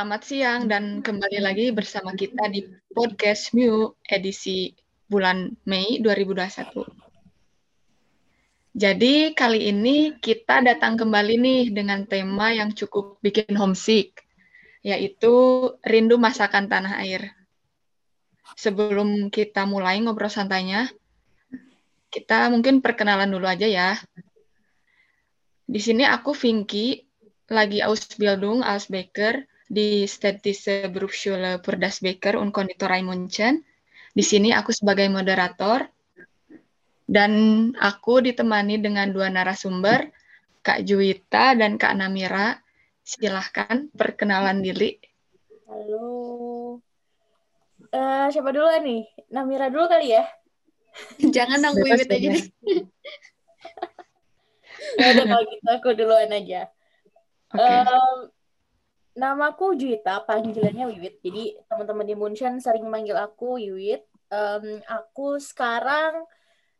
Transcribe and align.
Selamat 0.00 0.24
siang 0.24 0.64
dan 0.64 1.04
kembali 1.04 1.44
lagi 1.44 1.76
bersama 1.76 2.16
kita 2.16 2.48
di 2.48 2.64
podcast 2.88 3.52
Mew 3.52 4.00
edisi 4.08 4.72
bulan 5.04 5.52
Mei 5.68 6.00
2021. 6.00 6.88
Jadi 8.72 9.36
kali 9.36 9.68
ini 9.68 10.16
kita 10.16 10.64
datang 10.64 10.96
kembali 10.96 11.36
nih 11.36 11.62
dengan 11.76 12.08
tema 12.08 12.48
yang 12.48 12.72
cukup 12.72 13.20
bikin 13.20 13.52
homesick, 13.60 14.24
yaitu 14.80 15.68
rindu 15.84 16.16
masakan 16.16 16.64
tanah 16.64 17.04
air. 17.04 17.36
Sebelum 18.56 19.28
kita 19.28 19.68
mulai 19.68 20.00
ngobrol 20.00 20.32
santainya, 20.32 20.88
kita 22.08 22.48
mungkin 22.48 22.80
perkenalan 22.80 23.28
dulu 23.28 23.44
aja 23.44 23.68
ya. 23.68 24.00
Di 25.68 25.76
sini 25.76 26.08
aku 26.08 26.32
Vinky, 26.32 27.04
lagi 27.52 27.84
Ausbildung 27.84 28.64
Baker 28.64 29.49
di 29.70 30.02
Städtische 30.10 30.90
Berufsschule 30.90 31.62
für 31.62 31.78
das 31.78 32.02
Baker 32.02 32.42
und 32.42 32.50
Konditorei 32.50 33.06
München. 33.06 33.62
Di 34.10 34.26
sini 34.26 34.50
aku 34.50 34.74
sebagai 34.74 35.06
moderator 35.06 35.86
dan 37.06 37.32
aku 37.78 38.18
ditemani 38.18 38.82
dengan 38.82 39.14
dua 39.14 39.30
narasumber, 39.30 40.10
Kak 40.66 40.82
Juwita 40.82 41.54
dan 41.54 41.78
Kak 41.78 41.94
Namira. 41.94 42.58
Silahkan 43.06 43.90
perkenalan 43.94 44.62
diri. 44.62 44.98
Halo. 45.70 46.78
Uh, 47.90 48.26
siapa 48.30 48.50
dulu 48.50 48.70
nih? 48.82 49.02
Namira 49.30 49.70
dulu 49.70 49.86
kali 49.86 50.14
ya? 50.14 50.26
Jangan 51.34 51.62
dong 51.62 51.78
Wiwit 51.78 52.10
aja 52.10 52.28
deh. 52.34 52.46
ya 54.98 55.06
udah 55.14 55.24
kalau 55.26 55.44
gitu 55.46 55.68
aku 55.70 55.88
duluan 55.94 56.30
aja. 56.34 56.66
Okay. 57.50 57.82
Um, 57.86 58.30
Namaku 59.18 59.74
Juwita, 59.74 60.22
panggilannya 60.22 60.86
Wiwit. 60.94 61.18
Jadi 61.18 61.58
teman-teman 61.66 62.06
di 62.06 62.14
Munchen 62.14 62.62
sering 62.62 62.86
manggil 62.86 63.18
aku 63.18 63.58
Wiwit. 63.58 64.06
Um, 64.30 64.78
aku 64.86 65.42
sekarang 65.42 66.22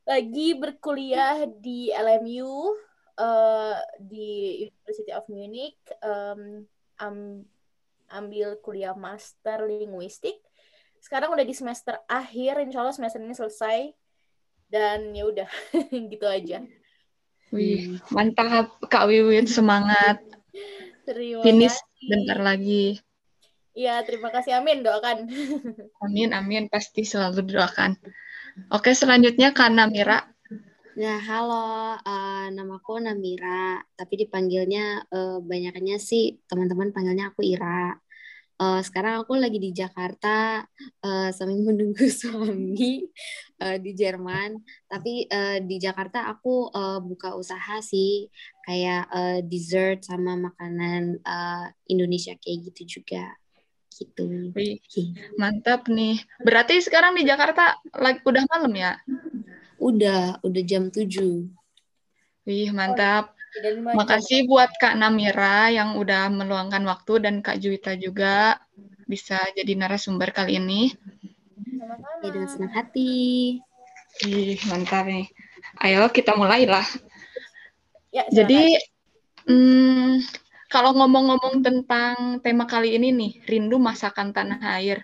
lagi 0.07 0.55
berkuliah 0.55 1.51
di 1.51 1.91
LMU 1.91 2.79
uh, 3.19 3.77
di 3.99 4.67
University 4.71 5.11
of 5.11 5.27
Munich. 5.27 5.79
Um, 5.99 6.71
am, 7.03 7.43
ambil 8.15 8.63
kuliah 8.63 8.95
master 8.95 9.67
linguistik. 9.67 10.39
Sekarang 11.03 11.35
udah 11.35 11.43
di 11.43 11.57
semester 11.57 11.99
akhir, 12.07 12.63
insya 12.63 12.85
Allah 12.85 12.95
semester 12.95 13.19
ini 13.19 13.35
selesai. 13.35 13.79
Dan 14.71 15.11
ya 15.19 15.27
udah, 15.27 15.51
gitu 16.15 16.27
aja. 16.31 16.63
Wih, 17.51 17.99
mantap 18.15 18.79
Kak 18.87 19.11
Wiwit, 19.11 19.51
semangat. 19.51 20.23
Terima 21.03 21.43
Finish 21.43 21.75
kasih. 21.75 21.90
Bentar 22.05 22.39
lagi. 22.41 23.01
Iya, 23.77 24.03
terima 24.03 24.35
kasih. 24.35 24.59
Amin, 24.59 24.83
doakan. 24.83 25.31
Amin, 26.05 26.35
amin. 26.35 26.67
Pasti 26.67 27.07
selalu 27.07 27.47
doakan. 27.47 27.95
Oke, 28.75 28.93
selanjutnya 28.93 29.55
Kak 29.55 29.71
Namira. 29.71 30.27
Nah, 30.99 31.19
halo. 31.23 31.97
Uh, 32.03 32.51
namaku 32.51 32.99
Namira. 32.99 33.79
Tapi 33.95 34.27
dipanggilnya 34.27 35.07
uh, 35.07 35.39
banyaknya 35.39 36.03
sih 36.03 36.43
teman-teman 36.51 36.91
panggilnya 36.91 37.31
aku 37.31 37.47
Ira. 37.47 37.95
Uh, 38.61 38.85
sekarang 38.85 39.25
aku 39.25 39.41
lagi 39.41 39.57
di 39.57 39.73
Jakarta 39.73 40.61
uh, 41.01 41.33
sambil 41.33 41.65
menunggu 41.65 42.05
suami 42.13 43.09
uh, 43.57 43.81
di 43.81 43.97
Jerman. 43.97 44.61
Tapi 44.85 45.25
uh, 45.33 45.65
di 45.65 45.81
Jakarta 45.81 46.29
aku 46.29 46.69
uh, 46.69 47.01
buka 47.01 47.41
usaha 47.41 47.81
sih 47.81 48.29
kayak 48.69 49.09
uh, 49.09 49.41
dessert 49.41 50.05
sama 50.05 50.37
makanan 50.37 51.25
uh, 51.25 51.73
Indonesia 51.89 52.37
kayak 52.37 52.69
gitu 52.69 53.01
juga. 53.01 53.33
Gitu. 53.89 54.53
Wih, 54.53 54.77
mantap 55.41 55.89
nih. 55.89 56.21
Berarti 56.45 56.85
sekarang 56.85 57.17
di 57.17 57.25
Jakarta 57.25 57.81
lagi 57.97 58.21
udah 58.29 58.45
malam 58.45 58.77
ya? 58.77 58.93
Udah, 59.81 60.37
udah 60.45 60.63
jam 60.69 60.93
7. 60.93 61.09
Wih, 62.45 62.69
mantap. 62.77 63.40
Makasih 63.99 64.47
buat 64.47 64.71
Kak 64.79 64.95
Namira 64.95 65.75
yang 65.75 65.99
udah 65.99 66.31
meluangkan 66.31 66.87
waktu 66.87 67.19
dan 67.19 67.35
Kak 67.43 67.59
Juwita 67.59 67.99
juga 67.99 68.63
bisa 69.11 69.43
jadi 69.59 69.75
narasumber 69.75 70.31
kali 70.31 70.63
ini. 70.63 70.95
Ya, 72.23 72.31
dengan 72.31 72.47
senang 72.47 72.73
hati. 72.73 73.59
Ih, 74.23 74.59
mantap 74.71 75.11
nih. 75.11 75.27
Ayo 75.83 76.07
kita 76.15 76.39
mulailah. 76.39 76.87
Ya, 78.15 78.27
jadi, 78.31 78.79
hmm, 79.47 80.23
kalau 80.71 80.95
ngomong-ngomong 80.95 81.63
tentang 81.63 82.39
tema 82.43 82.71
kali 82.71 82.95
ini 82.95 83.11
nih, 83.11 83.33
rindu 83.51 83.83
masakan 83.83 84.31
tanah 84.31 84.63
air. 84.79 85.03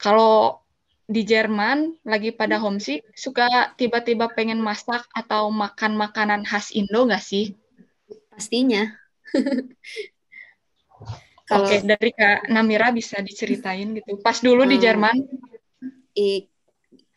Kalau 0.00 0.64
di 1.06 1.22
Jerman 1.22 2.02
lagi 2.02 2.34
pada 2.34 2.58
homesick 2.58 3.06
suka 3.14 3.70
tiba-tiba 3.78 4.26
pengen 4.34 4.58
masak 4.58 5.06
atau 5.14 5.54
makan 5.54 5.94
makanan 5.94 6.42
khas 6.42 6.74
Indo 6.74 7.06
nggak 7.06 7.22
sih? 7.22 7.54
Pastinya. 8.30 8.90
Kalau 11.46 11.70
Oke, 11.70 11.78
dari 11.86 12.10
Kak 12.10 12.50
Namira 12.50 12.90
bisa 12.90 13.22
diceritain 13.22 13.94
gitu. 13.94 14.18
Pas 14.18 14.34
dulu 14.42 14.66
di 14.66 14.82
Jerman? 14.82 15.14
I, 16.18 16.42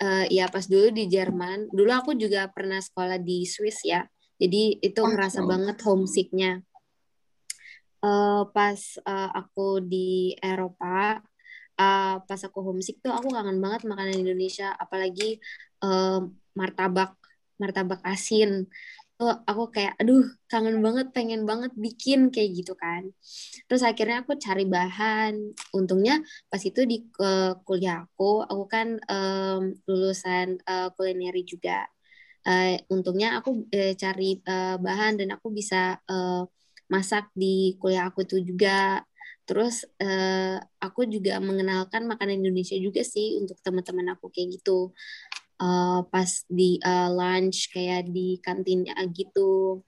uh, 0.06 0.30
ya 0.30 0.46
pas 0.54 0.70
dulu 0.70 0.94
di 0.94 1.10
Jerman. 1.10 1.74
Dulu 1.74 1.90
aku 1.90 2.14
juga 2.14 2.46
pernah 2.54 2.78
sekolah 2.78 3.18
di 3.18 3.50
Swiss 3.50 3.82
ya. 3.82 4.06
Jadi 4.38 4.78
itu 4.86 5.02
oh, 5.02 5.10
ngerasa 5.10 5.42
oh. 5.42 5.50
banget 5.50 5.82
homesicknya. 5.82 6.62
Uh, 8.06 8.46
pas 8.54 8.78
uh, 9.02 9.30
aku 9.34 9.82
di 9.82 10.38
Eropa, 10.38 11.26
uh, 11.80 12.20
pas 12.28 12.42
aku 12.44 12.60
homesick 12.68 13.00
tuh 13.00 13.16
aku 13.16 13.32
kangen 13.32 13.58
banget 13.64 13.88
makanan 13.88 14.20
Indonesia 14.20 14.76
apalagi 14.76 15.40
uh, 15.82 16.28
martabak 16.54 17.16
martabak 17.56 18.04
asin. 18.04 18.68
Tuh 19.20 19.36
aku 19.44 19.68
kayak 19.76 20.00
aduh 20.00 20.24
kangen 20.48 20.80
banget 20.80 21.12
pengen 21.12 21.44
banget 21.44 21.72
bikin 21.76 22.32
kayak 22.32 22.50
gitu 22.64 22.74
kan. 22.80 23.04
Terus 23.68 23.84
akhirnya 23.84 24.24
aku 24.24 24.40
cari 24.40 24.64
bahan. 24.64 25.34
Untungnya 25.76 26.24
pas 26.52 26.62
itu 26.64 26.88
di 26.88 27.04
uh, 27.20 27.60
kuliah 27.68 28.08
aku 28.08 28.48
aku 28.48 28.64
kan 28.72 28.88
um, 29.12 29.76
lulusan 29.88 30.60
uh, 30.64 30.88
kulineri 30.96 31.44
juga. 31.44 31.84
Uh, 32.48 32.80
untungnya 32.88 33.36
aku 33.44 33.68
uh, 33.76 33.94
cari 34.00 34.40
uh, 34.48 34.80
bahan 34.80 35.20
dan 35.20 35.36
aku 35.36 35.52
bisa 35.52 36.00
uh, 36.08 36.48
masak 36.88 37.28
di 37.36 37.76
kuliah 37.76 38.08
aku 38.08 38.24
tuh 38.24 38.40
juga 38.40 39.04
Terus 39.50 39.82
uh, 39.98 40.62
aku 40.78 41.10
juga 41.10 41.42
mengenalkan 41.42 42.06
makanan 42.06 42.46
Indonesia 42.46 42.78
juga 42.78 43.02
sih 43.02 43.42
untuk 43.42 43.58
teman-teman 43.66 44.14
aku 44.14 44.30
kayak 44.30 44.62
gitu. 44.62 44.94
Uh, 45.58 46.06
pas 46.14 46.30
di 46.46 46.78
uh, 46.86 47.10
lunch 47.10 47.74
kayak 47.74 48.14
di 48.14 48.38
kantinnya 48.46 48.94
gitu. 49.10 49.82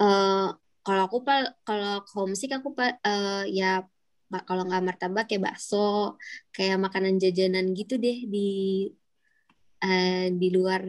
Uh, 0.00 0.56
kalau 0.80 1.02
aku 1.04 1.20
pak 1.20 1.60
kalau 1.68 2.00
homesick 2.16 2.56
aku 2.56 2.72
pak 2.72 2.96
uh, 3.04 3.44
ya 3.44 3.84
kalau 4.48 4.64
nggak 4.64 4.84
martabak 4.84 5.28
kayak 5.28 5.52
bakso, 5.52 6.16
kayak 6.56 6.80
makanan 6.80 7.20
jajanan 7.20 7.76
gitu 7.76 8.00
deh 8.00 8.24
di 8.24 8.48
uh, 9.84 10.26
di 10.32 10.48
luar 10.48 10.88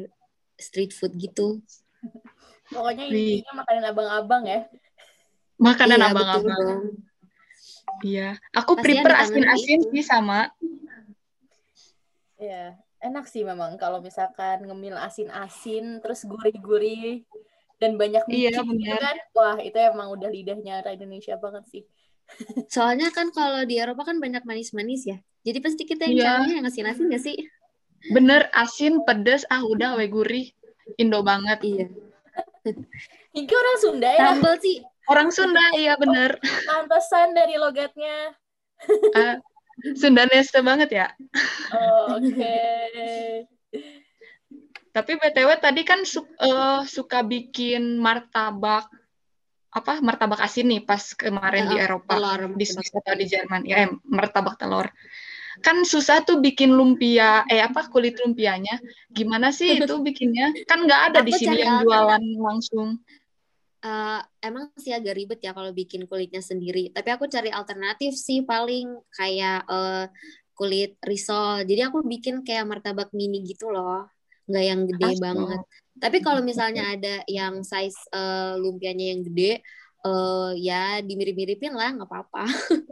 street 0.56 0.96
food 0.96 1.12
gitu. 1.20 1.60
Pokoknya 2.72 3.12
intinya 3.12 3.64
makanan 3.68 3.84
abang-abang 3.92 4.44
ya. 4.48 4.60
Makanan 5.60 6.00
iya, 6.00 6.08
abang-abang. 6.08 6.56
Iya, 6.56 7.09
aku 8.56 8.74
Pasti 8.80 8.84
prefer 8.84 9.14
asin-asin 9.16 9.80
sih 9.92 10.04
sama. 10.06 10.50
Iya, 12.40 12.80
enak 13.04 13.28
sih 13.28 13.44
memang 13.44 13.76
kalau 13.76 14.00
misalkan 14.00 14.64
ngemil 14.64 14.96
asin-asin 14.96 16.00
terus 16.00 16.24
gurih-gurih 16.24 17.28
dan 17.80 17.96
banyak 17.96 18.24
iya, 18.32 18.52
gitu 18.56 18.64
kan. 19.00 19.16
Wah, 19.36 19.58
itu 19.60 19.76
emang 19.76 20.12
udah 20.16 20.28
lidahnya 20.28 20.84
orang 20.84 21.00
Indonesia 21.00 21.36
banget 21.40 21.64
sih. 21.72 21.84
Soalnya 22.74 23.10
kan 23.12 23.32
kalau 23.36 23.64
di 23.64 23.80
Eropa 23.80 24.08
kan 24.08 24.20
banyak 24.20 24.44
manis-manis 24.44 25.08
ya. 25.08 25.18
Jadi 25.44 25.60
pasti 25.64 25.84
kita 25.88 26.08
yang 26.08 26.16
iya. 26.20 26.26
carinya 26.28 26.56
yang 26.60 26.68
asin-asin 26.68 27.08
gak 27.12 27.24
sih? 27.24 27.38
Bener, 28.12 28.48
asin, 28.56 29.04
pedes, 29.04 29.44
ah 29.48 29.64
udah 29.64 30.00
we 30.00 30.08
gurih. 30.12 30.48
Indo 31.00 31.24
banget. 31.24 31.60
Iya. 31.64 31.88
Ini 33.36 33.48
orang 33.48 33.78
Sunda 33.80 34.10
ya? 34.12 34.36
Sambal 34.36 34.56
sih 34.60 34.84
Orang 35.10 35.34
Sunda, 35.34 35.74
iya 35.74 35.98
bener. 35.98 36.38
Oh, 36.38 36.62
pantesan 36.70 37.34
dari 37.34 37.58
logatnya. 37.58 38.38
uh, 39.18 39.36
Sundanese 39.98 40.62
banget 40.62 40.90
ya. 40.94 41.08
Oh, 41.74 42.22
Oke. 42.22 42.38
Okay. 42.38 43.28
Tapi 44.90 45.12
BTW 45.18 45.50
tadi 45.62 45.82
kan 45.86 46.02
su 46.06 46.22
uh, 46.22 46.82
suka 46.86 47.22
bikin 47.26 47.98
martabak 47.98 48.90
apa 49.70 50.02
martabak 50.02 50.42
asin 50.42 50.66
nih 50.66 50.82
pas 50.82 51.14
kemarin 51.14 51.70
uh, 51.70 51.72
di 51.72 51.76
Eropa 51.78 52.18
telur, 52.18 52.58
di 52.58 52.66
Swiss 52.66 52.90
atau 52.90 53.14
di 53.14 53.26
Jerman 53.30 53.62
ya 53.70 53.86
eh, 53.86 53.90
martabak 54.10 54.58
telur 54.58 54.90
kan 55.62 55.86
susah 55.86 56.26
tuh 56.26 56.42
bikin 56.42 56.74
lumpia 56.74 57.46
eh 57.46 57.62
apa 57.62 57.86
kulit 57.92 58.18
lumpianya 58.18 58.82
gimana 59.14 59.54
sih 59.54 59.78
itu 59.78 59.94
bikinnya 60.02 60.56
kan 60.66 60.88
nggak 60.88 61.02
ada 61.14 61.20
di 61.22 61.34
sini 61.38 61.62
yang 61.62 61.86
jualan 61.86 62.24
langsung 62.42 62.98
uh, 63.84 64.22
emang 64.44 64.72
sih 64.80 64.92
agak 64.92 65.16
ribet 65.16 65.40
ya 65.44 65.52
kalau 65.56 65.72
bikin 65.72 66.06
kulitnya 66.06 66.44
sendiri. 66.44 66.92
Tapi 66.92 67.10
aku 67.12 67.28
cari 67.28 67.50
alternatif 67.52 68.16
sih 68.16 68.44
paling 68.44 68.92
kayak 69.16 69.66
uh, 69.68 70.06
kulit 70.56 71.00
risol. 71.04 71.64
Jadi 71.64 71.82
aku 71.88 72.04
bikin 72.04 72.44
kayak 72.44 72.68
martabak 72.68 73.12
mini 73.16 73.44
gitu 73.48 73.72
loh, 73.72 74.08
nggak 74.48 74.66
yang 74.66 74.82
gede 74.88 75.10
Asli. 75.16 75.24
banget. 75.24 75.62
Tapi 76.00 76.18
kalau 76.24 76.42
misalnya 76.44 76.96
ada 76.96 77.16
yang 77.28 77.64
size 77.64 78.00
uh, 78.16 78.56
lumpianya 78.56 79.16
yang 79.16 79.22
gede, 79.28 79.64
uh, 80.06 80.52
ya 80.56 81.04
dimirip-miripin 81.04 81.76
lah 81.76 81.92
nggak 81.96 82.10
apa-apa. 82.10 82.46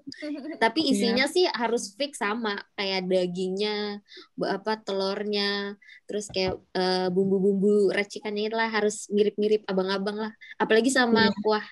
Tapi 0.63 0.79
iya. 0.83 0.91
isinya 0.91 1.25
yeah. 1.27 1.33
sih 1.33 1.45
harus 1.47 1.93
fix 1.95 2.19
sama 2.19 2.57
kayak 2.75 3.07
dagingnya, 3.07 4.01
apa 4.41 4.79
telurnya, 4.81 5.77
terus 6.09 6.27
kayak 6.31 6.59
uh, 6.75 7.07
bumbu-bumbu 7.13 7.93
racikannya 7.93 8.51
lah 8.51 8.67
harus 8.71 9.07
mirip-mirip 9.13 9.63
abang-abang 9.69 10.17
lah. 10.29 10.31
Apalagi 10.59 10.91
sama 10.91 11.31
yeah. 11.31 11.39
kuah 11.43 11.65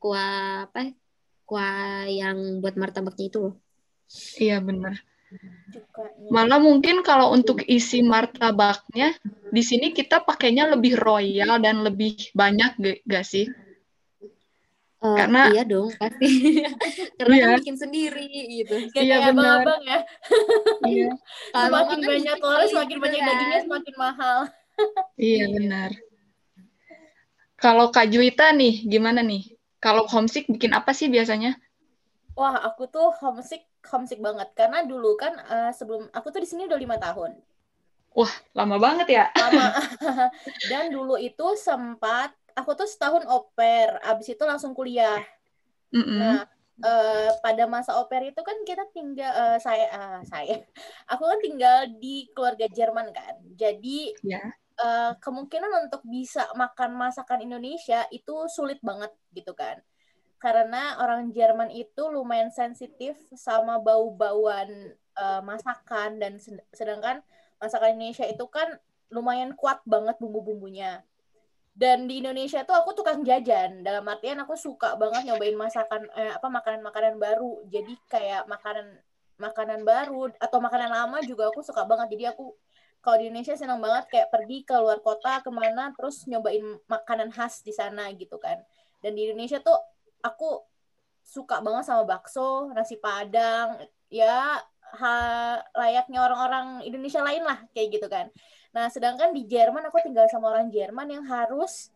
kuah 0.00 0.66
apa? 0.70 0.94
Kuah 1.46 2.06
yang 2.06 2.62
buat 2.62 2.78
martabaknya 2.78 3.26
itu 3.26 3.38
loh. 3.42 3.54
Iya 4.38 4.58
benar. 4.62 5.02
Malah 6.30 6.58
mungkin 6.58 7.06
kalau 7.06 7.30
untuk 7.30 7.62
isi 7.62 8.02
martabaknya 8.02 9.14
di 9.54 9.62
sini 9.62 9.94
kita 9.94 10.26
pakainya 10.26 10.66
lebih 10.74 10.98
royal 10.98 11.62
dan 11.62 11.86
lebih 11.86 12.34
banyak 12.34 13.02
gak 13.06 13.26
sih? 13.26 13.46
Uh, 15.00 15.16
karena 15.16 15.48
iya 15.48 15.64
dong 15.64 15.88
pasti. 15.96 16.60
Karena 17.18 17.34
iya. 17.40 17.44
kan 17.48 17.58
bikin 17.64 17.78
sendiri 17.80 18.28
gitu. 18.52 18.74
Kayak 18.92 19.04
iya, 19.08 19.32
abang-abang 19.32 19.80
ya. 19.80 19.98
Iya. 20.84 21.10
semakin 21.56 21.98
kan 22.04 22.08
banyak 22.12 22.36
telur 22.36 22.60
semakin 22.68 22.96
gitu 23.00 23.04
banyak 23.08 23.20
kan. 23.24 23.28
dagingnya 23.32 23.60
semakin 23.64 23.94
mahal. 23.96 24.38
Iya, 25.20 25.44
iya. 25.44 25.46
benar. 25.52 25.90
Kalau 27.60 27.92
Kak 27.92 28.08
Juita 28.08 28.48
nih 28.52 28.88
gimana 28.88 29.20
nih? 29.20 29.52
Kalau 29.76 30.08
homesick 30.08 30.48
bikin 30.48 30.72
apa 30.72 30.96
sih 30.96 31.12
biasanya? 31.12 31.56
Wah 32.32 32.56
aku 32.64 32.88
tuh 32.88 33.12
homesick 33.20 33.68
homesick 33.88 34.20
banget. 34.20 34.52
Karena 34.56 34.84
dulu 34.84 35.20
kan 35.20 35.36
uh, 35.36 35.72
sebelum 35.72 36.08
aku 36.12 36.32
tuh 36.32 36.40
di 36.44 36.48
sini 36.48 36.64
udah 36.64 36.80
lima 36.80 36.96
tahun. 36.96 37.36
Wah, 38.16 38.32
lama 38.56 38.76
banget 38.80 39.20
ya. 39.20 39.24
Lama. 39.36 39.68
Dan 40.72 40.92
dulu 40.96 41.20
itu 41.20 41.56
sempat 41.60 42.32
aku 42.60 42.76
tuh 42.76 42.88
setahun 42.88 43.24
oper, 43.26 43.98
abis 44.04 44.36
itu 44.36 44.44
langsung 44.44 44.76
kuliah. 44.76 45.20
Mm 45.90 46.04
-hmm. 46.04 46.18
Nah, 46.20 46.40
uh, 46.84 47.30
pada 47.40 47.64
masa 47.68 47.96
oper 48.00 48.32
itu 48.32 48.40
kan 48.40 48.56
kita 48.64 48.84
tinggal 48.92 49.30
uh, 49.32 49.58
saya 49.60 49.86
uh, 49.92 50.20
saya 50.24 50.64
aku 51.12 51.22
kan 51.24 51.38
tinggal 51.40 51.76
di 52.00 52.28
keluarga 52.32 52.66
Jerman 52.68 53.12
kan 53.12 53.34
jadi 53.56 54.16
yeah. 54.24 54.40
Ya. 54.40 54.52
uh, 54.80 55.12
kemungkinan 55.20 55.88
untuk 55.88 56.02
bisa 56.08 56.48
makan 56.56 56.96
masakan 56.96 57.44
Indonesia 57.44 58.08
itu 58.10 58.48
sulit 58.48 58.80
banget 58.80 59.12
gitu 59.36 59.52
kan 59.52 59.80
karena 60.40 60.96
orang 60.96 61.36
Jerman 61.36 61.68
itu 61.68 62.08
lumayan 62.08 62.48
sensitif 62.48 63.16
sama 63.36 63.76
bau-bauan 63.76 64.96
uh, 65.20 65.44
masakan 65.44 66.16
dan 66.16 66.40
sedangkan 66.72 67.20
masakan 67.60 68.00
Indonesia 68.00 68.24
itu 68.24 68.48
kan 68.48 68.72
lumayan 69.12 69.52
kuat 69.52 69.84
banget 69.84 70.16
bumbu-bumbunya 70.16 71.04
dan 71.74 72.10
di 72.10 72.18
Indonesia 72.20 72.66
tuh 72.66 72.74
aku 72.74 72.92
tukang 72.98 73.22
jajan. 73.22 73.86
Dalam 73.86 74.04
artian 74.04 74.42
aku 74.42 74.58
suka 74.58 74.98
banget 74.98 75.30
nyobain 75.30 75.54
masakan 75.54 76.06
eh, 76.18 76.32
apa 76.34 76.46
makanan-makanan 76.50 77.16
baru. 77.16 77.62
Jadi 77.70 77.94
kayak 78.10 78.50
makanan 78.50 78.98
makanan 79.40 79.80
baru 79.86 80.28
atau 80.36 80.58
makanan 80.60 80.90
lama 80.92 81.18
juga 81.24 81.48
aku 81.48 81.62
suka 81.64 81.86
banget. 81.86 82.18
Jadi 82.18 82.24
aku 82.36 82.52
kalau 83.00 83.16
di 83.16 83.32
Indonesia 83.32 83.56
senang 83.56 83.80
banget 83.80 84.12
kayak 84.12 84.28
pergi 84.28 84.66
ke 84.68 84.76
luar 84.76 85.00
kota 85.00 85.40
ke 85.40 85.48
mana 85.48 85.94
terus 85.96 86.28
nyobain 86.28 86.62
makanan 86.84 87.32
khas 87.32 87.64
di 87.64 87.72
sana 87.72 88.12
gitu 88.12 88.36
kan. 88.36 88.60
Dan 89.00 89.16
di 89.16 89.30
Indonesia 89.30 89.62
tuh 89.62 89.78
aku 90.20 90.60
suka 91.24 91.62
banget 91.64 91.86
sama 91.88 92.04
bakso 92.04 92.68
nasi 92.74 92.98
padang 92.98 93.78
ya 94.10 94.58
ha, 94.98 95.12
layaknya 95.78 96.18
orang-orang 96.26 96.82
Indonesia 96.82 97.22
lain 97.22 97.46
lah 97.46 97.62
kayak 97.70 97.88
gitu 97.94 98.08
kan 98.10 98.26
Nah, 98.70 98.86
sedangkan 98.86 99.34
di 99.34 99.50
Jerman 99.50 99.90
aku 99.90 99.98
tinggal 100.02 100.30
sama 100.30 100.54
orang 100.54 100.70
Jerman 100.70 101.10
yang 101.10 101.24
harus 101.26 101.90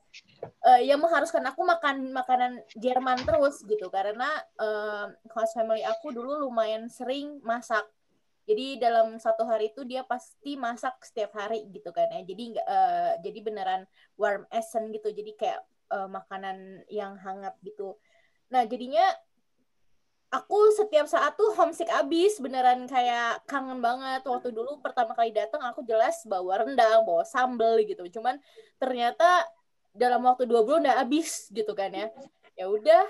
uh, 0.66 0.82
yang 0.82 0.98
mengharuskan 0.98 1.42
aku 1.46 1.62
makan 1.62 2.10
makanan 2.10 2.62
Jerman 2.74 3.22
terus 3.22 3.62
gitu 3.62 3.86
karena 3.90 4.26
uh, 4.58 5.10
host 5.30 5.54
family 5.54 5.86
aku 5.86 6.10
dulu 6.10 6.46
lumayan 6.46 6.90
sering 6.90 7.38
masak. 7.46 7.86
Jadi 8.44 8.76
dalam 8.76 9.16
satu 9.16 9.48
hari 9.48 9.72
itu 9.72 9.88
dia 9.88 10.04
pasti 10.04 10.58
masak 10.58 11.00
setiap 11.00 11.32
hari 11.38 11.64
gitu 11.72 11.94
kan 11.94 12.10
ya. 12.12 12.20
Jadi 12.26 12.44
uh, 12.60 13.12
jadi 13.24 13.38
beneran 13.40 13.82
warm 14.20 14.44
essen 14.52 14.92
gitu. 14.92 15.08
Jadi 15.14 15.32
kayak 15.38 15.64
uh, 15.94 16.10
makanan 16.10 16.84
yang 16.92 17.16
hangat 17.16 17.56
gitu. 17.64 17.96
Nah, 18.52 18.68
jadinya 18.68 19.02
aku 20.34 20.75
setiap 20.75 21.06
saat 21.06 21.38
tuh 21.38 21.54
homesick 21.54 21.86
abis 21.94 22.42
beneran 22.42 22.90
kayak 22.90 23.46
kangen 23.46 23.78
banget. 23.78 24.26
Waktu 24.26 24.50
dulu 24.50 24.82
pertama 24.82 25.14
kali 25.14 25.31
datang 25.31 25.62
aku 25.62 25.86
jelas 25.86 26.26
bawa 26.26 26.66
rendang 26.66 27.06
bawa 27.06 27.22
sambel 27.22 27.78
gitu. 27.86 28.02
Cuman 28.19 28.42
ternyata 28.82 29.46
dalam 29.94 30.26
waktu 30.26 30.50
dua 30.50 30.66
bulan 30.66 30.90
udah 30.90 30.96
abis 31.06 31.48
gitu 31.54 31.70
kan 31.78 31.94
ya. 31.94 32.10
Ya 32.58 32.66
udah 32.66 33.04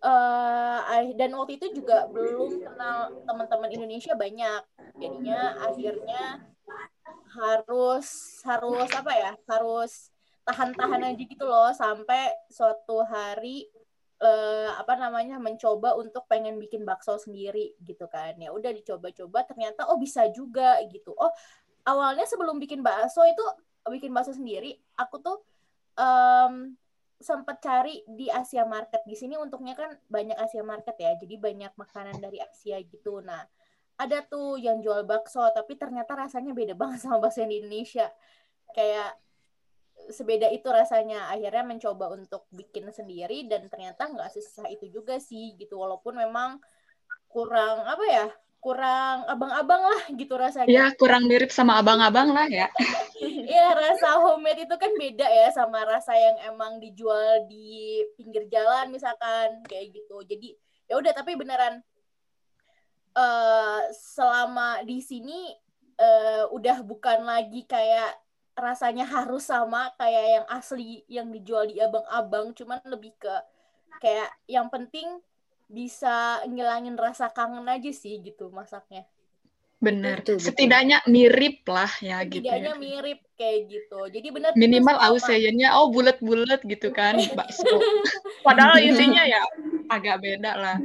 uh, 0.00 0.80
dan 1.16 1.30
waktu 1.36 1.60
itu 1.60 1.84
juga 1.84 2.08
belum 2.08 2.64
kenal 2.64 3.12
teman-teman 3.28 3.70
Indonesia 3.72 4.16
banyak. 4.16 4.62
Jadinya 4.96 5.60
akhirnya 5.60 6.24
harus 7.30 8.08
harus 8.42 8.90
apa 8.90 9.12
ya 9.14 9.32
harus 9.46 10.10
tahan-tahan 10.48 11.12
aja 11.12 11.22
gitu 11.22 11.44
loh. 11.44 11.70
Sampai 11.76 12.32
suatu 12.48 13.04
hari 13.04 13.68
uh, 14.20 14.70
apa 14.76 14.94
namanya 15.00 15.40
mencoba 15.40 15.96
untuk 15.96 16.28
pengen 16.28 16.60
bikin 16.60 16.84
bakso 16.84 17.16
sendiri 17.16 17.74
gitu 17.82 18.06
kan. 18.06 18.36
Ya 18.36 18.52
udah 18.52 18.70
dicoba-coba 18.70 19.48
ternyata 19.48 19.88
oh 19.88 19.96
bisa 19.96 20.28
juga 20.30 20.78
gitu. 20.86 21.16
Oh 21.16 21.32
awalnya 21.88 22.28
sebelum 22.28 22.60
bikin 22.60 22.84
bakso 22.84 23.24
itu 23.24 23.42
bikin 23.88 24.12
bakso 24.12 24.36
sendiri 24.36 24.76
aku 25.00 25.18
tuh 25.24 25.40
um, 25.96 26.76
sempat 27.20 27.60
cari 27.60 28.04
di 28.08 28.28
Asia 28.28 28.64
Market. 28.68 29.04
Di 29.08 29.16
sini 29.16 29.36
untuknya 29.40 29.76
kan 29.76 29.96
banyak 30.08 30.36
Asia 30.36 30.64
Market 30.64 30.96
ya 31.00 31.16
jadi 31.16 31.34
banyak 31.40 31.72
makanan 31.76 32.20
dari 32.20 32.40
Asia 32.40 32.80
gitu. 32.84 33.24
Nah 33.24 33.44
ada 34.00 34.24
tuh 34.24 34.56
yang 34.56 34.80
jual 34.80 35.04
bakso 35.04 35.44
tapi 35.52 35.76
ternyata 35.76 36.16
rasanya 36.16 36.52
beda 36.56 36.76
banget 36.80 37.04
sama 37.04 37.20
bakso 37.20 37.40
yang 37.40 37.52
di 37.52 37.64
Indonesia. 37.64 38.12
Kayak 38.70 39.16
sebeda 40.08 40.48
itu 40.48 40.66
rasanya 40.72 41.28
akhirnya 41.28 41.64
mencoba 41.68 42.16
untuk 42.16 42.48
bikin 42.48 42.88
sendiri 42.88 43.44
dan 43.44 43.68
ternyata 43.68 44.08
nggak 44.08 44.32
susah 44.32 44.66
itu 44.72 44.88
juga 44.88 45.20
sih 45.20 45.54
gitu 45.60 45.76
walaupun 45.76 46.16
memang 46.16 46.56
kurang 47.28 47.84
apa 47.84 48.04
ya 48.08 48.26
kurang 48.60 49.24
abang-abang 49.24 49.80
lah 49.80 50.02
gitu 50.12 50.36
rasanya. 50.36 50.68
Ya 50.68 50.86
kurang 50.92 51.24
mirip 51.24 51.48
sama 51.48 51.80
abang-abang 51.80 52.30
lah 52.30 52.46
ya. 52.46 52.68
Iya 53.50 53.74
rasa 53.74 54.16
homemade 54.22 54.64
itu 54.64 54.76
kan 54.78 54.94
beda 54.94 55.26
ya 55.26 55.50
sama 55.50 55.82
rasa 55.82 56.14
yang 56.14 56.54
emang 56.54 56.78
dijual 56.78 57.44
di 57.50 58.00
pinggir 58.14 58.46
jalan 58.46 58.94
misalkan 58.94 59.60
kayak 59.66 59.90
gitu. 59.90 60.22
Jadi 60.22 60.54
ya 60.86 60.94
udah 60.96 61.10
tapi 61.10 61.34
beneran 61.34 61.82
uh, 63.18 63.82
selama 63.90 64.86
di 64.86 65.02
sini 65.02 65.50
uh, 65.98 66.46
udah 66.54 66.80
bukan 66.86 67.26
lagi 67.26 67.66
kayak 67.66 68.14
rasanya 68.60 69.08
harus 69.08 69.48
sama 69.48 69.90
kayak 69.96 70.24
yang 70.38 70.46
asli 70.52 71.02
yang 71.08 71.28
dijual 71.32 71.66
di 71.66 71.80
abang-abang. 71.80 72.52
Cuman 72.52 72.78
lebih 72.86 73.16
ke 73.16 73.34
kayak 73.98 74.30
yang 74.46 74.68
penting 74.68 75.20
bisa 75.70 76.42
ngilangin 76.46 76.98
rasa 76.98 77.30
kangen 77.30 77.64
aja 77.66 77.90
sih 77.90 78.20
gitu 78.20 78.52
masaknya. 78.52 79.08
Benar. 79.80 80.20
Betul, 80.20 80.36
setidaknya 80.44 81.00
mirip 81.08 81.64
lah 81.64 81.88
ya 82.04 82.20
gitu 82.28 82.44
setidaknya 82.44 82.76
gitu 82.76 82.84
mirip 82.84 83.20
kayak 83.40 83.60
gitu. 83.72 84.00
Jadi 84.12 84.28
benar 84.28 84.50
minimal 84.52 84.96
ausayanya 85.00 85.72
oh 85.80 85.88
bulat-bulat 85.88 86.60
gitu 86.68 86.92
kan 86.92 87.16
bakso. 87.38 87.64
Padahal 88.46 88.76
isinya 88.84 89.24
ya 89.24 89.40
agak 89.88 90.20
beda 90.20 90.52
lah. 90.54 90.76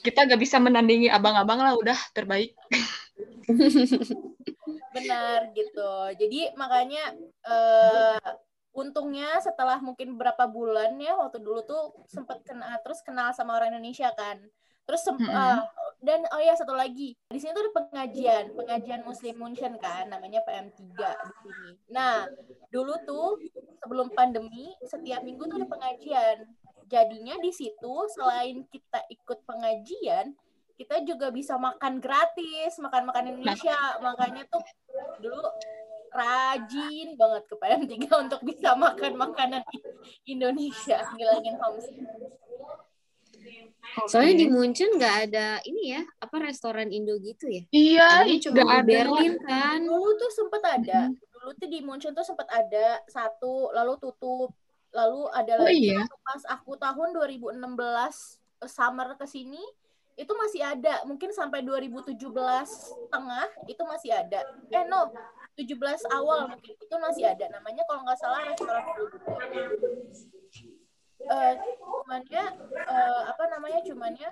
Kita 0.00 0.24
gak 0.24 0.40
bisa 0.40 0.56
menandingi 0.56 1.12
abang-abang 1.12 1.60
lah 1.60 1.76
udah 1.76 1.98
terbaik 2.16 2.56
benar 4.94 5.38
gitu. 5.58 5.92
Jadi 6.14 6.54
makanya 6.54 7.10
uh, 7.44 8.30
untungnya 8.74 9.42
setelah 9.42 9.82
mungkin 9.82 10.14
berapa 10.14 10.46
bulan 10.46 10.94
ya 11.02 11.18
waktu 11.18 11.42
dulu 11.42 11.62
tuh 11.66 11.94
sempat 12.06 12.42
kenal 12.46 12.74
terus 12.82 13.02
kenal 13.02 13.34
sama 13.34 13.58
orang 13.58 13.74
Indonesia 13.74 14.14
kan. 14.14 14.38
Terus 14.84 15.02
mm 15.08 15.16
-hmm. 15.16 15.32
uh, 15.32 15.64
dan 16.04 16.20
oh 16.30 16.42
ya 16.42 16.52
satu 16.54 16.76
lagi. 16.76 17.16
Di 17.32 17.38
sini 17.40 17.56
tuh 17.56 17.64
ada 17.64 17.72
pengajian 17.72 18.44
pengajian 18.52 19.00
Muslim 19.02 19.34
Munchen 19.40 19.74
kan 19.80 20.06
namanya 20.12 20.44
PM3 20.44 20.78
di 20.84 21.32
sini. 21.42 21.70
Nah 21.90 22.28
dulu 22.68 22.94
tuh 23.08 23.40
sebelum 23.80 24.12
pandemi 24.12 24.76
setiap 24.84 25.24
minggu 25.24 25.48
tuh 25.48 25.58
ada 25.58 25.68
pengajian. 25.68 26.44
Jadinya 26.84 27.40
di 27.40 27.48
situ 27.48 27.94
selain 28.12 28.68
kita 28.68 29.00
ikut 29.08 29.48
pengajian 29.48 30.36
kita 30.74 31.06
juga 31.06 31.30
bisa 31.30 31.54
makan 31.54 32.02
gratis, 32.02 32.78
makan 32.82 33.06
makan 33.06 33.24
Indonesia. 33.34 33.78
Makanya 34.02 34.42
tuh 34.50 34.62
dulu 35.22 35.42
rajin 36.14 37.18
banget 37.18 37.42
ke 37.50 37.54
PM3 37.58 37.94
untuk 38.26 38.40
bisa 38.46 38.74
makan 38.78 39.12
makanan 39.18 39.62
itu. 39.74 39.90
Indonesia 40.30 41.02
ngilangin 41.14 41.56
homesick 41.58 42.06
Soalnya 44.08 44.34
di 44.40 44.46
Munchen 44.48 44.96
nggak 44.96 45.16
ada 45.30 45.60
ini 45.68 45.94
ya, 45.94 46.02
apa 46.18 46.36
restoran 46.42 46.90
Indo 46.90 47.14
gitu 47.20 47.46
ya? 47.46 47.62
Iya, 47.70 48.08
cuma 48.42 48.82
di 48.82 48.90
Berlin 48.90 49.38
kan. 49.44 49.84
Dulu 49.84 50.08
tuh 50.18 50.30
sempet 50.32 50.62
ada. 50.64 51.12
Dulu 51.12 51.50
tuh 51.54 51.68
di 51.68 51.78
Munchen 51.84 52.16
tuh 52.16 52.26
sempet 52.26 52.48
ada 52.50 52.98
satu, 53.06 53.70
lalu 53.70 53.94
tutup. 54.00 54.50
Lalu 54.94 55.26
ada 55.34 55.52
oh, 55.58 55.66
lagi 55.66 55.90
iya? 55.90 56.06
pas 56.22 56.42
aku 56.54 56.78
tahun 56.78 57.18
2016 57.18 57.58
eh, 57.58 58.70
summer 58.70 59.18
ke 59.18 59.26
sini 59.26 59.62
itu 60.14 60.32
masih 60.34 60.62
ada. 60.62 61.02
Mungkin 61.06 61.30
sampai 61.34 61.62
2017 61.66 62.14
tengah 63.10 63.46
itu 63.66 63.82
masih 63.82 64.10
ada. 64.14 64.40
Eh 64.70 64.84
no, 64.86 65.10
17 65.58 65.74
awal 66.14 66.50
mungkin 66.50 66.74
itu 66.78 66.96
masih 66.98 67.24
ada. 67.30 67.46
Namanya 67.50 67.82
kalau 67.86 68.00
nggak 68.06 68.18
salah 68.18 68.40
restoran 68.46 68.84
uh, 71.30 71.52
cumannya 71.78 72.44
uh, 72.84 73.20
apa 73.32 73.44
namanya 73.52 73.80
cumannya 73.84 74.30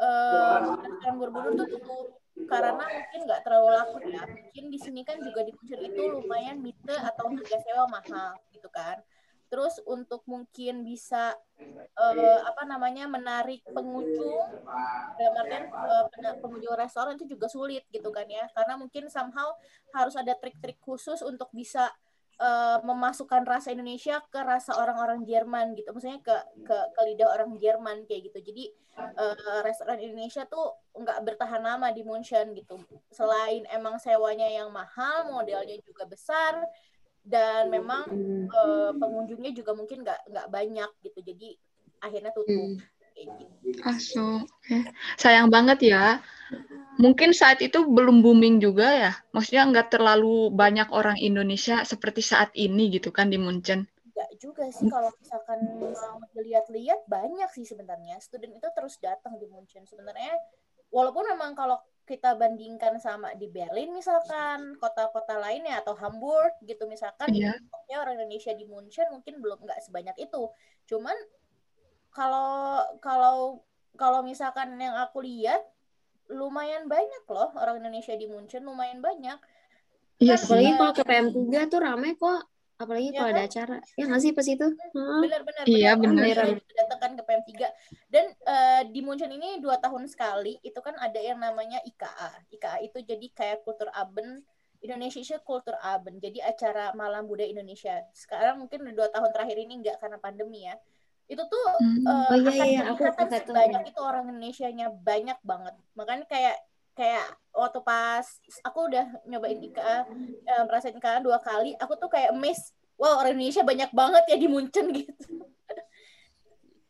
uh, 0.00 0.76
restoran 0.80 1.14
Borobudur 1.16 1.64
tuh 1.66 1.68
tutup 1.78 2.06
karena 2.50 2.82
mungkin 2.82 3.20
nggak 3.30 3.42
terlalu 3.46 3.70
laku 3.78 3.98
ya 4.10 4.22
mungkin 4.26 4.64
di 4.68 4.78
sini 4.82 5.00
kan 5.06 5.22
juga 5.22 5.46
di 5.46 5.54
itu 5.54 6.02
lumayan 6.10 6.58
mite 6.58 6.92
atau 6.92 7.30
harga 7.30 7.56
sewa 7.62 7.86
mahal 7.86 8.34
gitu 8.50 8.66
kan 8.74 8.98
terus 9.54 9.78
untuk 9.86 10.26
mungkin 10.26 10.82
bisa 10.82 11.30
uh, 11.94 12.38
apa 12.42 12.66
namanya 12.66 13.06
menarik 13.06 13.62
pengunjung 13.70 14.66
dalam 15.14 15.34
artian 15.46 15.70
uh, 15.70 16.10
pengunjung 16.42 16.74
restoran 16.74 17.14
itu 17.14 17.38
juga 17.38 17.46
sulit 17.46 17.86
gitu 17.94 18.10
kan 18.10 18.26
ya. 18.26 18.50
Karena 18.50 18.74
mungkin 18.74 19.06
somehow 19.06 19.54
harus 19.94 20.18
ada 20.18 20.34
trik-trik 20.34 20.82
khusus 20.82 21.22
untuk 21.22 21.54
bisa 21.54 21.86
uh, 22.42 22.82
memasukkan 22.82 23.46
rasa 23.46 23.70
Indonesia 23.70 24.18
ke 24.26 24.42
rasa 24.42 24.74
orang-orang 24.74 25.22
Jerman 25.22 25.78
gitu. 25.78 25.94
Maksudnya 25.94 26.18
ke 26.18 26.34
ke 26.66 26.76
ke 26.90 27.00
lidah 27.14 27.30
orang 27.30 27.54
Jerman 27.54 28.10
kayak 28.10 28.34
gitu. 28.34 28.50
Jadi 28.50 28.74
uh, 28.98 29.62
restoran 29.62 30.02
Indonesia 30.02 30.50
tuh 30.50 30.82
nggak 30.98 31.22
bertahan 31.22 31.62
lama 31.62 31.94
di 31.94 32.02
Munchen 32.02 32.58
gitu. 32.58 32.82
Selain 33.14 33.62
emang 33.70 34.02
sewanya 34.02 34.50
yang 34.50 34.74
mahal 34.74 35.30
modelnya 35.30 35.78
juga 35.86 36.10
besar 36.10 36.58
dan 37.24 37.72
memang 37.72 38.04
uh, 38.52 38.92
pengunjungnya 39.00 39.56
juga 39.56 39.72
mungkin 39.72 40.04
nggak 40.04 40.28
nggak 40.28 40.46
banyak 40.52 40.90
gitu. 41.00 41.18
Jadi 41.24 41.48
akhirnya 42.04 42.30
tutup. 42.36 42.76
Hmm. 42.76 42.78
Asu, 43.86 44.42
eh, 44.74 44.84
sayang 45.14 45.48
banget 45.48 45.94
ya. 45.94 46.18
Mungkin 46.98 47.30
saat 47.30 47.62
itu 47.62 47.86
belum 47.86 48.20
booming 48.26 48.58
juga 48.58 48.90
ya. 48.90 49.12
Maksudnya 49.30 49.70
nggak 49.70 49.88
terlalu 49.94 50.50
banyak 50.50 50.90
orang 50.90 51.18
Indonesia 51.22 51.86
seperti 51.86 52.20
saat 52.26 52.50
ini 52.58 52.90
gitu 52.90 53.14
kan 53.14 53.30
di 53.30 53.38
Munchen. 53.38 53.86
Enggak 54.14 54.30
juga 54.38 54.66
sih. 54.70 54.90
Kalau 54.90 55.10
misalkan 55.14 55.58
mau 55.94 56.18
dilihat-lihat 56.34 57.06
banyak 57.06 57.50
sih 57.54 57.66
sebenarnya. 57.66 58.18
Student 58.18 58.58
itu 58.58 58.68
terus 58.74 58.98
datang 58.98 59.38
di 59.38 59.46
Munchen. 59.46 59.86
Sebenarnya 59.86 60.34
walaupun 60.90 61.26
memang 61.34 61.54
kalau 61.54 61.78
kita 62.04 62.36
bandingkan 62.36 63.00
sama 63.00 63.32
di 63.32 63.48
Berlin 63.48 63.96
misalkan 63.96 64.76
kota-kota 64.76 65.40
lainnya 65.40 65.80
atau 65.80 65.96
Hamburg 65.96 66.52
gitu 66.60 66.84
misalkan 66.84 67.32
yeah. 67.32 67.56
ya 67.88 68.04
orang 68.04 68.20
Indonesia 68.20 68.52
di 68.52 68.68
Munchen 68.68 69.08
mungkin 69.08 69.40
belum 69.40 69.64
nggak 69.64 69.80
sebanyak 69.80 70.16
itu. 70.20 70.52
Cuman 70.84 71.16
kalau 72.12 72.84
kalau 73.00 73.64
kalau 73.96 74.20
misalkan 74.20 74.76
yang 74.76 74.94
aku 75.00 75.24
lihat 75.24 75.64
lumayan 76.28 76.88
banyak 76.88 77.24
loh 77.28 77.52
orang 77.56 77.80
Indonesia 77.80 78.12
di 78.12 78.28
Munchen 78.28 78.68
lumayan 78.68 79.00
banyak. 79.00 79.40
Iya 80.20 80.36
kan, 80.38 80.44
apalagi 80.46 80.72
kalau 80.78 80.92
ke 80.94 81.04
PM3 81.08 81.40
tuh 81.72 81.80
rame 81.82 82.10
kok 82.14 82.40
apalagi 82.74 83.14
ya 83.14 83.22
kalau 83.22 83.30
kan? 83.30 83.36
ada 83.38 83.44
acara. 83.46 83.76
Ya 83.94 84.04
nggak 84.10 84.22
sih 84.22 84.32
pas 84.34 84.46
itu? 84.50 84.66
Benar-benar 84.94 85.64
iya 85.70 85.90
benar. 85.94 86.58
Datang 86.58 87.00
kan 87.00 87.12
ke 87.14 87.22
PM3 87.22 87.50
dan 88.10 88.24
uh, 88.46 88.82
di 88.90 89.00
Munchen 89.02 89.30
ini 89.30 89.62
dua 89.62 89.78
tahun 89.78 90.10
sekali 90.10 90.58
itu 90.62 90.78
kan 90.82 90.98
ada 90.98 91.18
yang 91.18 91.38
namanya 91.38 91.78
IKA 91.86 92.30
IKA 92.54 92.76
itu 92.82 92.98
jadi 93.02 93.26
kayak 93.30 93.58
kultur 93.62 93.90
Aben 93.94 94.42
Indonesia 94.84 95.40
Kultur 95.40 95.80
Aben 95.80 96.20
jadi 96.20 96.44
acara 96.44 96.92
malam 96.92 97.24
budaya 97.24 97.48
Indonesia. 97.48 98.04
Sekarang 98.12 98.60
mungkin 98.60 98.84
dua 98.92 99.08
tahun 99.08 99.32
terakhir 99.32 99.56
ini 99.56 99.80
enggak 99.80 99.96
karena 100.02 100.20
pandemi 100.20 100.68
ya. 100.68 100.76
Itu 101.24 101.40
tuh 101.48 101.64
hmm. 101.80 102.04
uh, 102.04 102.28
oh, 102.28 102.52
iya, 102.52 102.64
iya. 102.68 102.82
aku 102.92 103.00
banyak 103.48 103.82
itu 103.88 104.00
orang 104.04 104.28
Indonesia 104.28 104.68
nya 104.68 104.92
banyak 104.92 105.40
banget. 105.40 105.74
Makanya 105.96 106.28
kayak 106.28 106.56
kayak 106.94 107.26
waktu 107.50 107.80
pas 107.82 108.26
aku 108.62 108.90
udah 108.90 109.06
nyobain 109.26 109.58
IKA 109.58 110.06
uh, 110.46 110.62
merasain 110.66 110.94
IKA 110.94 111.22
dua 111.22 111.42
kali 111.42 111.74
aku 111.78 111.98
tuh 111.98 112.10
kayak 112.10 112.34
miss 112.38 112.70
wow 112.94 113.18
orang 113.18 113.34
Indonesia 113.34 113.66
banyak 113.66 113.90
banget 113.90 114.24
ya 114.30 114.36
di 114.38 114.48
Munchen 114.48 114.86
gitu. 114.94 115.26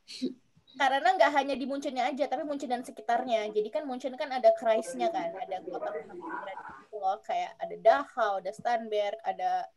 Karena 0.74 1.06
nggak 1.14 1.32
hanya 1.38 1.54
di 1.54 1.70
Munchennya 1.70 2.10
aja 2.10 2.26
tapi 2.26 2.42
Munchen 2.42 2.66
dan 2.66 2.82
sekitarnya. 2.82 3.46
Jadi 3.54 3.70
kan 3.70 3.86
Munchen 3.86 4.18
kan 4.18 4.26
ada 4.26 4.50
kreisnya 4.58 5.06
kan 5.08 5.30
ada 5.38 5.62
kota 5.62 5.88
loh 6.94 7.18
kayak 7.22 7.52
ada 7.60 7.76
Dachau 7.78 8.40
ada 8.40 8.50
Starnberg 8.50 9.18
ada 9.22 9.68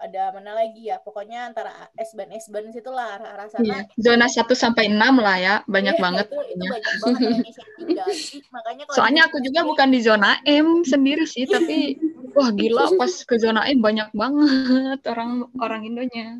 ada 0.00 0.32
mana 0.32 0.56
lagi 0.56 0.88
ya? 0.88 0.96
Pokoknya 0.98 1.52
antara 1.52 1.70
S-Bahn 1.94 2.32
S-Bahn 2.32 2.72
situ 2.72 2.88
lah 2.88 3.20
arah 3.20 3.46
sana 3.52 3.64
iya. 3.64 3.78
zona 4.00 4.26
1 4.26 4.48
sampai 4.56 4.88
6 4.88 4.96
lah 4.98 5.36
ya 5.36 5.54
banyak 5.68 5.96
iya, 5.96 6.02
banget 6.02 6.26
itu, 6.32 6.40
itu 6.56 6.64
banyak 6.64 6.94
banget 7.04 7.44
makanya 8.56 8.82
kalau 8.88 8.96
soalnya 8.96 9.22
aku 9.28 9.38
juga 9.44 9.60
bukan 9.62 9.88
di 9.92 10.00
zona 10.00 10.40
M 10.48 10.82
sendiri 10.82 11.28
sih 11.28 11.44
tapi 11.44 12.00
wah 12.36 12.50
gila 12.54 12.96
pas 12.96 13.12
ke 13.12 13.34
zona 13.36 13.66
M 13.68 13.78
banyak 13.82 14.08
banget 14.14 15.00
orang 15.06 15.50
orang 15.58 15.82
Indonya. 15.86 16.38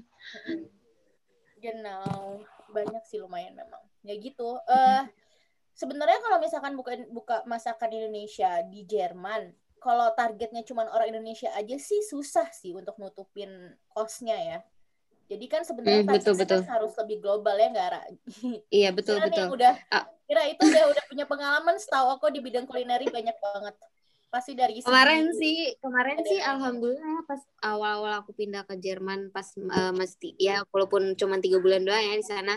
Genau. 1.60 2.40
Banyak 2.70 3.02
sih 3.04 3.18
lumayan 3.18 3.58
memang. 3.58 3.82
Ya 4.06 4.14
gitu. 4.16 4.56
Eh 4.64 4.74
uh, 4.74 5.02
sebenarnya 5.74 6.18
kalau 6.22 6.38
misalkan 6.40 6.72
buka 6.78 6.92
buka 7.10 7.36
masakan 7.44 7.90
Indonesia 7.90 8.62
di 8.64 8.86
Jerman 8.86 9.50
kalau 9.80 10.12
targetnya 10.12 10.62
cuma 10.62 10.86
orang 10.92 11.10
Indonesia 11.16 11.48
aja 11.56 11.76
sih 11.80 12.04
susah 12.04 12.46
sih 12.52 12.76
untuk 12.76 12.94
nutupin 13.00 13.48
kosnya 13.90 14.36
ya. 14.36 14.58
Jadi 15.30 15.46
kan 15.46 15.62
sebenarnya 15.62 16.02
hmm, 16.04 16.14
betul, 16.14 16.34
betul. 16.34 16.60
Kan 16.66 16.74
harus 16.74 16.92
lebih 16.98 17.22
global 17.22 17.54
ya 17.54 17.68
nggak 17.70 17.88
Ra? 17.90 18.02
Iya 18.82 18.90
betul 18.90 19.16
kira 19.18 19.26
betul. 19.30 19.46
Udah 19.56 19.74
ah. 19.94 20.04
kira 20.26 20.42
itu 20.50 20.62
udah 20.66 20.84
udah 20.90 21.04
punya 21.06 21.24
pengalaman 21.24 21.76
setahu 21.78 22.06
aku 22.18 22.28
di 22.34 22.42
bidang 22.42 22.66
kulineri 22.66 23.06
banyak 23.08 23.36
banget. 23.38 23.74
Pasti 24.30 24.54
dari 24.54 24.78
kemarin 24.78 25.30
sih 25.34 25.74
kemarin 25.82 26.18
sih 26.22 26.38
alhamdulillah 26.38 27.26
pas 27.26 27.42
awal-awal 27.66 28.22
aku 28.22 28.30
pindah 28.34 28.62
ke 28.62 28.78
Jerman 28.78 29.34
pas 29.34 29.46
uh, 29.58 29.90
mesti 29.90 30.38
ya 30.38 30.62
walaupun 30.70 31.18
cuma 31.18 31.42
tiga 31.42 31.58
bulan 31.58 31.82
doang 31.82 31.98
ya 31.98 32.14
di 32.14 32.26
sana 32.26 32.54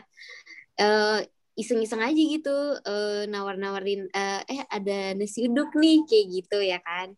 uh, 0.78 1.20
iseng-iseng 1.54 2.02
aja 2.02 2.18
gitu 2.18 2.58
uh, 2.82 3.24
nawar-nawarin 3.30 4.10
uh, 4.10 4.42
eh 4.50 4.66
ada 4.74 5.14
nasi 5.14 5.46
uduk 5.46 5.78
nih 5.78 6.02
kayak 6.10 6.26
gitu 6.30 6.58
ya 6.62 6.80
kan. 6.82 7.14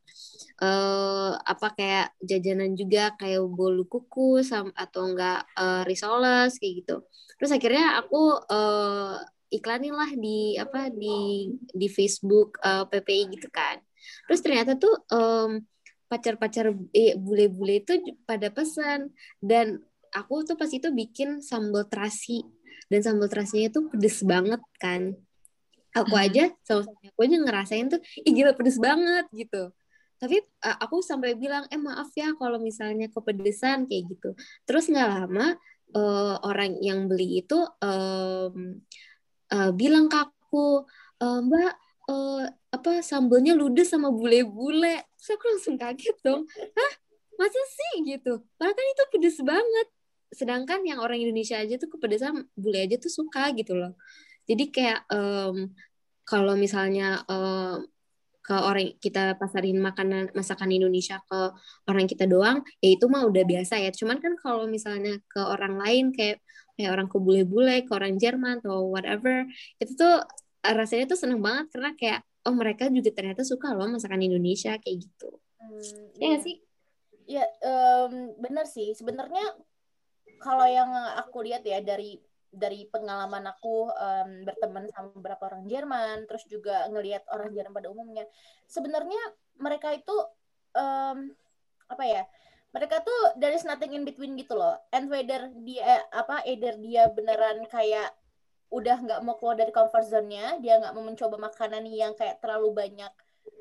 Uh, 0.59 1.39
apa 1.43 1.71
kayak 1.75 2.07
jajanan 2.19 2.75
juga 2.75 3.15
kayak 3.15 3.43
bolu 3.47 3.87
kukus 3.87 4.51
atau 4.53 5.01
enggak 5.07 5.47
uh, 5.55 5.87
risoles 5.87 6.59
kayak 6.59 6.73
gitu. 6.83 6.95
Terus 7.39 7.51
akhirnya 7.51 7.99
aku 7.99 8.39
uh, 8.51 9.19
iklanin 9.51 9.95
lah 9.95 10.11
di 10.11 10.59
apa 10.59 10.91
di 10.91 11.51
di 11.71 11.87
Facebook 11.87 12.59
uh, 12.59 12.83
PPI 12.87 13.39
gitu 13.39 13.47
kan. 13.47 13.79
Terus 14.27 14.41
ternyata 14.43 14.75
tuh 14.75 14.95
um, 15.11 15.63
pacar-pacar 16.11 16.75
eh, 16.93 17.17
bule-bule 17.17 17.81
itu 17.81 17.93
pada 18.27 18.51
pesan. 18.51 19.11
Dan 19.39 19.79
aku 20.13 20.47
tuh 20.47 20.55
pas 20.55 20.69
itu 20.71 20.91
bikin 20.91 21.43
sambal 21.43 21.87
terasi 21.91 22.45
dan 22.89 22.99
sambal 23.01 23.27
terasinya 23.29 23.69
tuh 23.73 23.89
pedes 23.89 24.21
banget 24.21 24.61
kan. 24.77 25.13
Aku 25.95 26.11
hmm. 26.11 26.25
aja 26.27 26.43
sama 26.67 26.91
aku 26.91 27.19
aja 27.23 27.35
ngerasain 27.39 27.87
tuh 27.87 28.01
ih 28.21 28.33
gila 28.35 28.51
pedes 28.51 28.77
banget 28.77 29.25
gitu. 29.31 29.71
Tapi 30.15 30.39
uh, 30.63 30.77
aku 30.79 31.03
sampai 31.03 31.35
bilang 31.35 31.67
eh 31.71 31.79
maaf 31.79 32.11
ya 32.15 32.35
kalau 32.35 32.59
misalnya 32.59 33.07
kepedesan 33.11 33.87
kayak 33.87 34.03
gitu. 34.11 34.29
Terus 34.67 34.91
nggak 34.91 35.07
lama 35.07 35.55
uh, 35.95 36.35
orang 36.43 36.79
yang 36.83 37.07
beli 37.07 37.43
itu 37.43 37.59
um, 37.83 38.79
uh, 39.51 39.71
bilang 39.75 40.11
ke 40.11 40.17
aku 40.19 40.83
uh, 41.23 41.39
mbak 41.43 41.73
uh, 42.11 42.43
apa 42.71 42.99
sambelnya 43.03 43.55
ludes 43.55 43.91
sama 43.91 44.11
bule-bule. 44.11 45.03
Terus 45.15 45.29
aku 45.35 45.43
langsung 45.51 45.75
kaget 45.79 46.17
dong 46.23 46.43
hah? 46.51 46.93
Masa 47.35 47.59
sih? 47.67 48.07
Gitu. 48.07 48.39
Padahal 48.55 48.75
kan 48.75 48.85
itu 48.87 49.03
pedes 49.11 49.37
banget 49.43 49.87
sedangkan 50.31 50.81
yang 50.85 50.99
orang 51.01 51.21
Indonesia 51.21 51.59
aja 51.59 51.75
tuh 51.77 51.89
kepedesan 51.91 52.47
bule 52.57 52.85
aja 52.85 52.97
tuh 52.97 53.11
suka 53.11 53.51
gitu 53.53 53.77
loh. 53.77 53.93
Jadi 54.45 54.69
kayak 54.69 55.09
um, 55.09 55.73
kalau 56.25 56.53
misalnya 56.57 57.21
um, 57.29 57.85
ke 58.45 58.53
orang 58.53 58.93
kita 59.01 59.33
pasarin 59.41 59.81
makanan 59.81 60.29
masakan 60.37 60.69
Indonesia 60.69 61.17
ke 61.25 61.49
orang 61.89 62.05
kita 62.05 62.29
doang 62.29 62.61
ya 62.77 62.93
itu 62.93 63.09
mah 63.09 63.25
udah 63.25 63.41
biasa 63.41 63.81
ya. 63.81 63.89
Cuman 63.89 64.21
kan 64.21 64.37
kalau 64.37 64.69
misalnya 64.69 65.17
ke 65.25 65.41
orang 65.41 65.81
lain 65.81 66.13
kayak 66.13 66.45
kayak 66.77 66.91
orang 66.93 67.07
ke 67.09 67.17
bule-bule 67.17 67.81
ke 67.87 67.91
orang 67.95 68.21
Jerman 68.21 68.61
atau 68.61 68.93
whatever 68.93 69.49
itu 69.81 69.97
tuh 69.97 70.21
rasanya 70.61 71.09
tuh 71.09 71.17
seneng 71.17 71.41
banget 71.41 71.73
karena 71.73 71.91
kayak 71.97 72.19
oh 72.45 72.53
mereka 72.53 72.85
juga 72.93 73.09
ternyata 73.09 73.41
suka 73.41 73.73
loh 73.73 73.89
masakan 73.89 74.21
Indonesia 74.21 74.77
kayak 74.77 74.97
gitu. 75.09 75.29
Hmm, 75.57 75.81
ya 76.21 76.27
iya. 76.29 76.37
sih. 76.37 76.57
Ya 77.25 77.45
um, 77.65 78.37
bener 78.37 78.69
sih. 78.69 78.93
Sebenarnya 78.93 79.57
kalau 80.41 80.65
yang 80.67 80.91
aku 81.19 81.45
lihat 81.45 81.63
ya 81.65 81.79
dari 81.81 82.19
dari 82.55 82.87
pengalaman 82.87 83.51
aku 83.51 83.91
um, 83.91 84.29
berteman 84.47 84.87
sama 84.87 85.11
beberapa 85.11 85.51
orang 85.51 85.67
Jerman, 85.67 86.23
terus 86.23 86.47
juga 86.47 86.87
ngelihat 86.87 87.27
orang 87.27 87.51
Jerman 87.51 87.75
pada 87.75 87.91
umumnya, 87.91 88.23
sebenarnya 88.63 89.19
mereka 89.59 89.91
itu 89.91 90.15
um, 90.75 91.35
apa 91.91 92.03
ya? 92.07 92.23
Mereka 92.71 93.07
tuh 93.07 93.39
dari 93.39 93.55
nothing 93.63 93.95
in 93.95 94.03
between 94.03 94.35
gitu 94.35 94.55
loh. 94.55 94.75
And 94.91 95.07
whether 95.07 95.47
dia 95.63 96.03
apa, 96.11 96.43
either 96.43 96.75
dia 96.79 97.07
beneran 97.07 97.63
kayak 97.71 98.11
udah 98.67 98.99
nggak 98.99 99.19
mau 99.23 99.39
keluar 99.39 99.55
dari 99.55 99.71
comfort 99.71 100.03
zone-nya, 100.11 100.59
dia 100.59 100.79
nggak 100.83 100.91
mau 100.91 101.07
mencoba 101.07 101.39
makanan 101.39 101.87
yang 101.87 102.11
kayak 102.19 102.43
terlalu 102.43 102.75
banyak 102.75 103.11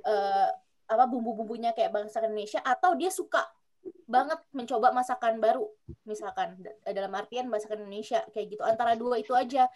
uh, 0.03 0.51
apa 0.91 1.05
bumbu-bumbunya 1.07 1.71
kayak 1.71 1.95
bangsa 1.95 2.27
Indonesia, 2.27 2.59
atau 2.67 2.99
dia 2.99 3.11
suka 3.15 3.39
banget 4.09 4.41
mencoba 4.53 4.93
masakan 4.93 5.41
baru 5.41 5.67
misalkan. 6.09 6.61
Dalam 6.85 7.13
artian 7.15 7.49
masakan 7.49 7.85
Indonesia 7.85 8.25
kayak 8.33 8.57
gitu. 8.57 8.63
Antara 8.65 8.95
dua 8.97 9.21
itu 9.21 9.33
aja. 9.37 9.69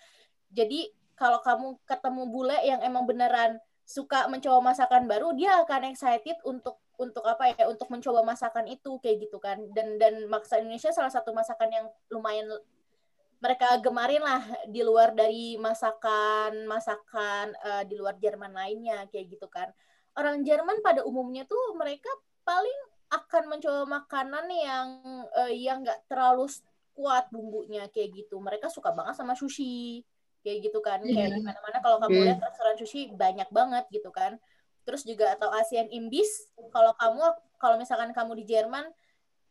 Jadi 0.52 0.88
kalau 1.18 1.42
kamu 1.42 1.82
ketemu 1.84 2.22
bule 2.30 2.58
yang 2.62 2.80
emang 2.80 3.04
beneran 3.04 3.58
suka 3.88 4.28
mencoba 4.28 4.60
masakan 4.60 5.08
baru 5.08 5.32
dia 5.32 5.64
akan 5.64 5.88
excited 5.88 6.36
untuk 6.44 6.76
untuk 7.00 7.24
apa 7.24 7.56
ya 7.56 7.64
untuk 7.72 7.88
mencoba 7.88 8.20
masakan 8.20 8.68
itu 8.68 9.00
kayak 9.00 9.28
gitu 9.28 9.38
kan. 9.40 9.58
Dan 9.72 9.96
dan 9.96 10.28
maksa 10.28 10.60
Indonesia 10.60 10.92
salah 10.92 11.10
satu 11.10 11.32
masakan 11.32 11.70
yang 11.72 11.86
lumayan 12.12 12.46
mereka 13.38 13.78
gemarin 13.78 14.18
lah 14.18 14.42
di 14.66 14.82
luar 14.82 15.14
dari 15.14 15.54
masakan 15.56 16.66
masakan 16.66 17.54
uh, 17.62 17.82
di 17.86 17.94
luar 17.94 18.18
Jerman 18.18 18.50
lainnya 18.50 19.06
kayak 19.08 19.38
gitu 19.38 19.46
kan. 19.46 19.70
Orang 20.18 20.42
Jerman 20.42 20.82
pada 20.82 21.06
umumnya 21.06 21.46
tuh 21.46 21.78
mereka 21.78 22.10
paling 22.42 22.97
akan 23.08 23.42
mencoba 23.48 23.82
makanan 23.88 24.46
yang 24.52 24.86
uh, 25.32 25.52
yang 25.52 25.80
nggak 25.84 26.04
terlalu 26.08 26.48
kuat 26.92 27.28
bumbunya 27.32 27.88
kayak 27.88 28.12
gitu. 28.14 28.36
Mereka 28.40 28.68
suka 28.68 28.92
banget 28.92 29.16
sama 29.16 29.32
sushi 29.32 30.04
kayak 30.44 30.68
gitu 30.68 30.78
kan. 30.84 31.00
Kayak 31.04 31.38
di 31.38 31.42
mana-mana 31.44 31.78
kalau 31.80 31.96
kamu 32.04 32.28
lihat 32.28 32.40
restoran 32.42 32.76
sushi 32.76 33.12
banyak 33.16 33.48
banget 33.48 33.84
gitu 33.88 34.12
kan. 34.12 34.36
Terus 34.84 35.04
juga 35.04 35.36
atau 35.36 35.52
Asian 35.52 35.88
Imbis 35.88 36.48
kalau 36.72 36.92
kamu 36.96 37.20
kalau 37.60 37.76
misalkan 37.76 38.12
kamu 38.12 38.40
di 38.40 38.44
Jerman 38.48 38.88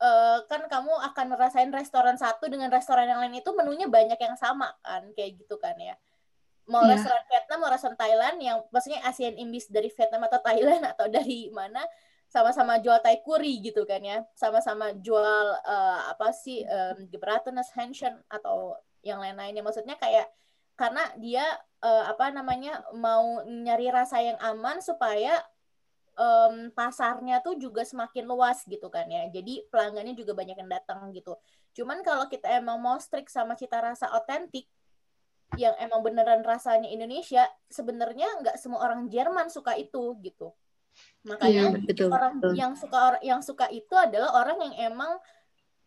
uh, 0.02 0.40
kan 0.46 0.66
kamu 0.66 0.94
akan 1.14 1.26
merasain 1.34 1.70
restoran 1.74 2.16
satu 2.18 2.50
dengan 2.50 2.70
restoran 2.70 3.10
yang 3.10 3.20
lain 3.22 3.42
itu 3.42 3.52
menunya 3.54 3.86
banyak 3.90 4.18
yang 4.18 4.38
sama 4.38 4.74
kan 4.82 5.10
kayak 5.14 5.38
gitu 5.42 5.58
kan 5.58 5.76
ya 5.78 5.98
mau 6.68 6.84
yeah. 6.84 7.00
restoran 7.00 7.24
Vietnam 7.32 7.58
mau 7.64 7.72
restoran 7.72 7.98
Thailand 7.98 8.38
yang 8.44 8.58
maksudnya 8.70 9.00
Asian 9.08 9.36
Imbis 9.40 9.72
dari 9.72 9.88
Vietnam 9.88 10.28
atau 10.28 10.40
Thailand 10.44 10.84
atau 10.96 11.08
dari 11.08 11.50
mana 11.50 11.82
sama-sama 12.38 12.78
jual 12.78 13.02
taikuri 13.02 13.58
gitu 13.66 13.82
kan 13.90 13.98
ya. 14.06 14.22
Sama-sama 14.38 14.94
jual 15.02 15.58
uh, 15.66 16.02
apa 16.14 16.30
sih 16.30 16.62
um, 16.70 17.10
gebratenes 17.10 17.74
Henshin 17.74 18.14
atau 18.30 18.78
yang 19.02 19.18
lain-lainnya. 19.18 19.66
Maksudnya 19.66 19.98
kayak 19.98 20.30
karena 20.78 21.02
dia 21.18 21.46
uh, 21.82 22.06
apa 22.14 22.30
namanya 22.30 22.86
mau 22.94 23.42
nyari 23.42 23.90
rasa 23.90 24.22
yang 24.22 24.38
aman 24.38 24.78
supaya 24.86 25.42
um, 26.14 26.70
pasarnya 26.78 27.42
tuh 27.42 27.58
juga 27.58 27.82
semakin 27.82 28.30
luas 28.30 28.62
gitu 28.70 28.86
kan 28.94 29.10
ya. 29.10 29.26
Jadi 29.34 29.66
pelanggannya 29.74 30.14
juga 30.14 30.38
banyak 30.38 30.62
yang 30.62 30.70
datang 30.70 31.10
gitu. 31.18 31.34
Cuman 31.74 32.06
kalau 32.06 32.30
kita 32.30 32.54
emang 32.54 32.78
mau 32.78 33.02
strict 33.02 33.34
sama 33.34 33.58
cita 33.58 33.82
rasa 33.82 34.14
otentik 34.14 34.70
yang 35.58 35.74
emang 35.82 36.04
beneran 36.04 36.44
rasanya 36.44 36.92
Indonesia 36.92 37.48
sebenarnya 37.72 38.28
nggak 38.44 38.60
semua 38.60 38.84
orang 38.84 39.08
Jerman 39.08 39.48
suka 39.48 39.80
itu 39.80 40.14
gitu 40.20 40.52
Makanya 41.28 41.64
iya, 41.76 41.84
betul, 41.84 42.10
orang 42.10 42.34
betul. 42.40 42.54
yang 42.56 42.74
suka 42.74 43.00
yang 43.20 43.42
suka 43.44 43.66
itu 43.74 43.94
adalah 43.94 44.32
orang 44.40 44.58
yang 44.70 44.94
emang 44.94 45.12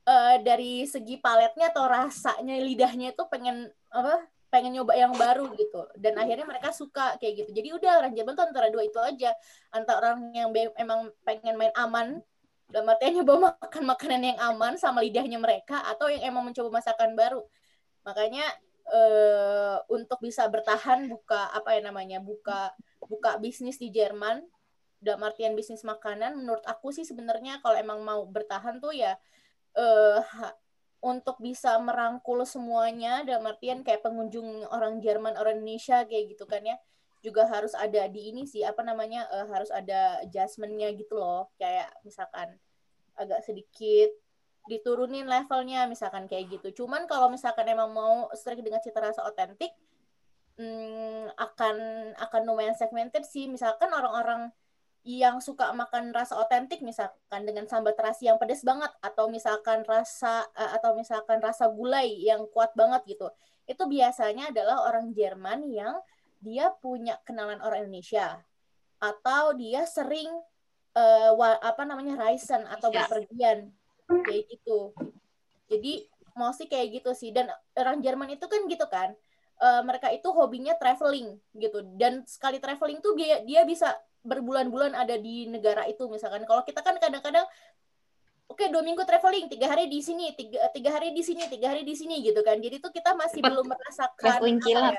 uh, 0.04 0.36
dari 0.42 0.84
segi 0.84 1.16
paletnya 1.18 1.72
atau 1.72 1.88
rasanya 1.88 2.60
lidahnya 2.60 3.16
itu 3.16 3.24
pengen 3.30 3.70
apa 3.90 4.26
pengen 4.50 4.74
nyoba 4.74 4.98
yang 4.98 5.14
baru 5.14 5.54
gitu. 5.54 5.86
Dan 5.94 6.18
akhirnya 6.18 6.44
mereka 6.44 6.74
suka 6.74 7.14
kayak 7.22 7.46
gitu. 7.46 7.50
Jadi 7.54 7.68
udah 7.70 8.02
orang 8.02 8.12
Jerman 8.12 8.34
tuh 8.34 8.46
antara 8.50 8.66
dua 8.68 8.82
itu 8.82 8.98
aja. 8.98 9.30
Antara 9.70 10.10
orang 10.10 10.34
yang 10.34 10.50
emang 10.74 11.14
pengen 11.22 11.54
main 11.54 11.70
aman 11.78 12.18
dan 12.70 12.86
artinya 12.86 13.22
nyoba 13.22 13.54
makan 13.58 13.84
makanan 13.86 14.22
yang 14.22 14.38
aman 14.38 14.78
sama 14.78 15.02
lidahnya 15.02 15.38
mereka 15.38 15.82
atau 15.86 16.06
yang 16.10 16.34
emang 16.34 16.50
mencoba 16.50 16.82
masakan 16.82 17.14
baru. 17.14 17.42
Makanya 18.06 18.46
uh, 18.90 19.78
untuk 19.90 20.18
bisa 20.22 20.46
bertahan 20.46 21.06
buka 21.10 21.50
apa 21.54 21.78
ya 21.78 21.80
namanya 21.86 22.18
buka 22.22 22.74
buka 23.06 23.38
bisnis 23.42 23.78
di 23.78 23.90
Jerman 23.90 24.42
dalam 25.00 25.24
artian 25.24 25.56
bisnis 25.56 25.82
makanan 25.82 26.36
menurut 26.36 26.62
aku 26.68 26.92
sih 26.92 27.08
sebenarnya 27.08 27.58
kalau 27.64 27.76
emang 27.76 28.04
mau 28.04 28.22
bertahan 28.28 28.78
tuh 28.78 28.92
ya 28.92 29.16
uh, 29.74 30.20
untuk 31.00 31.40
bisa 31.40 31.80
merangkul 31.80 32.44
semuanya 32.44 33.24
dalam 33.24 33.48
artian 33.48 33.80
kayak 33.80 34.04
pengunjung 34.04 34.68
orang 34.68 35.00
Jerman 35.00 35.40
orang 35.40 35.64
Indonesia 35.64 36.04
kayak 36.04 36.36
gitu 36.36 36.44
kan 36.44 36.60
ya 36.60 36.76
juga 37.20 37.44
harus 37.48 37.76
ada 37.76 38.08
di 38.08 38.32
ini 38.32 38.48
sih 38.48 38.64
apa 38.64 38.80
namanya 38.80 39.28
uh, 39.28 39.46
harus 39.52 39.68
ada 39.68 40.24
adjustmentnya 40.24 40.88
gitu 40.96 41.20
loh. 41.20 41.52
Kayak 41.60 41.92
misalkan 42.04 42.56
agak 43.16 43.44
sedikit 43.44 44.08
diturunin 44.68 45.28
levelnya 45.28 45.84
misalkan 45.84 46.24
kayak 46.28 46.48
gitu. 46.48 46.84
Cuman 46.84 47.04
kalau 47.04 47.28
misalkan 47.28 47.68
emang 47.68 47.92
mau 47.92 48.28
strict 48.32 48.64
dengan 48.64 48.80
cita 48.80 49.04
rasa 49.04 49.24
otentik 49.28 49.72
hmm, 50.56 51.36
akan 51.36 51.76
akan 52.16 52.42
lumayan 52.48 52.76
segmented 52.76 53.24
sih. 53.28 53.48
Misalkan 53.52 53.92
orang-orang 53.92 54.48
yang 55.00 55.40
suka 55.40 55.72
makan 55.72 56.12
rasa 56.12 56.36
otentik 56.36 56.84
misalkan 56.84 57.48
dengan 57.48 57.64
sambal 57.64 57.96
terasi 57.96 58.28
yang 58.28 58.36
pedas 58.36 58.60
banget 58.60 58.92
atau 59.00 59.32
misalkan 59.32 59.80
rasa 59.88 60.44
uh, 60.52 60.76
atau 60.76 60.92
misalkan 60.92 61.40
rasa 61.40 61.72
gulai 61.72 62.20
yang 62.20 62.44
kuat 62.52 62.76
banget 62.76 63.16
gitu. 63.16 63.32
Itu 63.64 63.88
biasanya 63.88 64.52
adalah 64.52 64.84
orang 64.84 65.16
Jerman 65.16 65.72
yang 65.72 65.96
dia 66.40 66.68
punya 66.84 67.16
kenalan 67.24 67.64
orang 67.64 67.88
Indonesia 67.88 68.44
atau 69.00 69.56
dia 69.56 69.88
sering 69.88 70.28
uh, 70.92 71.32
wa, 71.32 71.56
apa 71.64 71.88
namanya 71.88 72.20
reisen 72.20 72.60
atau 72.68 72.92
ya. 72.92 73.08
berpergian 73.08 73.72
kayak 74.28 74.52
gitu. 74.52 74.92
Jadi 75.72 76.04
mostly 76.36 76.68
kayak 76.68 77.00
gitu 77.00 77.16
sih 77.16 77.32
dan 77.32 77.48
orang 77.72 78.04
Jerman 78.04 78.36
itu 78.36 78.44
kan 78.44 78.60
gitu 78.68 78.84
kan. 78.84 79.16
Uh, 79.60 79.84
mereka 79.84 80.08
itu 80.08 80.24
hobinya 80.32 80.72
traveling 80.80 81.36
gitu 81.52 81.84
dan 82.00 82.24
sekali 82.24 82.56
traveling 82.56 82.96
tuh 83.04 83.12
dia 83.12 83.44
dia 83.44 83.60
bisa 83.68 83.92
berbulan-bulan 84.20 84.92
ada 84.96 85.16
di 85.16 85.48
negara 85.48 85.88
itu 85.88 86.06
misalkan. 86.06 86.44
Kalau 86.44 86.62
kita 86.64 86.80
kan 86.85 86.96
kadang-kadang 87.00 87.46
oke 88.50 88.59
okay, 88.59 88.68
dua 88.68 88.83
minggu 88.83 89.06
traveling 89.06 89.46
tiga 89.46 89.70
hari 89.70 89.87
di 89.87 90.02
sini 90.02 90.35
tiga 90.35 90.66
tiga 90.74 90.90
hari 90.98 91.14
di 91.14 91.22
sini 91.22 91.46
tiga 91.46 91.70
hari 91.72 91.83
di 91.87 91.94
sini 91.94 92.20
gitu 92.20 92.40
kan. 92.42 92.61
Jadi 92.61 92.83
tuh 92.83 92.92
kita 92.92 93.16
masih 93.16 93.40
belum 93.40 93.66
merasakan 93.68 94.18
traveling 94.18 94.59
ya, 94.64 94.96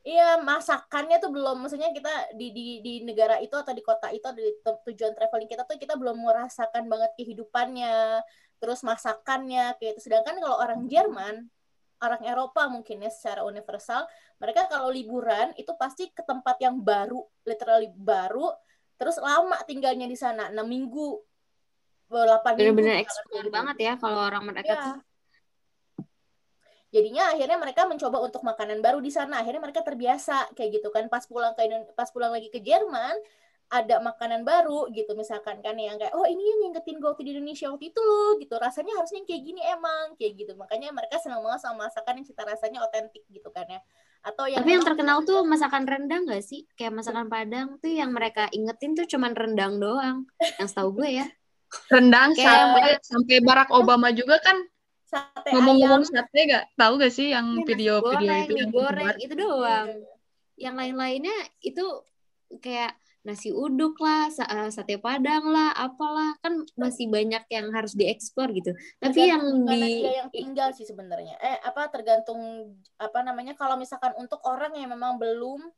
Iya 0.00 0.40
masakannya 0.40 1.20
tuh 1.20 1.28
belum, 1.28 1.60
maksudnya 1.60 1.92
kita 1.92 2.32
di 2.32 2.56
di 2.56 2.66
di 2.80 2.94
negara 3.04 3.36
itu 3.36 3.52
atau 3.52 3.68
di 3.76 3.84
kota 3.84 4.08
itu 4.08 4.24
atau 4.24 4.40
di 4.40 4.56
tujuan 4.88 5.12
traveling 5.12 5.44
kita 5.44 5.68
tuh 5.68 5.76
kita 5.76 5.92
belum 5.92 6.24
merasakan 6.24 6.88
banget 6.88 7.12
kehidupannya, 7.20 8.24
terus 8.56 8.80
masakannya 8.80 9.76
kayak 9.76 10.00
itu. 10.00 10.08
Sedangkan 10.08 10.40
kalau 10.40 10.56
orang 10.56 10.88
Jerman 10.88 11.52
orang 12.00 12.22
Eropa 12.24 12.66
mungkin 12.66 13.04
ya 13.04 13.12
secara 13.12 13.44
universal. 13.44 14.08
Mereka 14.40 14.68
kalau 14.72 14.88
liburan 14.88 15.52
itu 15.60 15.72
pasti 15.76 16.08
ke 16.10 16.24
tempat 16.24 16.56
yang 16.60 16.80
baru 16.80 17.20
literally 17.44 17.92
baru 17.92 18.52
terus 19.00 19.16
lama 19.16 19.56
tinggalnya 19.64 20.04
di 20.04 20.16
sana 20.16 20.52
enam 20.52 20.68
minggu 20.68 21.20
delapan 22.10 22.52
minggu. 22.58 22.64
Benar-benar 22.74 22.96
eksplor 23.00 23.44
gitu. 23.46 23.54
banget 23.54 23.76
ya 23.80 23.92
kalau 23.96 24.18
orang 24.26 24.44
mereka 24.44 24.74
ya. 24.74 24.82
tuh. 24.82 24.98
Jadinya 26.90 27.30
akhirnya 27.30 27.58
mereka 27.62 27.86
mencoba 27.86 28.18
untuk 28.18 28.42
makanan 28.42 28.82
baru 28.82 28.98
di 28.98 29.14
sana. 29.14 29.38
Akhirnya 29.38 29.62
mereka 29.62 29.86
terbiasa 29.86 30.50
kayak 30.58 30.82
gitu 30.82 30.90
kan. 30.90 31.06
Pas 31.06 31.22
pulang 31.22 31.54
ke 31.54 31.62
pas 31.94 32.10
pulang 32.10 32.34
lagi 32.34 32.50
ke 32.50 32.58
Jerman 32.58 33.14
ada 33.70 34.02
makanan 34.02 34.42
baru 34.42 34.90
gitu 34.90 35.14
misalkan 35.14 35.62
kan 35.62 35.78
yang 35.78 35.94
kayak 35.94 36.10
oh 36.10 36.26
ini 36.26 36.42
yang 36.42 36.58
ngingetin 36.66 36.98
gue 36.98 37.06
waktu 37.06 37.22
di 37.22 37.38
Indonesia 37.38 37.70
waktu 37.70 37.94
itu 37.94 38.00
loh 38.02 38.34
gitu. 38.42 38.54
Rasanya 38.58 38.98
harusnya 38.98 39.22
kayak 39.22 39.42
gini 39.46 39.62
emang 39.62 40.18
kayak 40.18 40.32
gitu. 40.42 40.52
Makanya 40.58 40.90
mereka 40.90 41.22
senang 41.22 41.38
banget 41.46 41.62
sama 41.62 41.86
masakan 41.86 42.18
yang 42.18 42.26
cita 42.26 42.42
rasanya 42.42 42.78
otentik 42.82 43.22
gitu 43.30 43.46
kan 43.54 43.70
ya. 43.70 43.80
Atau 44.26 44.50
yang 44.50 44.66
tapi 44.66 44.74
yang 44.74 44.84
terkenal 44.84 45.22
tuh 45.22 45.46
masakan 45.46 45.86
rendang 45.86 46.26
gak 46.26 46.42
sih? 46.42 46.66
Kayak 46.74 46.98
masakan 46.98 47.30
Padang 47.30 47.78
tuh 47.78 47.94
yang 47.94 48.10
mereka 48.10 48.50
ingetin 48.50 48.98
tuh 48.98 49.06
cuman 49.06 49.38
rendang 49.38 49.78
doang 49.78 50.26
yang 50.58 50.68
setahu 50.68 50.98
gue 50.98 51.22
ya. 51.22 51.26
Rendang 51.94 52.34
kayak 52.34 52.50
sampai 52.50 52.86
sampai 52.98 53.36
Barack 53.46 53.70
Obama 53.70 54.10
juga 54.10 54.42
kan 54.42 54.58
sate 55.06 55.54
ngomong-ngomong 55.54 56.02
sate 56.02 56.40
gak 56.50 56.66
tahu 56.74 56.98
gak 56.98 57.14
sih 57.14 57.30
yang 57.30 57.62
iya, 57.62 57.66
video-video 57.66 58.30
itu 58.42 58.54
yang 58.58 58.70
goreng 58.74 59.14
itu 59.22 59.34
doang. 59.38 59.86
Yang 60.58 60.74
lain-lainnya 60.74 61.36
itu 61.62 61.86
kayak 62.58 62.99
nasi 63.20 63.52
uduk 63.52 64.00
lah, 64.00 64.32
eh, 64.32 64.70
sate 64.72 64.96
padang 64.96 65.44
lah, 65.52 65.76
apalah 65.76 66.32
kan 66.40 66.64
masih 66.72 67.12
banyak 67.12 67.44
yang 67.52 67.68
harus 67.68 67.92
dieksplor 67.92 68.48
gitu. 68.56 68.72
Tapi 68.96 69.28
yang 69.28 69.44
di 69.68 70.08
yang 70.08 70.32
tinggal 70.32 70.72
sih 70.72 70.88
sebenarnya. 70.88 71.36
Eh 71.36 71.60
apa 71.60 71.92
tergantung 71.92 72.72
apa 72.96 73.20
namanya 73.20 73.52
kalau 73.52 73.76
misalkan 73.76 74.16
untuk 74.16 74.40
orang 74.48 74.72
yang 74.72 74.88
memang 74.88 75.20
belum 75.20 75.68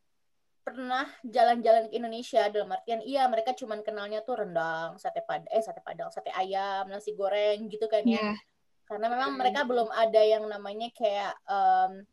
pernah 0.63 1.11
jalan-jalan 1.27 1.91
ke 1.91 1.99
Indonesia 1.99 2.47
dalam 2.47 2.71
artian 2.71 3.03
iya 3.03 3.27
mereka 3.27 3.51
cuman 3.51 3.83
kenalnya 3.83 4.23
tuh 4.23 4.39
rendang, 4.39 4.95
sate 4.95 5.27
padang, 5.27 5.51
eh 5.51 5.59
sate 5.59 5.83
padang, 5.83 6.07
sate 6.15 6.31
ayam, 6.31 6.87
nasi 6.87 7.19
goreng 7.19 7.67
gitu 7.67 7.91
kan 7.91 8.07
ya. 8.07 8.19
Yeah. 8.19 8.37
karena 8.83 9.09
memang 9.09 9.41
mereka 9.41 9.65
belum 9.65 9.89
ada 9.89 10.21
yang 10.21 10.45
namanya 10.53 10.93
kayak 10.93 11.33
um, 11.49 12.05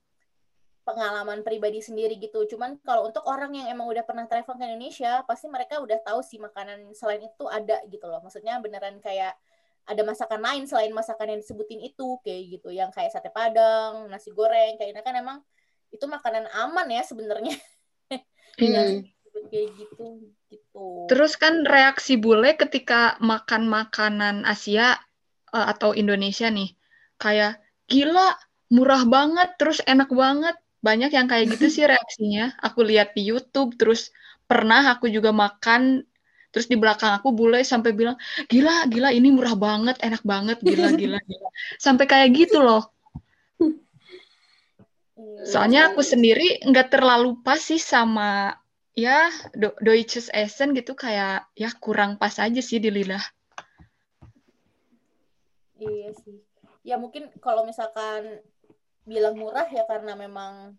pengalaman 0.83 1.45
pribadi 1.45 1.83
sendiri 1.83 2.17
gitu. 2.17 2.45
Cuman 2.49 2.79
kalau 2.81 3.07
untuk 3.07 3.23
orang 3.29 3.53
yang 3.53 3.67
emang 3.69 3.87
udah 3.89 4.03
pernah 4.03 4.25
travel 4.25 4.57
ke 4.57 4.63
Indonesia, 4.65 5.21
pasti 5.27 5.45
mereka 5.51 5.79
udah 5.79 5.99
tahu 6.01 6.19
sih 6.25 6.41
makanan 6.41 6.91
selain 6.97 7.23
itu 7.23 7.45
ada 7.45 7.79
gitu 7.87 8.05
loh. 8.09 8.19
Maksudnya 8.25 8.57
beneran 8.63 8.97
kayak 9.03 9.37
ada 9.89 10.01
masakan 10.05 10.41
lain 10.45 10.63
selain 10.69 10.93
masakan 10.93 11.33
yang 11.33 11.39
disebutin 11.41 11.81
itu 11.81 12.21
kayak 12.21 12.41
gitu, 12.57 12.69
yang 12.69 12.93
kayak 12.93 13.09
sate 13.09 13.33
padang, 13.33 14.05
nasi 14.09 14.29
goreng, 14.29 14.77
kayaknya 14.77 15.01
kan 15.01 15.17
emang 15.17 15.37
itu 15.89 16.05
makanan 16.05 16.45
aman 16.53 16.87
ya 16.89 17.01
sebenarnya. 17.05 17.55
Hmm. 18.59 19.07
kayak 19.47 19.71
gitu 19.79 20.35
gitu. 20.51 21.07
Terus 21.07 21.39
kan 21.39 21.63
reaksi 21.63 22.19
bule 22.19 22.59
ketika 22.59 23.15
makan 23.23 23.71
makanan 23.71 24.43
Asia 24.43 24.99
uh, 25.55 25.67
atau 25.71 25.95
Indonesia 25.95 26.51
nih, 26.51 26.75
kayak 27.15 27.63
gila 27.87 28.35
murah 28.67 29.07
banget, 29.07 29.55
terus 29.55 29.79
enak 29.87 30.11
banget 30.11 30.59
banyak 30.79 31.11
yang 31.11 31.27
kayak 31.27 31.55
gitu 31.55 31.67
sih 31.67 31.83
reaksinya. 31.85 32.55
Aku 32.63 32.83
lihat 32.83 33.15
di 33.15 33.27
YouTube, 33.27 33.75
terus 33.75 34.11
pernah 34.49 34.95
aku 34.95 35.11
juga 35.11 35.29
makan, 35.29 36.03
terus 36.49 36.65
di 36.65 36.79
belakang 36.79 37.13
aku 37.13 37.35
bule 37.35 37.61
sampai 37.61 37.91
bilang, 37.93 38.17
gila, 38.47 38.87
gila, 38.89 39.13
ini 39.13 39.29
murah 39.29 39.53
banget, 39.53 39.99
enak 40.01 40.23
banget, 40.23 40.57
gila, 40.63 40.95
gila, 40.95 41.19
gila. 41.29 41.49
Sampai 41.77 42.07
kayak 42.07 42.29
gitu 42.33 42.63
loh. 42.63 42.89
Soalnya 45.43 45.91
aku 45.91 46.03
sendiri 46.03 46.63
nggak 46.63 46.95
terlalu 46.95 47.39
pas 47.43 47.59
sih 47.59 47.79
sama 47.79 48.55
ya 48.95 49.31
Do 49.55 49.71
Deutsches 49.79 50.27
Essen 50.31 50.75
gitu 50.75 50.95
kayak 50.95 51.47
ya 51.55 51.71
kurang 51.79 52.19
pas 52.19 52.35
aja 52.39 52.59
sih 52.59 52.79
di 52.79 52.91
lidah. 52.91 53.23
Iya 55.79 56.11
sih. 56.23 56.43
Ya 56.83 56.95
mungkin 56.99 57.31
kalau 57.39 57.63
misalkan 57.63 58.43
bilang 59.09 59.35
murah 59.35 59.65
ya 59.65 59.89
karena 59.89 60.13
memang 60.13 60.77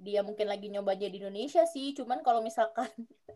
dia 0.00 0.24
mungkin 0.24 0.48
lagi 0.48 0.66
nyobanya 0.72 1.06
di 1.06 1.22
Indonesia 1.22 1.62
sih. 1.68 1.94
Cuman 1.94 2.24
kalau 2.26 2.42
misalkan 2.42 2.88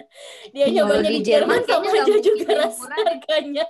dia 0.55 0.67
iya, 0.67 0.83
nyobanya 0.83 1.11
di, 1.13 1.23
di 1.23 1.29
Jerman 1.31 1.63
sama 1.63 1.87
aja 1.95 2.17
juga 2.19 2.67
harganya. 2.75 3.65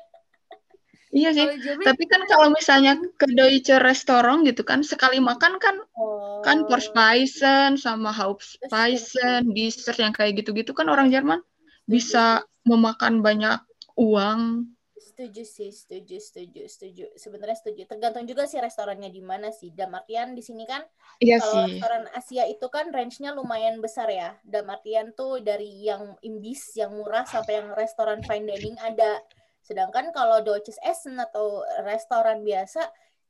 Iya 1.15 1.31
sih, 1.31 1.47
tapi 1.79 2.11
kan 2.11 2.27
kalau 2.27 2.51
misalnya 2.51 2.99
ke 2.99 3.31
Deutsche 3.39 3.79
Restaurant 3.79 4.43
gitu 4.43 4.67
kan, 4.67 4.83
sekali 4.83 5.23
makan 5.23 5.63
kan 5.63 5.79
oh. 5.95 6.43
kan 6.43 6.67
Vorspeisen 6.67 7.79
sama 7.79 8.11
Hauptspeisen, 8.11 9.47
dessert 9.55 9.95
yang 10.03 10.11
kayak 10.11 10.43
gitu-gitu 10.43 10.75
kan 10.75 10.91
orang 10.91 11.15
Jerman 11.15 11.39
bisa 11.87 12.43
memakan 12.67 13.23
banyak 13.23 13.63
uang 13.95 14.67
setuju 15.15 15.47
sih, 15.47 15.71
setuju, 15.71 16.19
setuju, 16.19 16.63
setuju. 16.67 17.05
Sebenarnya 17.15 17.55
setuju. 17.55 17.87
Tergantung 17.87 18.27
juga 18.27 18.51
sih 18.51 18.59
restorannya 18.59 19.07
di 19.15 19.23
mana 19.23 19.55
sih. 19.55 19.71
Dalam 19.71 19.95
artian 19.95 20.35
di 20.35 20.43
sini 20.43 20.67
kan 20.67 20.83
iya 21.23 21.39
kalau 21.39 21.71
sih. 21.71 21.79
restoran 21.79 22.05
Asia 22.11 22.45
itu 22.51 22.67
kan 22.67 22.91
range-nya 22.91 23.31
lumayan 23.31 23.79
besar 23.79 24.11
ya. 24.11 24.35
Dalam 24.43 24.75
artian 24.75 25.15
tuh 25.15 25.39
dari 25.39 25.87
yang 25.87 26.19
imbis 26.27 26.75
yang 26.75 26.91
murah 26.99 27.23
sampai 27.23 27.63
yang 27.63 27.71
restoran 27.79 28.27
fine 28.27 28.51
dining 28.51 28.75
ada. 28.83 29.23
Sedangkan 29.63 30.11
kalau 30.11 30.43
Deutsches 30.43 30.83
Essen 30.83 31.15
atau 31.23 31.63
restoran 31.87 32.43
biasa 32.43 32.83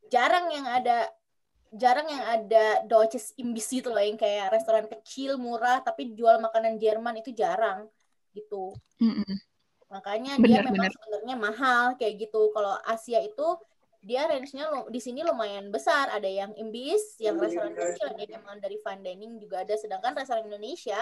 jarang 0.09 0.49
yang 0.49 0.65
ada 0.65 1.13
jarang 1.77 2.09
yang 2.09 2.25
ada 2.25 2.81
Deutsches 2.89 3.37
Imbis 3.37 3.69
itu 3.77 3.93
loh 3.93 4.01
yang 4.01 4.17
kayak 4.17 4.57
restoran 4.57 4.89
kecil 4.89 5.37
murah 5.37 5.85
tapi 5.85 6.17
jual 6.17 6.41
makanan 6.41 6.81
Jerman 6.81 7.21
itu 7.21 7.37
jarang 7.37 7.93
gitu. 8.33 8.73
Mm 9.05 9.21
-mm 9.21 9.54
Makanya 9.95 10.35
bener, 10.43 10.51
dia 10.51 10.61
memang 10.67 10.91
sebenarnya 10.91 11.37
mahal 11.39 11.85
kayak 11.95 12.27
gitu. 12.27 12.51
Kalau 12.51 12.75
Asia 12.83 13.23
itu 13.23 13.55
dia 14.05 14.27
range-nya 14.29 14.69
di 14.91 15.01
sini 15.01 15.23
lumayan 15.23 15.71
besar. 15.71 16.11
Ada 16.11 16.27
yang 16.27 16.51
imbis, 16.59 17.15
yang 17.23 17.39
restoran 17.39 17.73
kecil, 17.73 18.11
ada 18.11 18.21
yang 18.21 18.43
memang 18.43 18.59
dari 18.59 18.77
fine 18.83 19.07
dining 19.07 19.39
juga 19.39 19.63
ada. 19.63 19.79
Sedangkan 19.79 20.19
restoran 20.19 20.51
Indonesia 20.51 20.99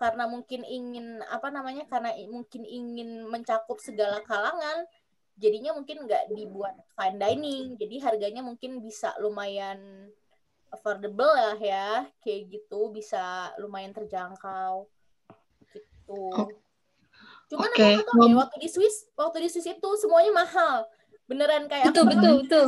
karena 0.00 0.24
mungkin 0.24 0.64
ingin 0.64 1.20
apa 1.28 1.52
namanya 1.52 1.84
karena 1.84 2.16
mungkin 2.28 2.64
ingin 2.64 3.28
mencakup 3.28 3.76
segala 3.84 4.24
kalangan 4.24 4.88
jadinya 5.36 5.76
mungkin 5.76 6.08
nggak 6.08 6.32
dibuat 6.32 6.72
fine 6.96 7.20
dining 7.20 7.76
jadi 7.76 8.08
harganya 8.08 8.40
mungkin 8.40 8.80
bisa 8.80 9.12
lumayan 9.20 10.08
affordable 10.72 11.28
lah 11.28 11.60
ya 11.60 12.08
kayak 12.24 12.48
gitu 12.48 12.88
bisa 12.88 13.52
lumayan 13.60 13.92
terjangkau 13.92 14.88
gitu 15.68 16.16
oh, 16.32 16.48
Cuman 17.50 17.70
okay. 17.74 17.98
aku 17.98 18.02
tahu 18.06 18.38
waktu 18.38 18.56
di 18.62 18.68
Swiss, 18.70 19.10
waktu 19.18 19.36
di 19.42 19.48
Swiss 19.50 19.66
itu 19.66 19.88
semuanya 19.98 20.32
mahal. 20.46 20.86
Beneran 21.26 21.66
kayak 21.66 21.90
betul, 21.90 22.04
betul, 22.06 22.34
betul. 22.46 22.66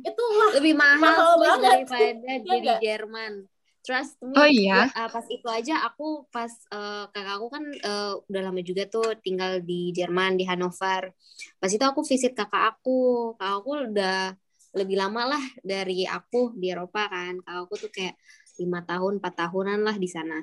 Itu 0.00 0.24
lah 0.24 0.50
lebih 0.56 0.74
mahal, 0.74 1.00
mahal 1.00 1.32
banget 1.36 1.60
daripada 1.84 2.34
di 2.40 2.50
ya 2.64 2.76
Jerman. 2.80 3.44
Trust 3.82 4.14
me. 4.22 4.32
Oh 4.38 4.46
iya. 4.46 4.88
Uh, 4.94 5.10
pas 5.10 5.26
itu 5.26 5.48
aja 5.50 5.82
aku 5.82 6.24
pas 6.30 6.48
uh, 6.70 7.10
kakak 7.10 7.34
aku 7.34 7.46
kan 7.50 7.64
uh, 7.82 8.14
udah 8.30 8.42
lama 8.46 8.60
juga 8.62 8.86
tuh 8.86 9.18
tinggal 9.20 9.58
di 9.58 9.90
Jerman 9.90 10.38
di 10.38 10.46
Hanover. 10.46 11.10
Pas 11.58 11.66
itu 11.66 11.82
aku 11.82 12.06
visit 12.06 12.32
kakak 12.32 12.78
aku. 12.78 13.34
Kakak 13.36 13.56
aku 13.58 13.70
udah 13.90 14.32
lebih 14.72 14.96
lama 14.96 15.36
lah 15.36 15.44
dari 15.60 16.06
aku 16.06 16.54
di 16.54 16.70
Eropa 16.70 17.10
kan. 17.10 17.42
Kakak 17.42 17.60
aku 17.68 17.74
tuh 17.74 17.90
kayak 17.90 18.14
lima 18.62 18.86
tahun, 18.86 19.18
empat 19.18 19.34
tahunan 19.34 19.82
lah 19.82 19.96
di 19.98 20.06
sana. 20.06 20.38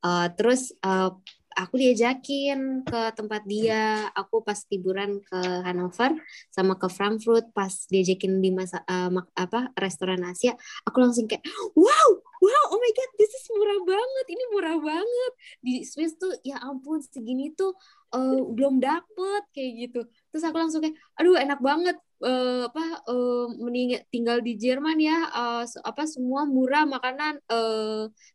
Uh, 0.00 0.32
terus 0.32 0.72
uh, 0.80 1.12
aku 1.56 1.74
diajakin 1.80 2.86
ke 2.86 3.00
tempat 3.14 3.42
dia. 3.46 4.10
Aku 4.14 4.42
pas 4.44 4.58
liburan 4.70 5.22
ke 5.24 5.40
Hanover 5.66 6.14
sama 6.52 6.76
ke 6.76 6.86
Frankfurt 6.90 7.50
pas 7.54 7.70
diajakin 7.90 8.38
di 8.38 8.50
masa 8.54 8.82
uh, 8.86 9.10
apa 9.34 9.72
restoran 9.78 10.22
Asia 10.26 10.54
aku 10.84 10.96
langsung 11.02 11.26
kayak 11.26 11.42
wow 11.76 12.08
wow 12.40 12.64
oh 12.72 12.78
my 12.80 12.92
god 12.96 13.10
this 13.20 13.32
is 13.36 13.44
murah 13.52 13.80
banget 13.84 14.26
ini 14.32 14.44
murah 14.54 14.76
banget. 14.80 15.32
Di 15.60 15.74
Swiss 15.84 16.16
tuh 16.16 16.32
ya 16.40 16.60
ampun 16.62 17.02
segini 17.04 17.52
tuh 17.52 17.76
uh, 18.16 18.40
belum 18.50 18.80
dapet 18.80 19.42
kayak 19.52 19.72
gitu. 19.88 20.00
Terus 20.32 20.44
aku 20.46 20.56
langsung 20.56 20.80
kayak 20.80 20.96
aduh 21.20 21.36
enak 21.36 21.60
banget 21.60 21.96
uh, 22.24 22.68
apa 22.68 22.84
uh, 23.08 23.46
mending 23.60 24.00
tinggal 24.08 24.40
di 24.40 24.56
Jerman 24.56 24.96
ya 25.00 25.28
uh, 25.30 25.64
apa 25.84 26.04
semua 26.08 26.48
murah 26.48 26.84
makanan 26.88 27.40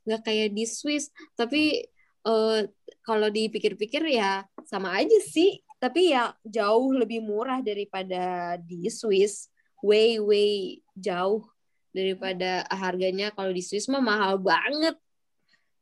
nggak 0.06 0.22
uh, 0.22 0.26
kayak 0.26 0.54
di 0.54 0.66
Swiss. 0.70 1.10
Tapi 1.34 1.86
uh, 2.26 2.66
kalau 3.06 3.30
dipikir-pikir 3.30 4.02
ya 4.10 4.44
sama 4.66 4.98
aja 4.98 5.16
sih. 5.22 5.62
Tapi 5.78 6.18
ya 6.18 6.34
jauh 6.42 6.90
lebih 6.98 7.22
murah 7.22 7.62
daripada 7.62 8.58
di 8.58 8.90
Swiss. 8.90 9.48
Way 9.86 10.18
way 10.18 10.82
jauh 10.98 11.46
daripada 11.94 12.66
harganya. 12.74 13.30
Kalau 13.32 13.54
di 13.54 13.62
Swiss 13.62 13.86
mah 13.88 14.02
mahal 14.02 14.42
banget. 14.42 14.98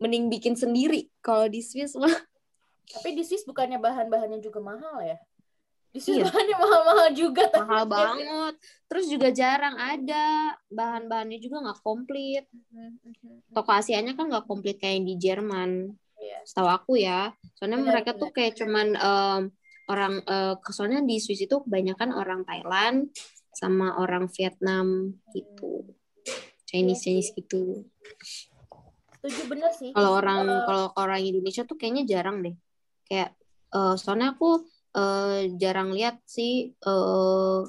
Mending 0.04 0.28
bikin 0.28 0.60
sendiri. 0.60 1.08
Kalau 1.24 1.48
di 1.48 1.64
Swiss 1.64 1.96
mah 1.96 2.12
tapi 2.94 3.16
di 3.16 3.24
Swiss 3.24 3.48
bukannya 3.48 3.80
bahan-bahannya 3.80 4.44
juga 4.44 4.60
mahal 4.60 5.00
ya? 5.08 5.18
Di 5.94 6.02
Swiss 6.02 6.20
iya. 6.20 6.26
bahannya 6.28 6.58
mahal-mahal 6.58 7.10
juga. 7.14 7.46
Mahal 7.64 7.86
banget. 7.86 8.56
Terus 8.90 9.06
juga 9.14 9.30
jarang 9.30 9.78
ada. 9.78 10.58
Bahan-bahannya 10.74 11.38
juga 11.38 11.70
nggak 11.70 11.80
komplit. 11.86 12.50
Mhm, 12.50 12.92
mhm. 12.98 13.54
toko 13.54 13.70
Asianya 13.72 14.18
kan 14.18 14.26
nggak 14.26 14.50
komplit 14.50 14.82
kayak 14.82 15.06
di 15.06 15.16
Jerman. 15.22 15.94
Setahu 16.44 16.70
aku 16.70 16.94
ya 17.00 17.32
soalnya 17.56 17.80
benar, 17.82 17.90
mereka 17.96 18.12
benar. 18.16 18.22
tuh 18.22 18.30
kayak 18.34 18.54
cuman 18.60 18.88
um, 19.00 19.42
orang 19.92 20.24
uh, 20.28 20.56
soalnya 20.72 21.04
di 21.04 21.20
Swiss 21.20 21.44
itu 21.44 21.60
kebanyakan 21.64 22.16
orang 22.16 22.48
Thailand 22.48 23.12
sama 23.54 24.00
orang 24.02 24.32
Vietnam 24.34 25.14
gitu. 25.36 25.94
Chinese 26.66 27.06
Chinese 27.06 27.30
iya 27.32 27.38
gitu. 27.38 27.86
Setuju 29.22 29.42
bener 29.48 29.72
sih. 29.76 29.92
Kalau 29.94 30.18
orang 30.18 30.50
uh, 30.50 30.64
kalau 30.66 30.86
orang 30.98 31.22
Indonesia 31.22 31.64
tuh 31.64 31.78
kayaknya 31.78 32.04
jarang 32.08 32.42
deh. 32.42 32.56
Kayak 33.06 33.38
uh, 33.76 33.96
soalnya 34.00 34.34
aku 34.34 34.66
uh, 34.98 35.46
jarang 35.60 35.94
lihat 35.94 36.20
sih 36.26 36.74
uh, 36.88 37.62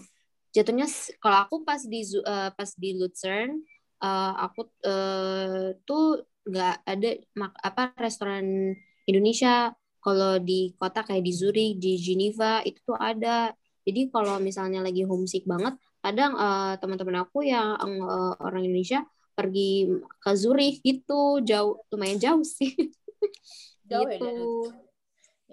jatuhnya 0.54 0.86
kalau 1.18 1.38
aku 1.44 1.56
pas 1.66 1.82
di 1.82 2.00
uh, 2.22 2.50
pas 2.54 2.70
di 2.78 2.94
Luzern 2.94 3.58
uh, 4.00 4.32
aku 4.38 4.70
uh, 4.86 5.74
tuh 5.82 6.22
nggak 6.44 6.76
ada 6.84 7.10
mak 7.36 7.52
apa 7.60 7.92
restoran 7.96 8.76
Indonesia. 9.08 9.72
Kalau 10.04 10.36
di 10.36 10.76
kota 10.76 11.00
kayak 11.00 11.24
di 11.24 11.32
Zurich 11.32 11.80
di 11.80 11.96
Geneva 11.96 12.60
itu 12.60 12.76
tuh 12.84 12.98
ada. 13.00 13.56
Jadi 13.84 14.12
kalau 14.12 14.36
misalnya 14.40 14.84
lagi 14.84 15.04
homesick 15.04 15.48
banget 15.48 15.76
kadang 16.04 16.36
uh, 16.36 16.76
teman-teman 16.76 17.24
aku 17.24 17.48
yang 17.48 17.80
uh, 17.80 18.36
orang 18.44 18.68
Indonesia 18.68 19.00
pergi 19.32 19.88
ke 20.20 20.30
Zurich 20.36 20.84
gitu. 20.84 21.40
Jauh 21.40 21.80
lumayan 21.88 22.20
jauh 22.20 22.44
sih. 22.44 22.72
Jauh 23.88 24.08
ya, 24.08 24.16
gitu. 24.16 24.48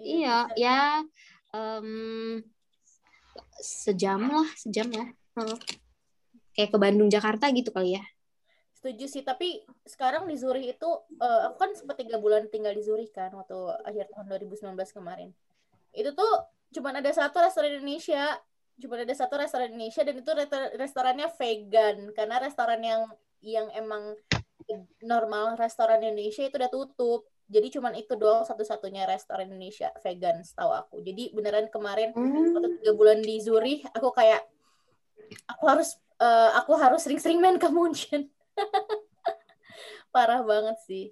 iya 0.00 0.38
ya 0.56 0.78
um, 1.52 2.40
sejam 3.60 4.20
lah 4.28 4.48
sejam 4.56 4.88
ya. 4.88 5.04
Kayak 6.52 6.70
ke 6.72 6.78
Bandung 6.80 7.08
Jakarta 7.12 7.48
gitu 7.52 7.72
kali 7.72 7.96
ya 7.96 8.04
setuju 8.82 9.06
sih 9.06 9.22
tapi 9.22 9.62
sekarang 9.86 10.26
di 10.26 10.34
Zurich 10.34 10.74
itu 10.74 10.90
uh, 11.22 11.40
aku 11.46 11.56
kan 11.62 11.70
sempat 11.78 12.02
tiga 12.02 12.18
bulan 12.18 12.50
tinggal 12.50 12.74
di 12.74 12.82
Zurich 12.82 13.14
kan 13.14 13.30
waktu 13.30 13.54
akhir 13.86 14.10
tahun 14.10 14.26
2019 14.26 14.74
kemarin. 14.90 15.30
Itu 15.94 16.10
tuh 16.18 16.50
cuma 16.74 16.90
ada 16.90 17.06
satu 17.14 17.38
restoran 17.38 17.78
Indonesia 17.78 18.42
cuma 18.82 18.98
ada 18.98 19.14
satu 19.14 19.38
restoran 19.38 19.70
Indonesia 19.70 20.02
dan 20.02 20.18
itu 20.18 20.30
restorannya 20.74 21.30
vegan. 21.30 22.10
Karena 22.10 22.42
restoran 22.42 22.82
yang 22.82 23.06
yang 23.38 23.70
emang 23.70 24.18
normal 24.98 25.54
restoran 25.54 26.02
Indonesia 26.02 26.42
itu 26.42 26.58
udah 26.58 26.72
tutup. 26.74 27.30
Jadi 27.46 27.78
cuma 27.78 27.94
itu 27.94 28.18
doang 28.18 28.42
satu-satunya 28.42 29.06
restoran 29.06 29.46
Indonesia 29.46 29.94
vegan 30.02 30.42
setahu 30.42 30.74
aku. 30.74 30.96
Jadi 31.06 31.30
beneran 31.30 31.70
kemarin 31.70 32.10
hmm. 32.18 32.50
waktu 32.58 32.82
tiga 32.82 32.98
bulan 32.98 33.22
di 33.22 33.38
Zurich 33.38 33.86
aku 33.94 34.10
kayak 34.10 34.42
aku 35.46 35.70
harus 35.70 35.94
uh, 36.18 36.50
aku 36.58 36.74
harus 36.74 37.06
sering-sering 37.06 37.38
main 37.38 37.62
ke 37.62 37.70
Munchen 37.70 38.26
parah 40.14 40.40
banget 40.44 40.78
sih. 40.84 41.04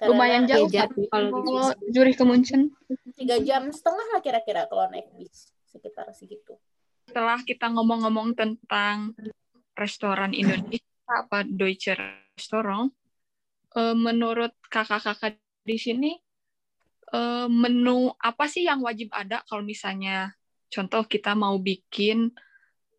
Karena 0.00 0.16
lumayan 0.16 0.42
jauh 0.48 0.68
ya, 0.72 0.88
kalau 1.12 1.44
Zurich 1.92 2.16
ke 2.16 2.24
Munchen? 2.24 2.72
Tiga 3.14 3.36
jam 3.44 3.68
setengah 3.68 4.16
lah 4.16 4.20
kira-kira 4.24 4.64
kalau 4.64 4.88
naik 4.88 5.12
bis 5.20 5.52
sekitar 5.68 6.08
segitu. 6.16 6.56
Setelah 7.04 7.44
kita 7.44 7.68
ngomong-ngomong 7.68 8.32
tentang 8.32 9.12
restoran 9.76 10.32
Indonesia 10.32 10.80
apa 11.04 11.44
Deutsche 11.44 11.92
Restaurant, 11.92 12.88
uh, 13.76 13.92
menurut 13.92 14.56
kakak-kakak 14.72 15.36
di 15.68 15.76
sini 15.76 16.12
uh, 17.12 17.46
menu 17.46 18.14
apa 18.18 18.48
sih 18.48 18.64
yang 18.66 18.80
wajib 18.80 19.12
ada 19.12 19.44
kalau 19.46 19.62
misalnya 19.62 20.32
contoh 20.70 21.04
kita 21.04 21.34
mau 21.34 21.58
bikin 21.58 22.30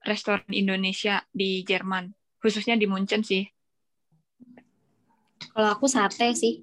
restoran 0.04 0.46
Indonesia 0.52 1.24
di 1.32 1.64
Jerman, 1.64 2.12
khususnya 2.42 2.76
di 2.76 2.86
Munchen 2.90 3.24
sih. 3.24 3.46
Kalau 5.50 5.70
aku 5.74 5.90
sate 5.90 6.38
sih, 6.38 6.62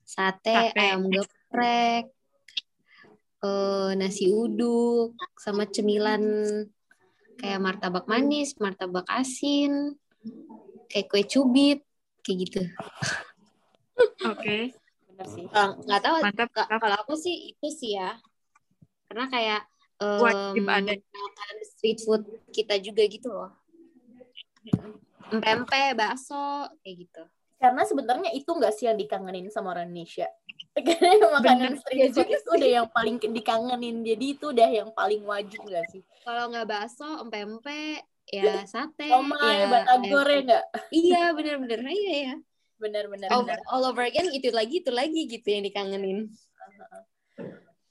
sate, 0.00 0.72
sate. 0.72 0.80
ayam 0.80 1.12
geprek, 1.12 2.08
uh, 3.44 3.92
nasi 3.92 4.32
uduk, 4.32 5.12
sama 5.36 5.68
cemilan 5.68 6.24
kayak 7.36 7.60
martabak 7.60 8.08
manis, 8.08 8.56
martabak 8.56 9.04
asin, 9.12 9.94
kayak 10.88 11.06
kue 11.12 11.22
cubit, 11.28 11.84
kayak 12.24 12.36
gitu. 12.48 12.60
Oke. 14.24 14.40
Okay. 14.40 14.62
Benar 15.12 15.26
sih. 15.32 15.44
Nggak 15.86 16.00
tahu. 16.00 16.16
Mantap. 16.24 16.48
Kalau 16.52 16.96
aku 17.04 17.14
sih 17.16 17.52
itu 17.52 17.68
sih 17.72 17.96
ya. 17.96 18.16
Karena 19.06 19.30
kayak 19.30 19.62
um, 20.02 20.56
street 21.64 22.00
food 22.04 22.26
kita 22.52 22.80
juga 22.80 23.02
gitu 23.06 23.28
loh. 23.32 23.52
Pempek, 25.30 25.94
bakso, 25.94 26.70
kayak 26.82 26.96
gitu. 27.06 27.22
Karena 27.56 27.82
sebenarnya 27.88 28.30
itu 28.36 28.52
nggak 28.52 28.72
sih 28.76 28.84
yang 28.84 29.00
dikangenin 29.00 29.48
sama 29.48 29.72
orang 29.72 29.88
Indonesia. 29.88 30.28
Karena 30.76 31.26
makanan 31.40 31.80
street 31.80 32.12
food 32.12 32.28
itu 32.28 32.50
udah 32.52 32.70
yang 32.82 32.88
paling 32.92 33.16
dikangenin. 33.16 34.04
Jadi 34.04 34.24
itu 34.36 34.52
udah 34.52 34.68
yang 34.68 34.90
paling 34.92 35.24
wajib 35.24 35.64
gak 35.64 35.88
sih? 35.88 36.04
Kalau 36.20 36.52
nggak 36.52 36.68
bakso, 36.68 37.24
pempek, 37.32 38.04
ya 38.28 38.60
sate. 38.68 39.08
Oh 39.08 39.24
ya, 39.24 39.72
batagor 39.72 40.28
ya 40.28 40.40
nggak? 40.44 40.64
Iya, 40.92 41.22
bener-bener. 41.32 41.80
Iya, 41.88 42.14
ya. 42.20 42.34
Bener-bener. 42.76 43.28
All, 43.32 43.48
all 43.72 43.84
over 43.88 44.04
again, 44.04 44.28
itu 44.36 44.52
lagi, 44.52 44.84
itu 44.84 44.92
lagi 44.92 45.24
gitu 45.24 45.48
yang 45.48 45.64
dikangenin. 45.64 46.28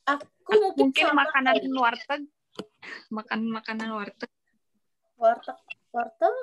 Aku 0.05 0.29
mungkin, 0.61 0.93
mungkin 0.93 1.05
makanan 1.09 1.57
warteg. 1.73 2.21
Makan 3.09 3.39
makanan 3.49 3.89
warteg. 3.97 4.29
Warteg, 5.17 5.57
warteg 5.89 6.35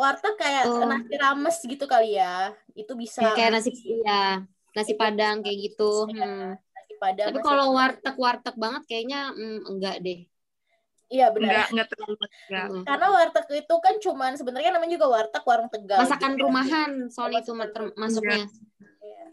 warteg 0.00 0.34
kayak 0.40 0.64
oh. 0.64 0.88
nasi 0.88 1.14
rames 1.20 1.58
gitu 1.60 1.84
kali 1.84 2.16
ya 2.16 2.56
itu 2.72 2.92
bisa 2.96 3.20
ya, 3.20 3.36
kayak 3.36 3.50
nasi 3.52 3.70
ya 4.00 4.40
nasi 4.72 4.92
padang 4.96 5.44
kayak 5.44 5.58
gitu 5.70 6.08
hmm. 6.08 6.56
nasi 6.56 6.94
padang 6.96 7.28
tapi 7.28 7.40
kalau 7.44 7.76
warteg 7.76 8.16
warteg 8.16 8.56
banget 8.56 8.82
kayaknya 8.88 9.36
mm, 9.36 9.60
enggak 9.68 9.96
deh 10.00 10.20
Iya 11.10 11.26
benar. 11.34 11.50
Enggak, 11.50 11.68
enggak 11.74 11.88
terlalu 11.90 12.14
enggak. 12.22 12.66
Hmm. 12.70 12.84
Karena 12.86 13.06
warteg 13.10 13.46
itu 13.50 13.74
kan 13.82 13.94
cuman 13.98 14.32
sebenarnya 14.38 14.70
namanya 14.70 14.92
juga 14.94 15.06
warteg 15.10 15.42
warung 15.42 15.66
Tegal. 15.66 15.98
Masakan 16.06 16.32
gitu. 16.38 16.42
rumahan 16.46 16.90
soal 17.10 17.34
itu 17.34 17.50
masuknya. 17.98 18.46
Iya. 19.02 19.24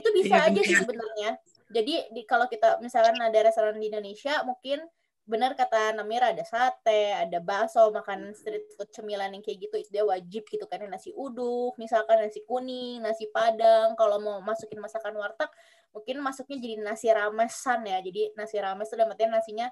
Itu 0.00 0.08
bisa 0.16 0.32
iya, 0.40 0.48
aja 0.48 0.60
sih 0.64 0.76
sebenarnya. 0.80 1.30
Jadi 1.76 1.94
di, 2.08 2.24
kalau 2.24 2.48
kita 2.48 2.80
misalkan 2.80 3.20
ada 3.20 3.36
restoran 3.44 3.76
di 3.76 3.92
Indonesia 3.92 4.40
mungkin 4.48 4.80
benar 5.26 5.58
kata 5.58 5.90
Namira 5.98 6.30
ada 6.30 6.46
sate, 6.46 7.10
ada 7.10 7.42
bakso, 7.42 7.90
makanan 7.90 8.30
street 8.30 8.70
food 8.78 8.86
cemilan 8.94 9.34
yang 9.34 9.42
kayak 9.42 9.58
gitu 9.58 9.74
itu 9.74 9.90
dia 9.90 10.06
wajib 10.06 10.46
gitu 10.46 10.62
kan 10.70 10.86
nasi 10.86 11.10
uduk, 11.10 11.74
misalkan 11.82 12.22
nasi 12.22 12.46
kuning, 12.46 13.02
nasi 13.02 13.26
padang. 13.34 13.98
Kalau 13.98 14.22
mau 14.22 14.38
masukin 14.38 14.78
masakan 14.78 15.18
warteg, 15.18 15.50
mungkin 15.90 16.22
masuknya 16.22 16.62
jadi 16.62 16.74
nasi 16.78 17.10
ramesan 17.10 17.82
ya. 17.90 17.98
Jadi 17.98 18.38
nasi 18.38 18.56
rames 18.62 18.86
itu 18.86 18.94
dalam 18.94 19.10
nasinya 19.18 19.66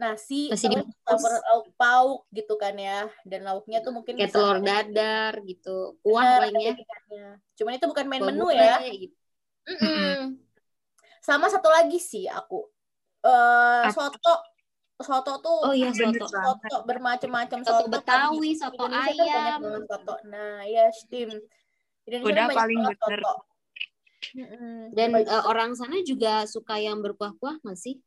nasi, 0.00 0.48
nasi 0.48 0.72
campur 1.04 1.32
lauk 1.44 1.68
pauk 1.76 2.20
gitu 2.32 2.56
kan 2.56 2.72
ya. 2.80 3.04
Dan 3.28 3.44
lauknya 3.44 3.84
tuh 3.84 3.92
mungkin 3.92 4.16
kayak 4.16 4.32
telur 4.32 4.64
dadar 4.64 5.44
gitu. 5.44 6.00
Kuah 6.00 6.40
lainnya. 6.40 6.72
Cuman 7.52 7.76
itu 7.76 7.84
bukan 7.84 8.08
main 8.08 8.24
menu 8.24 8.48
ya. 8.48 8.80
Gitu. 8.80 9.12
Mm 9.68 9.76
-mm. 9.76 10.16
Sama 11.20 11.52
satu 11.52 11.68
lagi 11.68 12.00
sih 12.00 12.24
aku. 12.32 12.64
Uh, 13.20 13.90
soto 13.92 14.55
soto 14.96 15.32
tuh 15.44 15.58
oh 15.68 15.74
iya 15.76 15.92
soto, 15.92 16.24
soto 16.24 16.76
bermacam-macam 16.88 17.60
soto, 17.60 17.84
soto 17.84 17.92
betawi 17.92 18.56
soto 18.56 18.88
Indonesia 18.88 19.28
ayam. 19.28 19.60
kan 19.60 19.82
soto. 19.84 20.14
Nah 20.24 20.64
ya 20.64 20.88
steam. 20.88 21.36
Indonesia 22.08 22.32
udah 22.32 22.46
kan 22.48 22.56
paling 22.56 22.80
bener. 22.80 23.20
soto. 23.20 23.34
dan 24.96 25.08
uh, 25.22 25.44
orang 25.46 25.76
sana 25.76 26.00
juga 26.02 26.48
suka 26.48 26.80
yang 26.80 26.98
berkuah-kuah 27.04 27.60
masih 27.62 28.00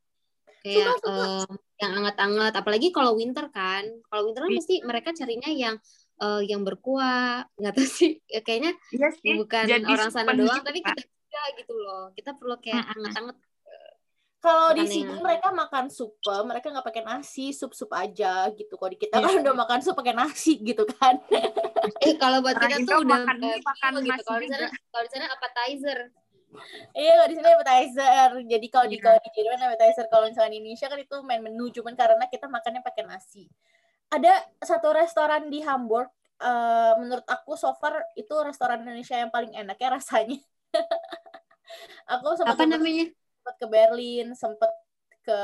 kayak 0.65 0.97
suka, 0.99 1.05
suka. 1.05 1.25
Uh, 1.45 1.53
yang 1.79 1.91
anget-anget. 2.03 2.53
Apalagi 2.57 2.87
kalau 2.89 3.13
winter 3.15 3.45
kan. 3.53 3.85
Kalau 4.09 4.21
winter 4.25 4.49
kan 4.49 4.51
pasti 4.57 4.75
mereka 4.83 5.09
carinya 5.13 5.49
yang 5.53 5.75
uh, 6.19 6.41
yang 6.41 6.65
berkuah. 6.65 7.45
Nggak 7.55 7.73
tahu 7.77 7.87
sih. 7.87 8.11
Kayaknya 8.27 8.73
yes, 8.97 9.15
iya 9.21 9.33
bukan 9.37 9.63
Jadi 9.69 9.85
orang 9.93 10.09
sana 10.09 10.33
doang 10.33 10.61
tapi 10.65 10.81
kita 10.81 11.01
juga 11.05 11.41
gitu 11.55 11.73
loh. 11.77 12.03
Kita 12.17 12.33
perlu 12.33 12.57
kayak 12.57 12.83
anget-anget 12.97 13.37
kalau 14.39 14.71
di 14.71 14.87
sini 14.87 15.19
mereka 15.19 15.51
makan 15.51 15.91
sup, 15.91 16.15
mereka 16.47 16.71
nggak 16.71 16.87
pakai 16.87 17.03
nasi, 17.03 17.51
sup-sup 17.51 17.91
aja 17.91 18.47
gitu. 18.55 18.79
Kalau 18.79 18.87
di 18.87 18.95
kita 18.95 19.19
yeah. 19.19 19.27
kan 19.27 19.43
udah 19.43 19.55
makan 19.67 19.79
sup 19.83 19.99
pakai 19.99 20.15
nasi 20.15 20.55
gitu 20.69 20.87
kan. 20.87 21.19
eh 21.99 22.15
kalau 22.15 22.39
buat 22.39 22.55
kita 22.55 22.87
tuh 22.87 23.03
udah 23.03 23.19
makan, 23.19 23.37
uh, 23.43 23.59
makan 23.59 23.91
gitu. 23.99 24.21
Kalau 24.23 24.39
di 24.39 24.47
sana 24.47 24.67
kalau 24.71 25.03
di 25.03 25.11
sana 25.11 25.25
appetizer. 25.27 25.99
Iya, 26.95 27.11
kalau 27.19 27.27
di 27.27 27.35
sini 27.35 27.47
appetizer. 27.51 28.29
Jadi 28.47 28.67
kalau 28.71 28.85
yeah. 28.87 28.91
di 28.91 28.97
iya. 28.97 29.03
kalau 29.03 29.17
di 29.19 29.29
Jerman 29.35 29.59
appetizer, 29.67 30.05
kalau 30.07 30.25
misalnya 30.31 30.51
di 30.55 30.57
Indonesia 30.63 30.87
kan 30.87 30.99
itu 31.03 31.15
main 31.27 31.41
menu 31.43 31.65
cuman 31.75 31.93
karena 31.99 32.25
kita 32.31 32.47
makannya 32.47 32.79
pakai 32.79 33.03
nasi. 33.11 33.43
Ada 34.07 34.33
satu 34.63 34.95
restoran 34.95 35.51
di 35.51 35.59
Hamburg 35.67 36.07
uh, 36.39 36.95
menurut 36.95 37.27
aku 37.27 37.59
so 37.59 37.75
far 37.75 38.07
itu 38.15 38.31
restoran 38.39 38.87
Indonesia 38.87 39.19
yang 39.19 39.29
paling 39.35 39.51
enak 39.51 39.75
ya 39.75 39.91
rasanya. 39.91 40.39
aku 42.13 42.39
apa 42.47 42.63
namanya? 42.63 43.11
Sempat 43.49 43.57
ke 43.57 43.65
Berlin 43.65 44.27
sempet 44.37 44.69
ke 45.25 45.41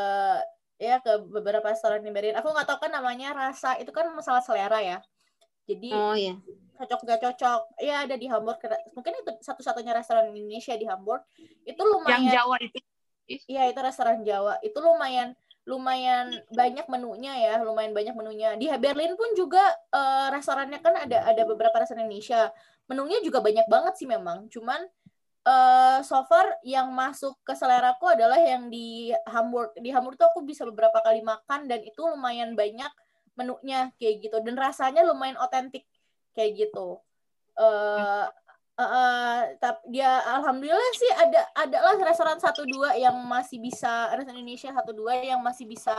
ya 0.77 1.01
ke 1.01 1.25
beberapa 1.25 1.65
restoran 1.73 2.05
di 2.05 2.13
Berlin. 2.13 2.37
Aku 2.37 2.53
nggak 2.53 2.69
tahu 2.69 2.85
kan 2.85 2.91
namanya 2.93 3.33
rasa 3.33 3.81
itu 3.81 3.89
kan 3.89 4.05
masalah 4.13 4.45
selera 4.45 4.77
ya. 4.77 5.01
Jadi 5.65 5.89
oh, 5.89 6.13
iya. 6.13 6.37
cocok 6.77 7.01
gak 7.09 7.21
cocok. 7.25 7.61
Ya 7.81 8.05
ada 8.05 8.13
di 8.13 8.29
Hamburg. 8.29 8.61
Mungkin 8.93 9.13
itu 9.17 9.31
satu-satunya 9.41 9.97
restoran 9.97 10.29
Indonesia 10.29 10.77
di 10.77 10.85
Hamburg. 10.85 11.25
Itu 11.65 11.81
lumayan 11.81 12.29
yang 12.29 12.45
Jawa 12.45 12.61
itu? 12.61 12.77
Iya 13.49 13.73
itu 13.73 13.79
restoran 13.81 14.21
Jawa. 14.21 14.61
Itu 14.61 14.77
lumayan 14.85 15.33
lumayan 15.65 16.29
banyak 16.53 16.85
menunya 16.85 17.33
ya 17.33 17.53
lumayan 17.65 17.97
banyak 17.97 18.13
menunya. 18.13 18.53
Di 18.53 18.69
Berlin 18.77 19.17
pun 19.17 19.33
juga 19.33 19.65
uh, 19.89 20.29
restorannya 20.29 20.77
kan 20.77 20.93
ada 21.09 21.25
ada 21.25 21.41
beberapa 21.49 21.73
restoran 21.81 22.05
Indonesia. 22.05 22.53
Menunya 22.85 23.17
juga 23.25 23.41
banyak 23.41 23.65
banget 23.65 23.97
sih 23.97 24.05
memang. 24.05 24.45
Cuman 24.53 24.85
uh, 25.45 25.99
so 26.01 26.25
far 26.25 26.57
yang 26.65 26.91
masuk 26.91 27.37
ke 27.45 27.53
selera 27.53 27.93
aku 27.93 28.09
adalah 28.09 28.37
yang 28.41 28.67
di 28.67 29.13
Hamburg. 29.29 29.77
Di 29.77 29.93
Hamburg 29.93 30.17
tuh 30.17 30.27
aku 30.33 30.43
bisa 30.43 30.65
beberapa 30.65 30.99
kali 30.99 31.21
makan 31.21 31.69
dan 31.69 31.79
itu 31.85 32.01
lumayan 32.01 32.57
banyak 32.57 32.89
menunya 33.37 33.91
kayak 34.01 34.25
gitu 34.25 34.37
dan 34.41 34.55
rasanya 34.57 35.05
lumayan 35.05 35.37
otentik 35.39 35.85
kayak 36.33 36.67
gitu. 36.67 36.99
Uh, 37.55 38.27
uh, 38.75 38.83
uh, 38.83 39.37
tapi 39.61 39.95
dia 39.95 40.19
alhamdulillah 40.35 40.91
sih 40.99 41.11
ada 41.15 41.41
adalah 41.55 41.95
restoran 42.03 42.35
satu 42.35 42.67
dua 42.67 42.97
yang 42.99 43.15
masih 43.23 43.63
bisa 43.63 44.11
restoran 44.11 44.43
Indonesia 44.43 44.75
satu 44.75 44.91
dua 44.91 45.23
yang 45.23 45.39
masih 45.39 45.63
bisa 45.63 45.95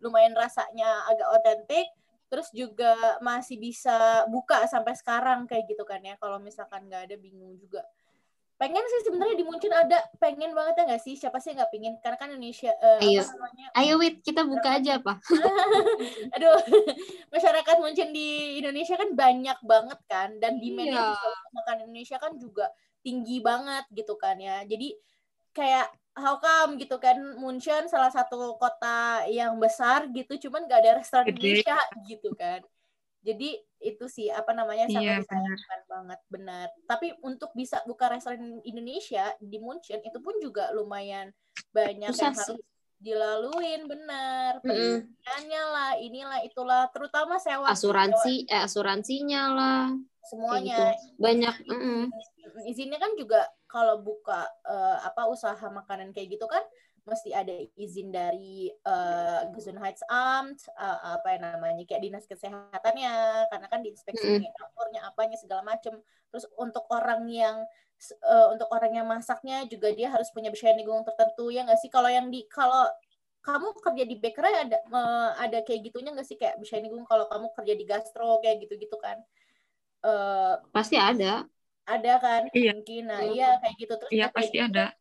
lumayan 0.00 0.32
rasanya 0.32 1.04
agak 1.12 1.28
otentik 1.40 1.86
terus 2.32 2.48
juga 2.50 3.20
masih 3.20 3.60
bisa 3.60 4.24
buka 4.32 4.64
sampai 4.66 4.96
sekarang 4.96 5.44
kayak 5.44 5.68
gitu 5.68 5.84
kan 5.84 6.00
ya 6.00 6.16
kalau 6.16 6.40
misalkan 6.40 6.88
nggak 6.88 7.12
ada 7.12 7.16
bingung 7.20 7.54
juga 7.60 7.84
pengen 8.64 8.84
sih 8.88 9.00
sebenarnya 9.04 9.36
di 9.36 9.44
Munchen 9.44 9.74
ada. 9.76 10.00
Pengen 10.16 10.56
banget 10.56 10.80
ya 10.80 10.82
nggak 10.88 11.02
sih? 11.04 11.14
Siapa 11.20 11.36
sih 11.36 11.52
nggak 11.52 11.68
pengen 11.68 12.00
karena 12.00 12.16
kan 12.16 12.32
Indonesia 12.32 12.72
uh, 12.80 13.04
ayo. 13.04 13.20
apa 13.20 13.32
namanya? 13.36 13.66
Ayo 13.76 13.94
wit 14.00 14.24
kita 14.24 14.40
buka 14.48 14.80
aja 14.80 14.96
apa? 14.96 15.20
Aduh 16.40 16.56
masyarakat 17.34 17.76
Munchen 17.84 18.16
di 18.16 18.56
Indonesia 18.64 18.96
kan 18.96 19.12
banyak 19.12 19.58
banget 19.60 20.00
kan. 20.08 20.28
Dan 20.40 20.56
demandnya 20.56 21.12
iya. 21.12 21.30
makan 21.52 21.76
Indonesia 21.84 22.16
kan 22.16 22.32
juga 22.40 22.72
tinggi 23.04 23.44
banget 23.44 23.84
gitu 23.92 24.16
kan 24.16 24.40
ya. 24.40 24.64
Jadi 24.64 24.96
kayak 25.52 25.92
how 26.16 26.40
come 26.40 26.80
gitu 26.80 26.96
kan? 26.96 27.20
Munchen 27.36 27.84
salah 27.92 28.08
satu 28.08 28.56
kota 28.56 29.28
yang 29.28 29.60
besar 29.60 30.08
gitu 30.08 30.48
cuman 30.48 30.64
gak 30.64 30.80
ada 30.80 31.04
restoran 31.04 31.28
Indonesia 31.28 31.76
gitu 32.08 32.32
kan. 32.32 32.64
Jadi 33.20 33.60
itu 33.84 34.08
sih 34.08 34.32
apa 34.32 34.56
namanya 34.56 34.88
sangat 34.88 35.04
iya, 35.04 35.20
disayangkan 35.20 35.80
banget 35.84 36.20
benar 36.32 36.66
tapi 36.88 37.12
untuk 37.20 37.52
bisa 37.52 37.84
buka 37.84 38.08
restoran 38.08 38.64
Indonesia 38.64 39.30
di 39.36 39.60
Munchen 39.60 40.00
itu 40.00 40.18
pun 40.24 40.40
juga 40.40 40.72
lumayan 40.72 41.28
banyak 41.70 42.10
Susah 42.10 42.32
yang 42.32 42.34
harus 42.34 42.60
dilaluin 43.04 43.84
benar 43.84 44.64
perizinannya 44.64 45.62
mm. 45.68 45.72
lah 45.76 45.90
inilah 46.00 46.40
itulah 46.40 46.88
terutama 46.88 47.36
sewa 47.36 47.68
asuransi 47.68 48.48
sewa. 48.48 48.54
eh 48.56 48.60
asuransinya 48.64 49.42
lah 49.52 49.84
semuanya 50.24 50.96
gitu. 50.96 51.20
banyak 51.20 51.54
mm 51.68 51.76
-mm. 51.76 52.00
izinnya 52.64 52.96
kan 52.96 53.12
juga 53.20 53.44
kalau 53.68 54.00
buka 54.00 54.48
uh, 54.64 55.04
apa 55.04 55.28
usaha 55.28 55.66
makanan 55.68 56.16
kayak 56.16 56.40
gitu 56.40 56.48
kan 56.48 56.64
mesti 57.04 57.36
ada 57.36 57.52
izin 57.76 58.08
dari 58.08 58.72
uh, 58.88 59.44
Gesundheitsamt 59.52 60.72
uh, 60.72 61.20
apa 61.20 61.36
yang 61.36 61.42
namanya 61.44 61.84
kayak 61.84 62.00
dinas 62.00 62.24
kesehatannya. 62.24 63.46
Karena 63.52 63.66
kan 63.68 63.80
diinspeksi 63.84 64.40
mm. 64.40 64.52
dapurnya 64.56 65.04
apanya 65.04 65.36
segala 65.36 65.60
macam 65.64 66.00
terus 66.32 66.48
untuk 66.56 66.88
orang 66.88 67.28
yang 67.28 67.60
uh, 68.24 68.46
untuk 68.50 68.72
orang 68.72 68.96
yang 68.96 69.06
masaknya 69.06 69.68
juga 69.68 69.92
dia 69.92 70.08
harus 70.08 70.32
punya 70.32 70.48
Bescheinigung 70.48 71.04
tertentu 71.04 71.52
ya 71.52 71.68
nggak 71.68 71.80
sih? 71.84 71.92
Kalau 71.92 72.08
yang 72.08 72.32
di 72.32 72.48
kalau 72.48 72.88
kamu 73.44 73.76
kerja 73.76 74.04
di 74.08 74.16
bakery 74.16 74.52
ada 74.56 74.78
uh, 74.88 75.36
ada 75.36 75.60
kayak 75.60 75.92
gitunya 75.92 76.16
nggak 76.16 76.24
sih? 76.24 76.40
Kayak 76.40 76.56
Bescheinigung 76.56 77.04
kalau 77.04 77.28
kamu 77.28 77.52
kerja 77.52 77.74
di 77.76 77.84
gastro 77.84 78.40
kayak 78.40 78.64
gitu-gitu 78.64 78.96
kan? 78.96 79.20
Uh, 80.00 80.56
pasti 80.72 80.96
ada. 80.96 81.44
ada 81.84 82.12
kan? 82.16 82.48
Iya. 82.56 82.80
mungkin. 82.80 83.12
Nah 83.12 83.20
iya. 83.28 83.60
kayak 83.60 83.76
gitu. 83.76 83.92
Terus 84.00 84.10
iya 84.12 84.32
pasti 84.32 84.56
gitu, 84.56 84.72
ada 84.72 84.96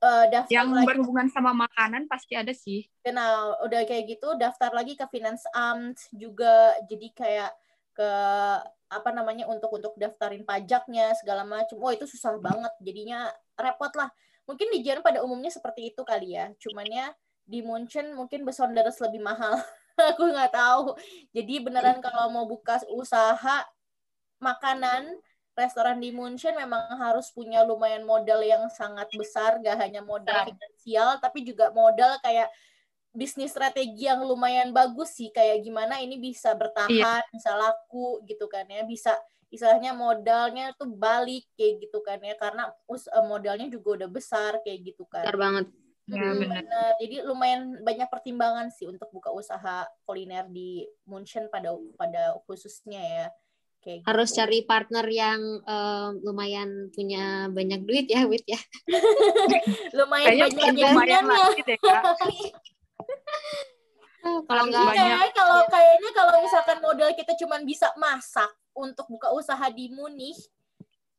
uh, 0.00 0.26
daftar 0.28 0.52
yang 0.52 0.72
lagi. 0.72 0.86
berhubungan 0.88 1.28
sama 1.28 1.52
makanan 1.54 2.08
pasti 2.10 2.34
ada 2.34 2.52
sih. 2.52 2.88
Nah 3.08 3.60
udah 3.64 3.84
kayak 3.84 4.18
gitu 4.18 4.34
daftar 4.36 4.72
lagi 4.72 4.96
ke 4.96 5.06
Finansamt 5.08 6.00
juga. 6.12 6.76
Jadi 6.88 7.08
kayak 7.12 7.52
ke 7.94 8.10
apa 8.90 9.10
namanya 9.14 9.46
untuk 9.46 9.70
untuk 9.70 9.94
daftarin 9.94 10.42
pajaknya 10.42 11.14
segala 11.14 11.46
macam 11.46 11.78
oh 11.78 11.92
itu 11.92 12.08
susah 12.08 12.34
banget. 12.40 12.72
Jadinya 12.82 13.30
repot 13.54 13.92
lah. 13.94 14.10
Mungkin 14.48 14.72
di 14.74 14.82
Jerman 14.82 15.04
pada 15.06 15.22
umumnya 15.22 15.52
seperti 15.52 15.94
itu 15.94 16.02
kali 16.02 16.34
ya. 16.34 16.50
Cuman 16.58 16.88
ya 16.88 17.08
di 17.46 17.62
Munchen 17.62 18.16
mungkin 18.16 18.42
Besonderes 18.42 18.98
lebih 18.98 19.22
mahal. 19.22 19.60
Aku 20.16 20.26
nggak 20.26 20.54
tahu. 20.56 20.96
Jadi 21.36 21.60
beneran 21.62 22.00
kalau 22.00 22.32
mau 22.32 22.48
buka 22.48 22.80
usaha 22.90 23.62
makanan 24.40 25.20
restoran 25.54 25.98
di 26.00 26.14
Munchen 26.14 26.56
memang 26.56 26.96
harus 26.96 27.28
punya 27.34 27.66
lumayan 27.66 28.06
modal 28.06 28.40
yang 28.40 28.66
sangat 28.72 29.10
besar, 29.12 29.60
gak 29.60 29.76
hanya 29.76 30.00
modal 30.00 30.46
finansial, 30.46 31.18
tapi 31.20 31.44
juga 31.44 31.74
modal 31.74 32.16
kayak 32.22 32.48
bisnis 33.10 33.50
strategi 33.50 34.06
yang 34.06 34.22
lumayan 34.22 34.70
bagus 34.70 35.18
sih, 35.18 35.34
kayak 35.34 35.66
gimana 35.66 35.98
ini 35.98 36.16
bisa 36.22 36.54
bertahan, 36.54 37.22
iya. 37.26 37.32
bisa 37.34 37.50
laku 37.58 38.22
gitu 38.24 38.46
kan 38.46 38.64
ya, 38.70 38.86
bisa 38.86 39.18
istilahnya 39.50 39.90
modalnya 39.90 40.70
tuh 40.78 40.94
balik 40.94 41.42
kayak 41.58 41.82
gitu 41.82 41.98
kan 42.06 42.22
ya, 42.22 42.38
karena 42.38 42.70
us 42.86 43.10
eh, 43.10 43.26
modalnya 43.26 43.66
juga 43.66 44.02
udah 44.02 44.08
besar 44.08 44.62
kayak 44.62 44.94
gitu 44.94 45.02
kan. 45.10 45.26
Besar 45.26 45.38
banget. 45.38 45.66
Ya, 46.10 46.26
hmm, 46.26 46.42
benar. 46.42 46.62
benar. 46.66 46.90
Jadi 46.98 47.16
lumayan 47.22 47.62
banyak 47.86 48.08
pertimbangan 48.10 48.66
sih 48.74 48.86
untuk 48.90 49.10
buka 49.14 49.30
usaha 49.30 49.86
kuliner 50.06 50.46
di 50.50 50.82
Munchen 51.06 51.46
pada 51.50 51.74
pada 51.94 52.38
khususnya 52.46 53.02
ya. 53.02 53.26
Harus 54.04 54.28
gitu. 54.30 54.44
cari 54.44 54.58
partner 54.68 55.06
yang 55.08 55.40
uh, 55.64 56.12
lumayan 56.20 56.92
punya 56.92 57.48
banyak 57.48 57.80
duit 57.88 58.06
ya, 58.12 58.28
Wit 58.28 58.44
ya. 58.44 58.60
lumayan 59.98 60.36
Kayaknya 60.36 60.60
banyak 60.60 60.92
lumayan 60.92 61.24
ya. 61.24 61.64
deh, 61.64 61.78
kalau 64.20 64.64
nggak 64.68 64.84
banyak 64.84 65.32
kalau 65.32 65.64
kayaknya 65.72 66.10
kalau 66.12 66.34
misalkan 66.44 66.78
modal 66.84 67.08
kita 67.16 67.32
cuma 67.40 67.56
bisa 67.64 67.88
masak 67.96 68.52
untuk 68.76 69.08
buka 69.08 69.32
usaha 69.32 69.64
di 69.72 69.88
Munich 69.88 70.36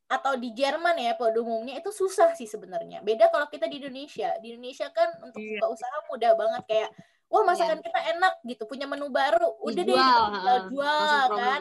atau 0.06 0.36
di 0.36 0.52
Jerman 0.52 1.00
ya 1.00 1.16
pada 1.16 1.40
umumnya 1.40 1.80
itu 1.80 1.88
susah 1.88 2.36
sih 2.36 2.44
sebenarnya. 2.44 3.00
Beda 3.00 3.32
kalau 3.32 3.48
kita 3.48 3.64
di 3.64 3.80
Indonesia. 3.80 4.36
Di 4.44 4.52
Indonesia 4.52 4.92
kan 4.92 5.08
untuk 5.24 5.40
iya. 5.40 5.56
buka 5.56 5.66
usaha 5.72 5.96
mudah 6.12 6.32
banget 6.36 6.62
kayak 6.68 6.90
wah 7.32 7.42
masakan 7.48 7.80
yeah. 7.80 7.86
kita 7.88 8.00
enak 8.12 8.34
gitu 8.44 8.62
punya 8.68 8.84
menu 8.84 9.08
baru. 9.08 9.56
Udah 9.64 9.84
Dijual, 9.88 10.04
deh 10.04 10.28
kita 10.36 10.54
jual 10.68 11.26
kan? 11.32 11.60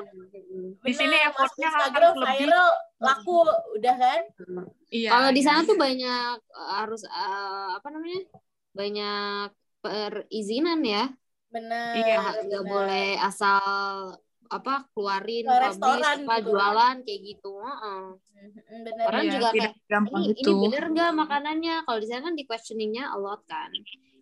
di 0.84 0.94
sini 0.94 1.18
effortnya 1.24 1.68
Instagram 1.72 2.12
harus 2.12 2.28
viral 2.28 2.68
lebih. 2.68 3.00
laku 3.00 3.40
udah 3.80 3.96
kan? 3.96 4.22
Iya 4.92 5.10
kalau 5.16 5.30
di 5.32 5.42
sana 5.42 5.60
tuh 5.64 5.78
banyak 5.80 6.38
harus 6.76 7.02
uh, 7.08 7.80
apa 7.80 7.88
namanya? 7.88 8.22
Banyak 8.76 9.50
perizinan 9.80 10.80
ya. 10.84 11.08
Benar 11.48 11.94
iya 11.96 12.20
nggak 12.44 12.64
boleh 12.68 13.16
asal 13.24 13.64
apa 14.52 14.84
keluarin 14.92 15.48
publish 15.48 16.28
apa 16.28 16.36
gitu. 16.44 16.52
jualan 16.52 16.96
kayak 17.08 17.22
gitu 17.24 17.52
uh-uh. 17.56 18.20
bener, 18.68 19.06
orang 19.08 19.24
iya, 19.24 19.32
juga 19.32 19.48
kayak 19.56 19.74
ini, 20.12 20.36
ini 20.36 20.52
bener 20.68 20.84
nggak 20.92 21.12
makanannya? 21.16 21.76
Kalau 21.88 22.00
di 22.04 22.08
sana 22.12 22.22
kan 22.28 22.36
di 22.36 22.44
questioningnya 22.44 23.16
a 23.16 23.16
lot 23.16 23.40
kan 23.48 23.72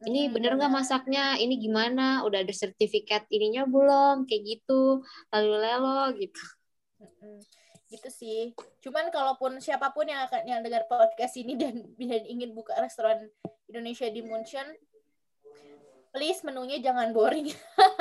ini 0.07 0.31
bener 0.31 0.55
nggak 0.55 0.71
masaknya? 0.71 1.35
Ini 1.35 1.59
gimana? 1.59 2.23
Udah 2.23 2.43
ada 2.45 2.53
sertifikat 2.55 3.27
ininya 3.33 3.67
belum? 3.67 4.23
Kayak 4.29 4.43
gitu. 4.45 5.03
Lalu 5.33 5.53
lelo 5.59 6.01
gitu. 6.15 6.43
Gitu 7.89 8.09
sih. 8.13 8.41
Cuman 8.79 9.11
kalaupun 9.11 9.59
siapa 9.59 9.91
pun 9.91 10.07
yang 10.07 10.23
akan 10.29 10.45
yang 10.45 10.61
dengar 10.63 10.87
podcast 10.87 11.35
ini 11.35 11.59
dan 11.59 11.83
dan 11.97 12.23
ingin 12.29 12.55
buka 12.55 12.77
restoran 12.79 13.27
Indonesia 13.67 14.07
di 14.07 14.21
Munchen 14.23 14.67
please 16.09 16.41
menunya 16.41 16.81
jangan 16.81 17.13
boring. 17.13 17.53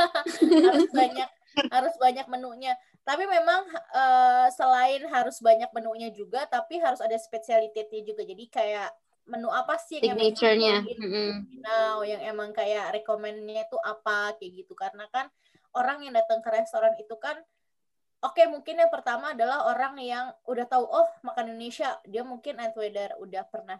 Harus 0.69 0.91
banyak 0.93 1.29
harus 1.75 1.95
banyak 1.99 2.27
menunya. 2.31 2.77
Tapi 3.03 3.25
memang 3.27 3.67
uh, 3.91 4.47
selain 4.53 5.03
harus 5.11 5.43
banyak 5.43 5.67
menunya 5.75 6.13
juga 6.13 6.47
tapi 6.47 6.79
harus 6.79 7.03
ada 7.03 7.17
spesialitasnya 7.19 8.05
juga. 8.05 8.23
Jadi 8.23 8.45
kayak 8.47 8.91
menu 9.29 9.53
apa 9.53 9.77
sih 9.77 10.01
yang 10.01 10.17
signature-nya. 10.17 10.83
mm-hmm. 10.83 11.31
now 11.61 12.01
yang 12.03 12.25
emang 12.25 12.51
kayak 12.57 12.97
rekomennya 12.97 13.69
itu 13.69 13.79
apa 13.85 14.35
kayak 14.41 14.65
gitu. 14.65 14.73
Karena 14.73 15.05
kan 15.13 15.29
orang 15.77 16.03
yang 16.03 16.17
datang 16.17 16.41
ke 16.41 16.49
restoran 16.49 16.97
itu 16.97 17.15
kan 17.21 17.37
oke 18.25 18.35
okay, 18.35 18.51
mungkin 18.51 18.81
yang 18.81 18.91
pertama 18.91 19.37
adalah 19.37 19.69
orang 19.71 19.95
yang 20.01 20.33
udah 20.49 20.67
tahu 20.67 20.85
oh 20.89 21.09
makan 21.23 21.55
Indonesia. 21.55 22.01
Dia 22.09 22.25
mungkin 22.25 22.57
weather 22.75 23.15
udah 23.21 23.45
pernah 23.47 23.79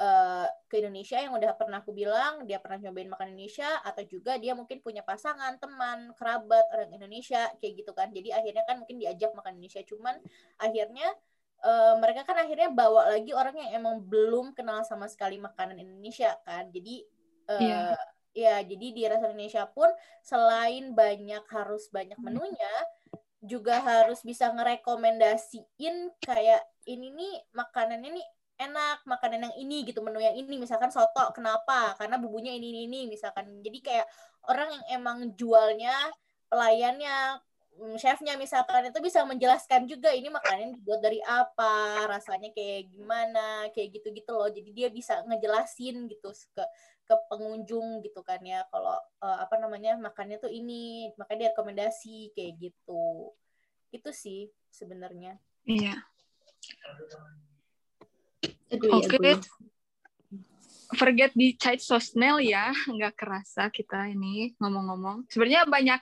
uh, 0.00 0.48
ke 0.70 0.78
Indonesia 0.80 1.18
yang 1.18 1.34
udah 1.34 1.52
pernah 1.58 1.82
aku 1.82 1.90
bilang 1.90 2.46
dia 2.46 2.62
pernah 2.62 2.78
nyobain 2.78 3.10
makan 3.10 3.34
Indonesia 3.34 3.68
atau 3.82 4.02
juga 4.06 4.38
dia 4.38 4.54
mungkin 4.54 4.78
punya 4.80 5.02
pasangan 5.02 5.58
teman 5.58 6.14
kerabat 6.14 6.64
orang 6.70 6.90
Indonesia 6.94 7.50
kayak 7.58 7.84
gitu 7.84 7.92
kan. 7.92 8.08
Jadi 8.14 8.30
akhirnya 8.30 8.64
kan 8.64 8.80
mungkin 8.80 9.02
diajak 9.02 9.34
makan 9.34 9.58
Indonesia. 9.58 9.82
Cuman 9.84 10.16
akhirnya 10.60 11.08
uh, 11.64 11.94
mereka 12.00 12.24
kan 12.24 12.36
akhirnya 12.40 12.68
bawa 12.72 13.12
lagi 13.16 13.32
orang 13.32 13.56
yang 13.56 13.70
emang 13.82 14.00
belum 14.04 14.52
kenal 14.56 14.82
sama 14.84 15.06
sekali 15.06 15.36
makanan 15.36 15.80
Indonesia 15.80 16.36
kan 16.44 16.68
jadi 16.72 17.04
uh, 17.48 17.60
eh, 17.60 17.68
yeah. 17.68 17.94
ya 18.32 18.54
jadi 18.64 18.86
di 18.92 19.02
restoran 19.08 19.36
Indonesia 19.36 19.64
pun 19.68 19.90
selain 20.24 20.92
banyak 20.92 21.44
harus 21.50 21.88
banyak 21.92 22.16
hmm. 22.16 22.26
menunya 22.26 22.74
juga 23.40 23.80
harus 23.80 24.20
bisa 24.20 24.52
ngerekomendasiin 24.52 26.20
kayak 26.20 26.60
ini 26.84 27.08
nih 27.16 27.34
makanannya 27.56 28.20
nih 28.20 28.26
enak 28.60 29.00
makanan 29.08 29.48
yang 29.48 29.56
ini 29.56 29.88
gitu 29.88 30.04
menu 30.04 30.20
yang 30.20 30.36
ini 30.36 30.60
misalkan 30.60 30.92
soto 30.92 31.32
kenapa 31.32 31.96
karena 31.96 32.20
bumbunya 32.20 32.52
ini 32.52 32.68
ini, 32.76 32.80
ini 32.84 33.00
misalkan 33.08 33.48
jadi 33.64 33.78
kayak 33.80 34.06
orang 34.52 34.68
yang 34.68 34.84
emang 35.00 35.18
jualnya 35.32 35.96
pelayannya 36.52 37.40
chefnya 37.96 38.36
misalkan 38.36 38.92
itu 38.92 39.00
bisa 39.00 39.24
menjelaskan 39.24 39.88
juga 39.88 40.12
ini 40.12 40.28
makanan 40.28 40.76
dibuat 40.76 41.00
dari 41.00 41.20
apa 41.24 42.04
rasanya 42.06 42.52
kayak 42.52 42.92
gimana 42.92 43.68
kayak 43.72 43.96
gitu-gitu 43.96 44.32
loh. 44.36 44.48
Jadi 44.52 44.70
dia 44.76 44.88
bisa 44.92 45.24
ngejelasin 45.24 46.08
gitu 46.10 46.28
ke 46.52 46.64
ke 47.08 47.14
pengunjung 47.26 48.04
gitu 48.06 48.22
kan 48.22 48.38
ya 48.46 48.62
kalau 48.70 48.94
uh, 49.18 49.38
apa 49.42 49.58
namanya 49.58 49.98
makannya 49.98 50.38
tuh 50.38 50.52
ini 50.52 51.10
makanya 51.18 51.48
dia 51.48 51.50
rekomendasi 51.56 52.36
kayak 52.36 52.70
gitu. 52.70 53.34
Itu 53.90 54.10
sih 54.12 54.52
sebenarnya. 54.70 55.40
Iya. 55.66 55.96
Oke. 58.70 59.18
okay. 59.18 59.34
forget 60.94 61.30
di 61.34 61.54
chat 61.58 61.80
sosnel 61.80 62.38
ya. 62.44 62.70
Nggak 62.86 63.14
kerasa 63.18 63.72
kita 63.72 64.10
ini 64.10 64.54
ngomong-ngomong. 64.60 65.26
Sebenarnya 65.32 65.66
banyak 65.66 66.00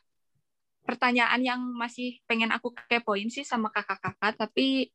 pertanyaan 0.89 1.45
yang 1.45 1.61
masih 1.77 2.17
pengen 2.25 2.49
aku 2.49 2.73
kepoin 2.89 3.29
sih 3.29 3.45
sama 3.45 3.69
kakak-kakak, 3.69 4.41
tapi 4.41 4.89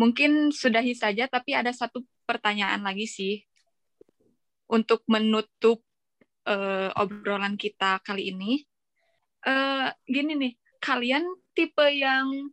mungkin 0.00 0.48
sudahi 0.48 0.96
saja. 0.96 1.28
Tapi 1.28 1.52
ada 1.52 1.68
satu 1.68 2.00
pertanyaan 2.24 2.80
lagi 2.80 3.04
sih 3.04 3.44
untuk 4.72 5.04
menutup 5.04 5.84
uh, 6.48 6.88
obrolan 6.96 7.60
kita 7.60 8.00
kali 8.00 8.32
ini. 8.32 8.64
Uh, 9.44 9.92
gini 10.08 10.32
nih, 10.32 10.52
kalian 10.80 11.28
tipe 11.52 11.84
yang 11.92 12.48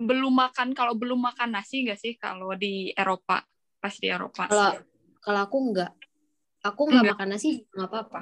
belum 0.00 0.32
makan 0.32 0.72
kalau 0.72 0.96
belum 0.96 1.20
makan 1.20 1.52
nasi 1.52 1.84
nggak 1.84 2.00
sih 2.00 2.16
kalau 2.16 2.56
di 2.56 2.96
Eropa? 2.96 3.44
pas 3.78 3.94
di 3.94 4.06
Eropa? 4.10 4.50
Kalau 4.50 4.74
kalau 5.22 5.40
aku 5.46 5.56
enggak. 5.70 5.92
Aku 6.66 6.90
enggak, 6.90 7.14
makan 7.14 7.28
nasi 7.38 7.62
enggak 7.70 7.88
apa-apa. 7.94 8.20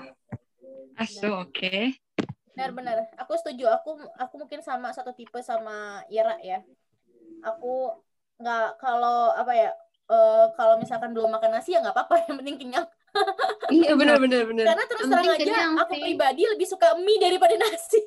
Asu, 1.00 1.28
oke. 1.32 1.52
Okay. 1.52 1.96
Benar-benar. 2.56 3.12
Aku 3.20 3.36
setuju. 3.36 3.68
Aku 3.68 4.00
aku 4.16 4.34
mungkin 4.40 4.64
sama 4.64 4.88
satu 4.96 5.12
tipe 5.12 5.36
sama 5.44 6.00
Ira 6.08 6.40
ya. 6.40 6.64
Aku 7.44 7.92
nggak 8.40 8.80
kalau 8.80 9.36
apa 9.36 9.52
ya 9.52 9.70
uh, 10.08 10.48
kalau 10.56 10.80
misalkan 10.80 11.12
belum 11.12 11.28
makan 11.28 11.52
nasi 11.52 11.76
ya 11.76 11.84
nggak 11.84 11.92
apa-apa. 11.92 12.16
Yang 12.32 12.36
penting 12.40 12.56
kenyang. 12.56 12.86
Iya 13.68 13.92
benar 13.96 14.16
benar 14.20 14.44
benar. 14.48 14.64
Karena 14.72 14.84
terus 14.88 15.04
terang 15.08 15.24
aja 15.24 15.40
kenyang, 15.40 15.72
aku 15.80 15.92
sih. 15.96 16.02
pribadi 16.04 16.42
lebih 16.48 16.68
suka 16.68 16.88
mie 16.96 17.20
daripada 17.20 17.54
nasi. 17.64 18.00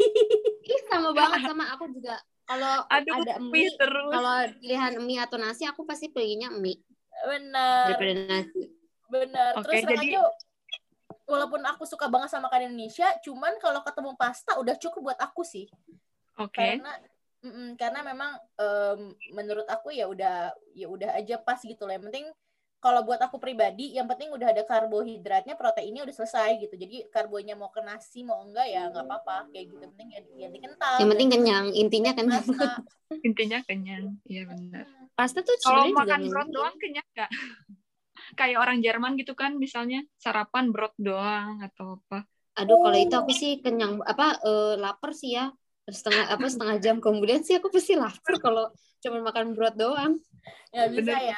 Ih, 0.65 0.81
sama 0.89 1.13
banget 1.13 1.45
sama 1.45 1.65
aku 1.77 1.85
juga. 1.93 2.17
Kalau 2.49 2.75
ada 2.89 3.37
mie 3.37 3.69
terus. 3.77 4.09
kalau 4.09 4.33
pilihan 4.57 4.93
mie 5.05 5.21
atau 5.21 5.37
nasi 5.37 5.69
aku 5.69 5.85
pasti 5.85 6.09
pilihnya 6.09 6.49
mie 6.57 6.81
benar. 7.25 7.93
daripada 7.93 8.13
nasi. 8.33 8.63
Benar. 9.09 9.51
Okay, 9.61 9.61
terus 9.61 9.81
terang 9.85 10.01
jadi... 10.01 10.09
aja 10.09 10.21
walaupun 11.29 11.61
aku 11.61 11.85
suka 11.85 12.09
banget 12.09 12.33
sama 12.33 12.49
makanan 12.49 12.73
Indonesia 12.73 13.05
cuman 13.21 13.61
kalau 13.61 13.85
ketemu 13.85 14.11
pasta 14.17 14.57
udah 14.57 14.75
cukup 14.81 15.13
buat 15.13 15.19
aku 15.21 15.45
sih. 15.45 15.69
Oke. 16.41 16.57
Okay. 16.57 16.81
karena 16.81 16.93
mm 17.45 17.51
-mm, 17.53 17.67
karena 17.77 17.99
memang 18.01 18.31
um, 18.57 19.13
menurut 19.37 19.69
aku 19.69 19.93
ya 19.93 20.09
udah 20.09 20.49
ya 20.73 20.89
udah 20.89 21.13
aja 21.13 21.37
pas 21.37 21.61
gitu 21.61 21.85
loh. 21.85 21.93
Yang 21.93 22.05
penting 22.09 22.25
kalau 22.79 23.03
buat 23.03 23.19
aku 23.19 23.37
pribadi 23.37 23.91
yang 23.91 24.07
penting 24.07 24.31
udah 24.31 24.55
ada 24.55 24.63
karbohidratnya 24.63 25.53
proteinnya 25.53 26.01
udah 26.01 26.15
selesai 26.15 26.57
gitu. 26.65 26.73
Jadi 26.73 27.11
karbonya 27.13 27.53
mau 27.53 27.69
ke 27.69 27.85
nasi 27.85 28.25
mau 28.25 28.41
enggak 28.41 28.65
ya 28.65 28.89
nggak 28.89 29.05
apa-apa. 29.05 29.53
Kayak 29.53 29.65
gitu 29.69 29.85
penting 29.85 30.07
ya 30.17 30.19
ganti 30.25 30.59
kental 30.65 30.95
yang 30.97 31.09
penting 31.13 31.29
kenyang 31.29 31.65
intinya 31.77 32.11
kenyang. 32.17 32.45
intinya 33.27 33.59
kenyang 33.69 34.05
iya 34.25 34.49
benar. 34.49 34.89
Pasta 35.13 35.45
tuh 35.45 35.53
kalau 35.61 35.91
makan 35.93 36.31
brot 36.31 36.49
doang 36.49 36.75
kenyang 36.81 37.05
nggak 37.13 37.29
kayak 38.37 38.57
orang 38.59 38.81
Jerman 38.83 39.15
gitu 39.17 39.33
kan 39.33 39.55
misalnya 39.55 40.03
sarapan 40.17 40.73
brot 40.73 40.93
doang 40.99 41.61
atau 41.63 42.01
apa. 42.03 42.25
Aduh 42.59 42.83
kalau 42.83 42.97
itu 42.99 43.15
aku 43.15 43.31
sih 43.31 43.63
kenyang 43.63 44.03
apa 44.03 44.41
uh, 44.43 44.73
lapar 44.75 45.15
sih 45.15 45.37
ya. 45.37 45.53
Setengah 45.89 46.29
apa 46.29 46.45
setengah 46.45 46.77
jam 46.77 47.01
kemudian 47.01 47.41
sih 47.41 47.57
aku 47.57 47.73
pasti 47.73 47.97
lapar 47.97 48.37
kalau 48.37 48.69
cuma 48.99 49.23
makan 49.23 49.55
brot 49.55 49.73
doang. 49.79 50.19
Ya 50.75 50.91
bisa 50.91 51.15
bener, 51.15 51.33
ya. 51.33 51.37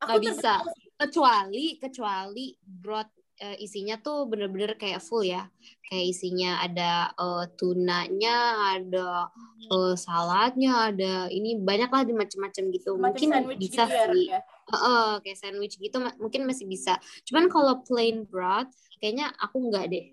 aku 0.00 0.06
nggak 0.06 0.22
bisa. 0.24 0.54
kecuali 1.00 1.80
kecuali 1.80 2.52
broad 2.60 3.08
uh, 3.40 3.56
isinya 3.56 3.96
tuh 4.00 4.28
bener-bener 4.28 4.76
kayak 4.76 5.00
full 5.02 5.24
ya. 5.24 5.48
Kayak 5.88 6.06
isinya 6.14 6.60
ada 6.62 7.10
uh, 7.16 7.44
tunanya 7.56 8.36
ada 8.78 9.28
uh, 9.72 9.94
saladnya 9.96 10.92
ada 10.92 11.26
ini 11.32 11.58
banyak 11.58 11.90
lah 11.90 12.04
macam-macam 12.06 12.64
gitu. 12.70 12.90
Macam 13.00 13.16
mungkin 13.18 13.58
bisa 13.58 13.84
gitu 13.88 13.92
ya, 13.92 14.04
sih. 14.12 14.24
ya? 14.30 14.40
Uh, 14.70 15.16
kayak 15.22 15.38
sandwich 15.38 15.76
gitu 15.76 15.98
mungkin 16.22 16.46
masih 16.46 16.66
bisa. 16.70 16.96
Cuman 17.26 17.50
kalau 17.50 17.82
plain 17.82 18.24
broad 18.26 18.70
kayaknya 19.02 19.34
aku 19.38 19.70
nggak 19.70 19.86
deh. 19.90 20.04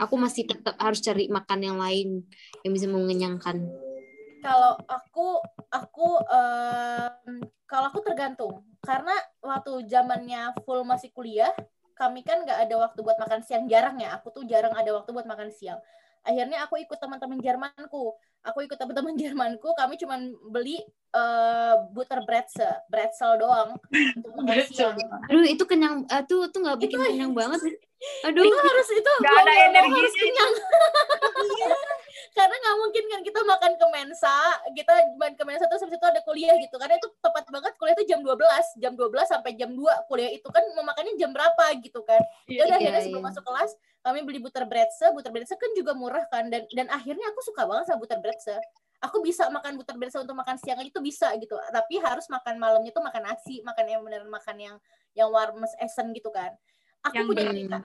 Aku 0.00 0.16
hmm. 0.16 0.24
masih 0.24 0.48
tetap 0.48 0.74
harus 0.80 1.04
cari 1.04 1.28
makan 1.28 1.60
yang 1.60 1.76
lain 1.76 2.24
yang 2.64 2.72
bisa 2.72 2.88
mengenyangkan. 2.88 3.68
Kalau 4.42 4.74
aku 4.88 5.38
aku 5.70 6.08
um, 6.26 7.44
kalau 7.68 7.86
aku 7.92 8.00
tergantung. 8.02 8.64
Karena 8.82 9.14
waktu 9.38 9.86
zamannya 9.86 10.56
full 10.66 10.82
masih 10.82 11.14
kuliah 11.14 11.52
kami 11.92 12.24
kan 12.26 12.42
nggak 12.42 12.66
ada 12.66 12.74
waktu 12.82 12.98
buat 13.04 13.20
makan 13.20 13.44
siang. 13.44 13.68
Jarang 13.68 14.00
ya 14.00 14.16
aku 14.16 14.32
tuh 14.32 14.42
jarang 14.48 14.74
ada 14.74 14.90
waktu 14.96 15.12
buat 15.12 15.28
makan 15.28 15.52
siang 15.54 15.78
akhirnya 16.22 16.64
aku 16.66 16.78
ikut 16.82 16.98
teman-teman 16.98 17.38
Jermanku. 17.42 18.14
Aku 18.42 18.58
ikut 18.66 18.78
teman-teman 18.78 19.14
Jermanku 19.20 19.70
kami 19.78 19.94
cuma 19.98 20.18
beli 20.50 20.82
uh, 21.14 21.86
butter 21.94 22.22
bretzel 22.26 22.74
bretzel 22.90 23.38
doang 23.38 23.78
untuk 24.18 24.32
makan 24.38 24.66
siang. 24.66 24.96
aduh 25.30 25.46
itu 25.46 25.64
kenyang 25.66 26.02
uh, 26.10 26.22
tuh 26.26 26.50
tuh 26.50 26.62
nggak 26.62 26.78
bikin 26.82 26.98
itu, 26.98 27.08
kenyang 27.14 27.32
banget. 27.34 27.60
Aduh. 28.26 28.42
Itu 28.42 28.58
harus 28.58 28.88
itu 28.98 29.10
nggak 29.22 29.36
ada 29.46 29.52
energi 29.70 29.94
harus 29.94 30.16
kenyang. 30.18 30.52
Iya 31.42 31.74
karena 32.32 32.54
nggak 32.56 32.76
mungkin 32.80 33.04
kan 33.12 33.20
kita 33.20 33.40
makan 33.44 33.72
ke 33.76 33.86
Mensa 33.92 34.36
kita 34.72 34.92
main 35.20 35.34
ke 35.36 35.44
Mensa 35.44 35.68
terus 35.68 35.84
habis 35.84 36.00
itu 36.00 36.08
ada 36.08 36.20
kuliah 36.24 36.56
gitu 36.56 36.80
karena 36.80 36.96
itu 36.96 37.08
tepat 37.20 37.44
banget 37.52 37.72
kuliah 37.76 37.94
itu 37.94 38.04
jam 38.08 38.20
12 38.24 38.80
jam 38.80 38.92
12 38.96 39.12
sampai 39.28 39.50
jam 39.52 39.70
2 39.76 40.08
kuliah 40.08 40.30
itu 40.32 40.48
kan 40.48 40.64
mau 40.72 40.84
makannya 40.88 41.12
jam 41.20 41.30
berapa 41.30 41.64
gitu 41.84 42.00
kan. 42.08 42.20
Ya 42.48 42.64
udah 42.64 42.80
iya, 42.80 42.88
akhirnya 42.88 43.00
iya. 43.04 43.06
sebelum 43.06 43.24
masuk 43.28 43.44
kelas 43.44 43.70
kami 44.00 44.18
beli 44.24 44.40
butter 44.40 44.64
bretzel 44.64 45.12
butter 45.12 45.30
bretzel 45.30 45.60
kan 45.60 45.70
juga 45.76 45.92
murah 45.92 46.24
kan 46.32 46.48
dan 46.48 46.64
dan 46.72 46.88
akhirnya 46.88 47.28
aku 47.30 47.40
suka 47.44 47.68
banget 47.68 47.92
sama 47.92 48.00
butter 48.00 48.18
bretzel 48.18 48.58
aku 49.02 49.20
bisa 49.20 49.46
makan 49.52 49.76
butter 49.76 49.96
bretzel 50.00 50.24
untuk 50.24 50.38
makan 50.38 50.56
siang 50.56 50.80
itu 50.80 50.98
bisa 51.04 51.30
gitu 51.36 51.54
tapi 51.68 52.00
harus 52.00 52.26
makan 52.32 52.56
malamnya 52.56 52.90
tuh 52.94 53.04
makan 53.04 53.28
nasi 53.28 53.60
makan 53.60 53.84
yang 53.86 54.00
benar 54.02 54.24
makan 54.24 54.56
yang 54.56 54.76
yang 55.12 55.28
warm 55.28 55.60
esen 55.78 56.16
gitu 56.16 56.32
kan. 56.32 56.56
Aku 57.04 57.14
yang 57.18 57.26
punya 57.28 57.44
cerita 57.52 57.78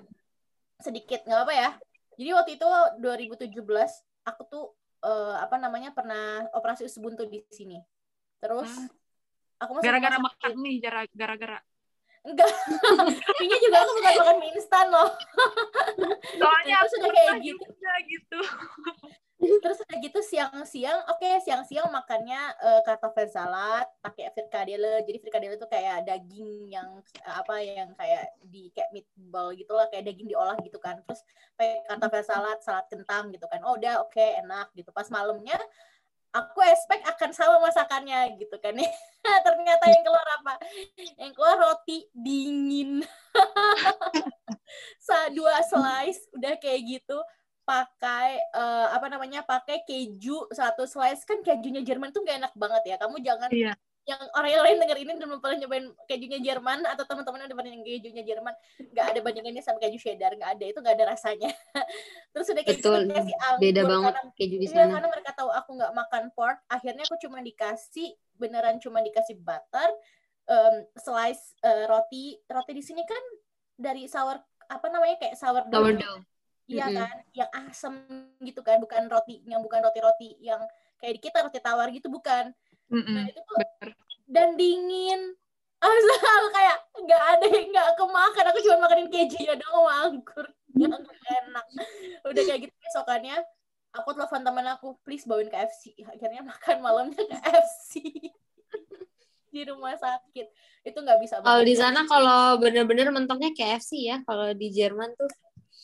sedikit 0.79 1.21
nggak 1.25 1.41
apa 1.43 1.53
ya. 1.53 1.69
Jadi 2.17 2.29
waktu 2.33 2.51
itu 2.57 2.69
2017 3.01 4.06
aku 4.27 4.41
tuh 4.51 4.65
uh, 5.07 5.39
apa 5.39 5.55
namanya 5.55 5.95
pernah 5.95 6.43
operasi 6.51 6.83
usus 6.83 6.99
buntu 6.99 7.23
di 7.23 7.39
sini. 7.47 7.79
Terus 8.43 8.67
hmm. 8.67 9.63
aku 9.63 9.71
masih 9.79 9.85
gara-gara 9.87 10.17
makan 10.19 10.51
nih, 10.59 10.75
gara-gara 11.15 11.59
enggak. 12.27 12.51
Ini 13.47 13.55
juga 13.63 13.77
aku 13.87 13.91
bukan 13.95 14.13
makan 14.19 14.35
mie 14.43 14.51
instan 14.59 14.85
loh. 14.91 15.09
Soalnya 16.35 16.75
aku 16.83 16.87
sudah 16.91 17.09
kayak 17.15 17.39
gitu. 17.39 17.63
gitu. 18.11 18.39
Terus 19.37 19.77
udah 19.85 19.97
gitu 20.01 20.19
siang-siang, 20.25 21.05
oke 21.13 21.21
okay, 21.21 21.37
siang-siang 21.45 21.93
makannya 21.93 22.57
uh, 22.57 22.81
kartofel 22.81 23.29
salad 23.29 23.85
pakai 24.01 24.33
frikadelle. 24.33 25.05
Jadi 25.05 25.17
frikadelle 25.21 25.61
itu 25.61 25.69
kayak 25.69 26.09
daging 26.09 26.73
yang 26.73 26.89
apa 27.21 27.61
yang 27.61 27.93
kayak 27.93 28.33
di 28.41 28.73
kayak 28.73 28.89
meatball 28.89 29.53
gitulah, 29.53 29.85
kayak 29.93 30.09
daging 30.09 30.33
diolah 30.33 30.57
gitu 30.65 30.81
kan. 30.81 30.97
Terus 31.05 31.21
pakai 31.53 31.85
kartofel 31.85 32.25
salad, 32.25 32.57
salad 32.65 32.85
kentang 32.89 33.29
gitu 33.29 33.45
kan. 33.45 33.61
Oh 33.61 33.77
udah 33.77 34.01
oke 34.01 34.17
okay, 34.17 34.41
enak 34.41 34.73
gitu. 34.73 34.89
Pas 34.89 35.05
malamnya 35.13 35.61
aku 36.33 36.57
expect 36.65 37.05
akan 37.05 37.29
sama 37.29 37.61
masakannya 37.61 38.41
gitu 38.41 38.57
kan 38.57 38.73
ya. 38.73 38.89
Ternyata 39.45 39.85
yang 39.85 40.01
keluar 40.01 40.27
apa? 40.41 40.53
Yang 41.21 41.31
keluar 41.37 41.55
roti 41.61 42.09
dingin. 42.09 43.05
Dua 45.37 45.63
slice 45.63 46.27
udah 46.35 46.59
kayak 46.59 46.81
gitu 46.83 47.17
pakai 47.67 48.39
uh, 48.55 48.95
apa 48.95 49.11
namanya 49.11 49.43
pakai 49.43 49.83
keju 49.83 50.47
satu 50.55 50.87
slice. 50.87 51.27
Kan 51.27 51.43
kejunya 51.43 51.83
Jerman 51.83 52.15
tuh 52.15 52.23
gak 52.23 52.39
enak 52.39 52.53
banget 52.55 52.83
ya. 52.87 52.95
Kamu 52.95 53.19
jangan 53.19 53.51
iya. 53.51 53.75
yang 54.07 54.23
orang 54.39 54.55
yang 54.55 54.63
lain 54.63 54.77
denger 54.79 54.97
ini 55.03 55.11
dan 55.19 55.27
belum 55.27 55.43
pernah 55.43 55.57
nyobain 55.59 55.91
kejunya 56.07 56.39
Jerman 56.39 56.87
atau 56.87 57.03
teman-teman 57.03 57.43
yang 57.43 57.47
udah 57.51 57.57
pernah 57.59 57.71
kejunya 57.83 58.23
Jerman 58.23 58.55
nggak 58.95 59.05
ada 59.11 59.19
bandingannya 59.19 59.59
sama 59.59 59.83
keju 59.83 59.99
cheddar 59.99 60.31
nggak 60.31 60.51
ada. 60.55 60.65
Itu 60.71 60.79
nggak 60.79 60.95
ada 60.95 61.05
rasanya. 61.11 61.51
Terus 62.31 62.47
udah 62.47 62.63
keju 62.63 62.79
Betul. 62.79 63.01
dikasih 63.11 63.35
anggur 63.35 63.63
beda 63.67 63.81
banget 63.83 64.13
karena, 64.15 64.31
keju 64.39 64.55
di 64.55 64.67
iya, 64.71 64.71
sana. 64.79 64.91
karena 64.95 65.07
mereka 65.11 65.31
tahu 65.35 65.49
aku 65.51 65.69
nggak 65.75 65.91
makan 65.91 66.23
pork. 66.31 66.57
Akhirnya 66.71 67.03
aku 67.03 67.19
cuma 67.19 67.43
dikasih 67.43 68.07
beneran 68.39 68.79
cuma 68.79 69.03
dikasih 69.03 69.35
butter 69.43 69.89
um, 70.47 70.75
slice 70.95 71.51
uh, 71.67 71.83
roti. 71.91 72.39
Roti 72.47 72.71
di 72.71 72.83
sini 72.87 73.03
kan 73.03 73.23
dari 73.75 74.07
sour 74.07 74.39
apa 74.71 74.87
namanya 74.87 75.19
kayak 75.19 75.35
sourdough, 75.35 75.83
sourdough 75.83 76.36
Iya 76.67 76.85
mm 76.87 76.91
-hmm. 76.91 76.99
kan, 76.99 77.17
yang 77.31 77.49
asem 77.63 77.93
gitu 78.43 78.59
kan, 78.59 78.77
bukan 78.83 79.07
roti 79.07 79.39
yang 79.47 79.63
bukan 79.63 79.79
roti-roti 79.79 80.35
yang 80.43 80.59
kayak 80.99 81.15
di 81.15 81.21
kita 81.23 81.39
roti 81.47 81.59
tawar 81.63 81.87
gitu 81.95 82.11
bukan. 82.11 82.51
Mm 82.91 83.01
-hmm. 83.01 83.15
Nah 83.15 83.23
itu 83.31 83.39
tuh 83.39 83.55
Bener. 83.55 83.89
dan 84.27 84.49
dingin. 84.59 85.21
Asal 85.77 86.41
kayak 86.57 86.77
nggak 87.07 87.23
ada 87.37 87.45
yang 87.47 87.67
nggak 87.71 87.89
kemakan, 87.95 88.45
aku 88.51 88.59
cuma 88.65 88.77
makanin 88.83 89.07
kejunya 89.07 89.55
doang 89.55 89.87
anggur 89.87 90.47
yang 90.75 90.91
enak. 90.91 91.65
Udah 92.27 92.43
kayak 92.43 92.59
gitu 92.67 92.75
besokannya 92.83 93.37
aku 93.97 94.09
telepon 94.13 94.41
teman 94.45 94.65
aku, 94.69 94.87
please 95.01 95.25
bawain 95.25 95.49
KFC. 95.49 95.97
Akhirnya 96.05 96.45
makan 96.45 96.77
malamnya 96.83 97.23
KFC 97.23 98.03
di 99.53 99.61
rumah 99.65 99.97
sakit. 99.97 100.47
Itu 100.85 100.97
nggak 101.01 101.19
bisa. 101.23 101.41
Kalau 101.41 101.63
di 101.65 101.75
sana 101.75 102.05
kalau 102.05 102.61
bener-bener 102.61 103.09
mentoknya 103.09 103.51
KFC 103.55 103.91
ya, 104.05 104.17
kalau 104.23 104.53
di 104.53 104.69
Jerman 104.69 105.17
tuh 105.17 105.29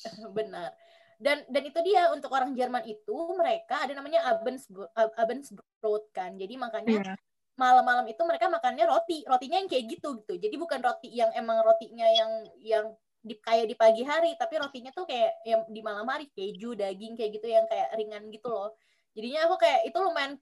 benar. 0.38 0.72
Dan 1.20 1.46
dan 1.48 1.64
itu 1.64 1.80
dia 1.86 2.12
untuk 2.12 2.34
orang 2.36 2.52
Jerman 2.52 2.84
itu 2.84 3.16
mereka 3.38 3.86
ada 3.86 3.94
namanya 3.96 4.28
Abends 4.34 4.68
Abendbrot 4.96 6.12
kan. 6.12 6.36
Jadi 6.36 6.60
makanya 6.60 7.16
yeah. 7.16 7.18
malam-malam 7.56 8.10
itu 8.10 8.20
mereka 8.28 8.52
makannya 8.52 8.84
roti. 8.90 9.24
Rotinya 9.24 9.62
yang 9.62 9.70
kayak 9.70 9.86
gitu 9.88 10.20
gitu. 10.20 10.34
Jadi 10.36 10.56
bukan 10.60 10.84
roti 10.84 11.10
yang 11.14 11.32
emang 11.38 11.64
rotinya 11.64 12.08
yang 12.10 12.32
yang 12.60 12.86
di 13.24 13.40
kayak 13.40 13.72
di 13.72 13.76
pagi 13.80 14.04
hari 14.04 14.36
tapi 14.36 14.60
rotinya 14.60 14.92
tuh 14.92 15.08
kayak 15.08 15.32
yang 15.48 15.64
di 15.70 15.80
malam 15.80 16.08
hari. 16.10 16.28
Keju 16.34 16.76
daging 16.76 17.16
kayak 17.16 17.32
gitu 17.40 17.48
yang 17.48 17.66
kayak 17.70 17.94
ringan 17.96 18.28
gitu 18.34 18.50
loh. 18.52 18.76
Jadinya 19.14 19.48
aku 19.48 19.56
kayak 19.62 19.88
itu 19.88 19.98
lumayan 20.02 20.34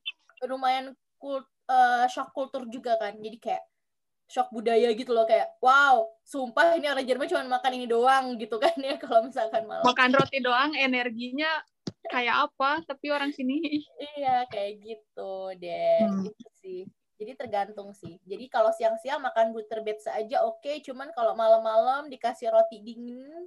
lumayan 0.50 0.86
kult, 1.22 1.46
uh, 1.70 2.10
shock 2.10 2.34
kultur 2.34 2.66
juga 2.66 2.98
kan. 2.98 3.14
Jadi 3.22 3.38
kayak 3.38 3.64
shock 4.32 4.48
budaya 4.56 4.96
gitu 4.96 5.12
loh 5.12 5.28
kayak 5.28 5.60
wow 5.60 6.08
sumpah 6.24 6.80
ini 6.80 6.88
orang 6.88 7.04
Jerman 7.04 7.28
cuma 7.28 7.44
makan 7.60 7.72
ini 7.76 7.86
doang 7.92 8.40
gitu 8.40 8.56
kan 8.56 8.72
ya 8.80 8.96
kalau 9.04 9.28
misalkan 9.28 9.68
malam 9.68 9.84
makan 9.84 10.10
roti 10.16 10.40
doang 10.40 10.72
energinya 10.80 11.52
kayak 12.08 12.48
apa 12.48 12.80
tapi 12.88 13.12
orang 13.12 13.36
sini 13.36 13.84
iya 14.16 14.48
kayak 14.48 14.80
gitu 14.80 15.52
deh 15.60 16.08
hmm. 16.08 16.32
gitu 16.32 16.48
sih 16.64 16.84
Jadi 17.22 17.38
tergantung 17.38 17.94
sih. 17.94 18.18
Jadi 18.26 18.50
kalau 18.50 18.74
siang-siang 18.74 19.22
makan 19.22 19.54
butterbeat 19.54 20.02
saja 20.02 20.42
oke, 20.42 20.58
okay. 20.58 20.82
cuman 20.82 21.14
kalau 21.14 21.38
malam-malam 21.38 22.10
dikasih 22.10 22.50
roti 22.50 22.82
dingin 22.82 23.46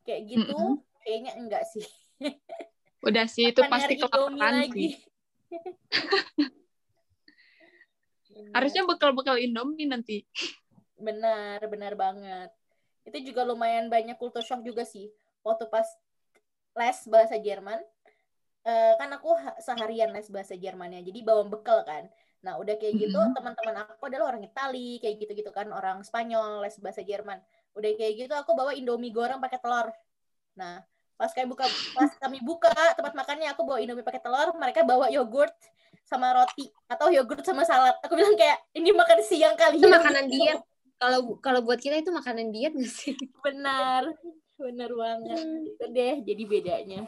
kayak 0.00 0.32
gitu, 0.32 0.56
mm 0.56 0.80
-hmm. 0.80 1.04
kayaknya 1.04 1.32
enggak 1.36 1.60
sih. 1.68 1.84
Udah 3.04 3.28
sih 3.28 3.52
itu 3.52 3.60
pasti 3.68 4.00
kelaparan 4.00 4.64
sih. 4.72 4.96
Harusnya 8.52 8.82
bekal-bekal 8.84 9.36
Indomie 9.38 9.88
nanti. 9.88 10.24
Benar, 10.96 11.58
benar 11.66 11.92
banget. 11.98 12.50
Itu 13.02 13.18
juga 13.32 13.42
lumayan 13.42 13.90
banyak 13.90 14.16
kultur 14.16 14.44
shock 14.46 14.62
juga 14.62 14.86
sih. 14.86 15.10
Waktu 15.42 15.66
pas 15.66 15.86
les 16.72 16.98
bahasa 17.10 17.36
Jerman, 17.36 17.80
uh, 18.64 18.94
kan 18.96 19.10
aku 19.12 19.34
seharian 19.60 20.14
les 20.14 20.28
bahasa 20.30 20.54
Jermannya, 20.56 21.04
jadi 21.04 21.20
bawa 21.20 21.44
bekal 21.50 21.84
kan. 21.84 22.08
Nah, 22.42 22.58
udah 22.58 22.74
kayak 22.74 22.98
gitu, 22.98 23.14
mm-hmm. 23.14 23.38
teman-teman 23.38 23.74
aku 23.86 24.10
adalah 24.10 24.34
orang 24.34 24.42
Itali, 24.42 24.98
kayak 24.98 25.14
gitu-gitu 25.22 25.50
kan, 25.54 25.70
orang 25.70 26.02
Spanyol, 26.02 26.64
les 26.64 26.74
bahasa 26.82 27.02
Jerman. 27.04 27.38
Udah 27.78 27.90
kayak 27.94 28.26
gitu, 28.26 28.34
aku 28.34 28.58
bawa 28.58 28.74
Indomie 28.74 29.14
goreng 29.14 29.38
pakai 29.38 29.62
telur. 29.62 29.94
Nah, 30.58 30.82
pas 31.14 31.30
kayak 31.30 31.46
buka, 31.46 31.70
pas 31.94 32.10
kami 32.18 32.42
buka 32.42 32.74
tempat 32.98 33.14
makannya, 33.14 33.46
aku 33.54 33.62
bawa 33.62 33.78
Indomie 33.78 34.02
pakai 34.02 34.18
telur, 34.18 34.58
mereka 34.58 34.82
bawa 34.82 35.06
yogurt 35.12 35.54
sama 36.06 36.34
roti 36.36 36.68
atau 36.90 37.08
yogurt 37.08 37.42
sama 37.46 37.64
salad. 37.64 37.96
Aku 38.04 38.14
bilang 38.18 38.36
kayak 38.36 38.58
ini 38.76 38.92
makan 38.92 39.20
siang 39.24 39.54
kali. 39.56 39.80
Itu 39.80 39.88
makanan 39.88 40.28
gitu. 40.28 40.34
diet. 40.38 40.60
Kalau 41.00 41.18
kalau 41.42 41.60
buat 41.66 41.82
kita 41.82 41.98
itu 41.98 42.14
makanan 42.14 42.54
diet 42.54 42.72
gak 42.76 42.92
sih? 42.92 43.14
Benar, 43.44 44.06
benar 44.54 44.90
banget. 44.94 45.42
Hmm. 45.42 45.66
Itu 45.66 45.84
deh, 45.90 46.14
jadi 46.22 46.42
bedanya. 46.46 47.00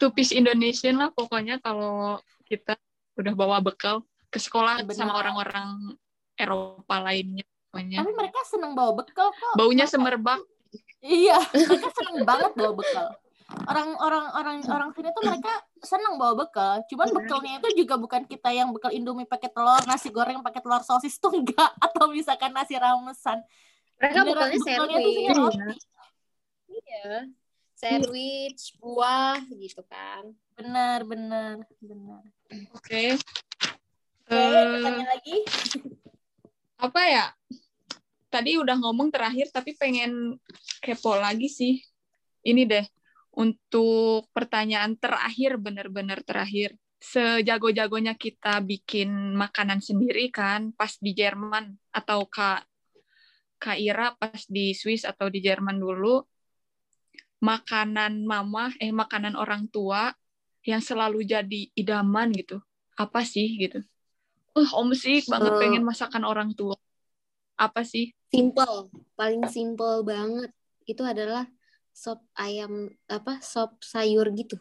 Tupis 0.00 0.32
Indonesian 0.32 0.98
lah 0.98 1.12
pokoknya 1.14 1.60
kalau 1.62 2.18
kita 2.48 2.74
udah 3.20 3.34
bawa 3.36 3.60
bekal 3.60 4.02
ke 4.32 4.40
sekolah 4.40 4.82
Benar. 4.82 4.96
sama 4.96 5.12
orang-orang 5.20 5.94
Eropa 6.34 6.96
lainnya. 7.04 7.44
Pokoknya. 7.68 8.02
Tapi 8.02 8.12
mereka 8.16 8.40
seneng 8.48 8.72
bawa 8.72 8.96
bekal 8.96 9.30
kok. 9.30 9.54
Baunya 9.54 9.84
semerbak. 9.84 10.40
Iya, 11.00 11.38
mereka 11.52 11.88
seneng 11.96 12.24
banget 12.24 12.52
bawa 12.56 12.72
bekal. 12.72 13.06
Orang-orang 13.50 14.26
orang 14.34 14.56
orang 14.66 14.90
sini 14.94 15.10
tuh 15.10 15.22
mereka 15.26 15.52
seneng 15.82 16.18
bawa 16.18 16.34
bekal. 16.38 16.82
Cuman 16.86 17.08
bekalnya 17.10 17.58
itu 17.58 17.82
juga 17.84 17.98
bukan 17.98 18.22
kita 18.26 18.50
yang 18.54 18.70
bekal 18.70 18.94
Indomie 18.94 19.26
pakai 19.26 19.50
telur, 19.50 19.82
nasi 19.86 20.10
goreng 20.10 20.42
pakai 20.42 20.62
telur 20.62 20.82
sosis 20.86 21.18
tuh 21.18 21.34
enggak 21.34 21.70
atau 21.86 22.10
misalkan 22.10 22.54
nasi 22.54 22.78
ramesan. 22.78 23.42
Mereka 24.00 24.20
bekalnya 24.26 24.58
sandwich. 24.64 25.06
Iya. 25.20 25.34
iya. 26.70 27.04
Sandwich, 27.80 28.76
buah 28.76 29.40
gitu 29.56 29.80
kan. 29.88 30.36
Benar, 30.52 31.00
benar, 31.08 31.64
benar. 31.80 32.22
Oke. 32.76 32.76
Okay. 32.76 33.08
Oke, 34.30 34.36
uh, 34.36 35.00
lagi. 35.00 35.36
Apa 36.76 37.00
ya? 37.08 37.26
Tadi 38.30 38.60
udah 38.60 38.76
ngomong 38.78 39.10
terakhir, 39.10 39.50
tapi 39.50 39.74
pengen 39.74 40.38
kepo 40.84 41.16
lagi 41.16 41.48
sih. 41.48 41.80
Ini 42.44 42.68
deh, 42.68 42.84
untuk 43.40 44.28
pertanyaan 44.36 45.00
terakhir, 45.00 45.56
bener-bener 45.56 46.20
terakhir. 46.20 46.76
Sejago-jagonya 47.00 48.12
kita 48.20 48.60
bikin 48.60 49.32
makanan 49.32 49.80
sendiri 49.80 50.28
kan, 50.28 50.76
pas 50.76 50.92
di 51.00 51.16
Jerman, 51.16 51.72
atau 51.96 52.28
Kak, 52.28 52.68
Kak 53.56 53.80
Ira 53.80 54.12
pas 54.20 54.44
di 54.44 54.76
Swiss 54.76 55.08
atau 55.08 55.32
di 55.32 55.40
Jerman 55.40 55.80
dulu, 55.80 56.20
makanan 57.40 58.28
mama, 58.28 58.68
eh 58.76 58.92
makanan 58.92 59.32
orang 59.32 59.64
tua 59.72 60.12
yang 60.68 60.84
selalu 60.84 61.24
jadi 61.24 61.72
idaman 61.72 62.36
gitu. 62.36 62.60
Apa 63.00 63.24
sih 63.24 63.56
gitu? 63.56 63.80
uh 64.56 64.68
homesick 64.74 65.26
banget 65.30 65.52
uh, 65.54 65.58
pengen 65.58 65.84
masakan 65.86 66.22
orang 66.26 66.50
tua 66.58 66.74
apa 67.54 67.84
sih 67.86 68.10
simple 68.32 68.90
paling 69.14 69.44
simple 69.46 70.02
banget 70.02 70.50
itu 70.88 71.02
adalah 71.04 71.46
sop 72.00 72.24
ayam 72.32 72.88
apa 73.12 73.44
sop 73.44 73.76
sayur 73.84 74.32
gitu. 74.32 74.56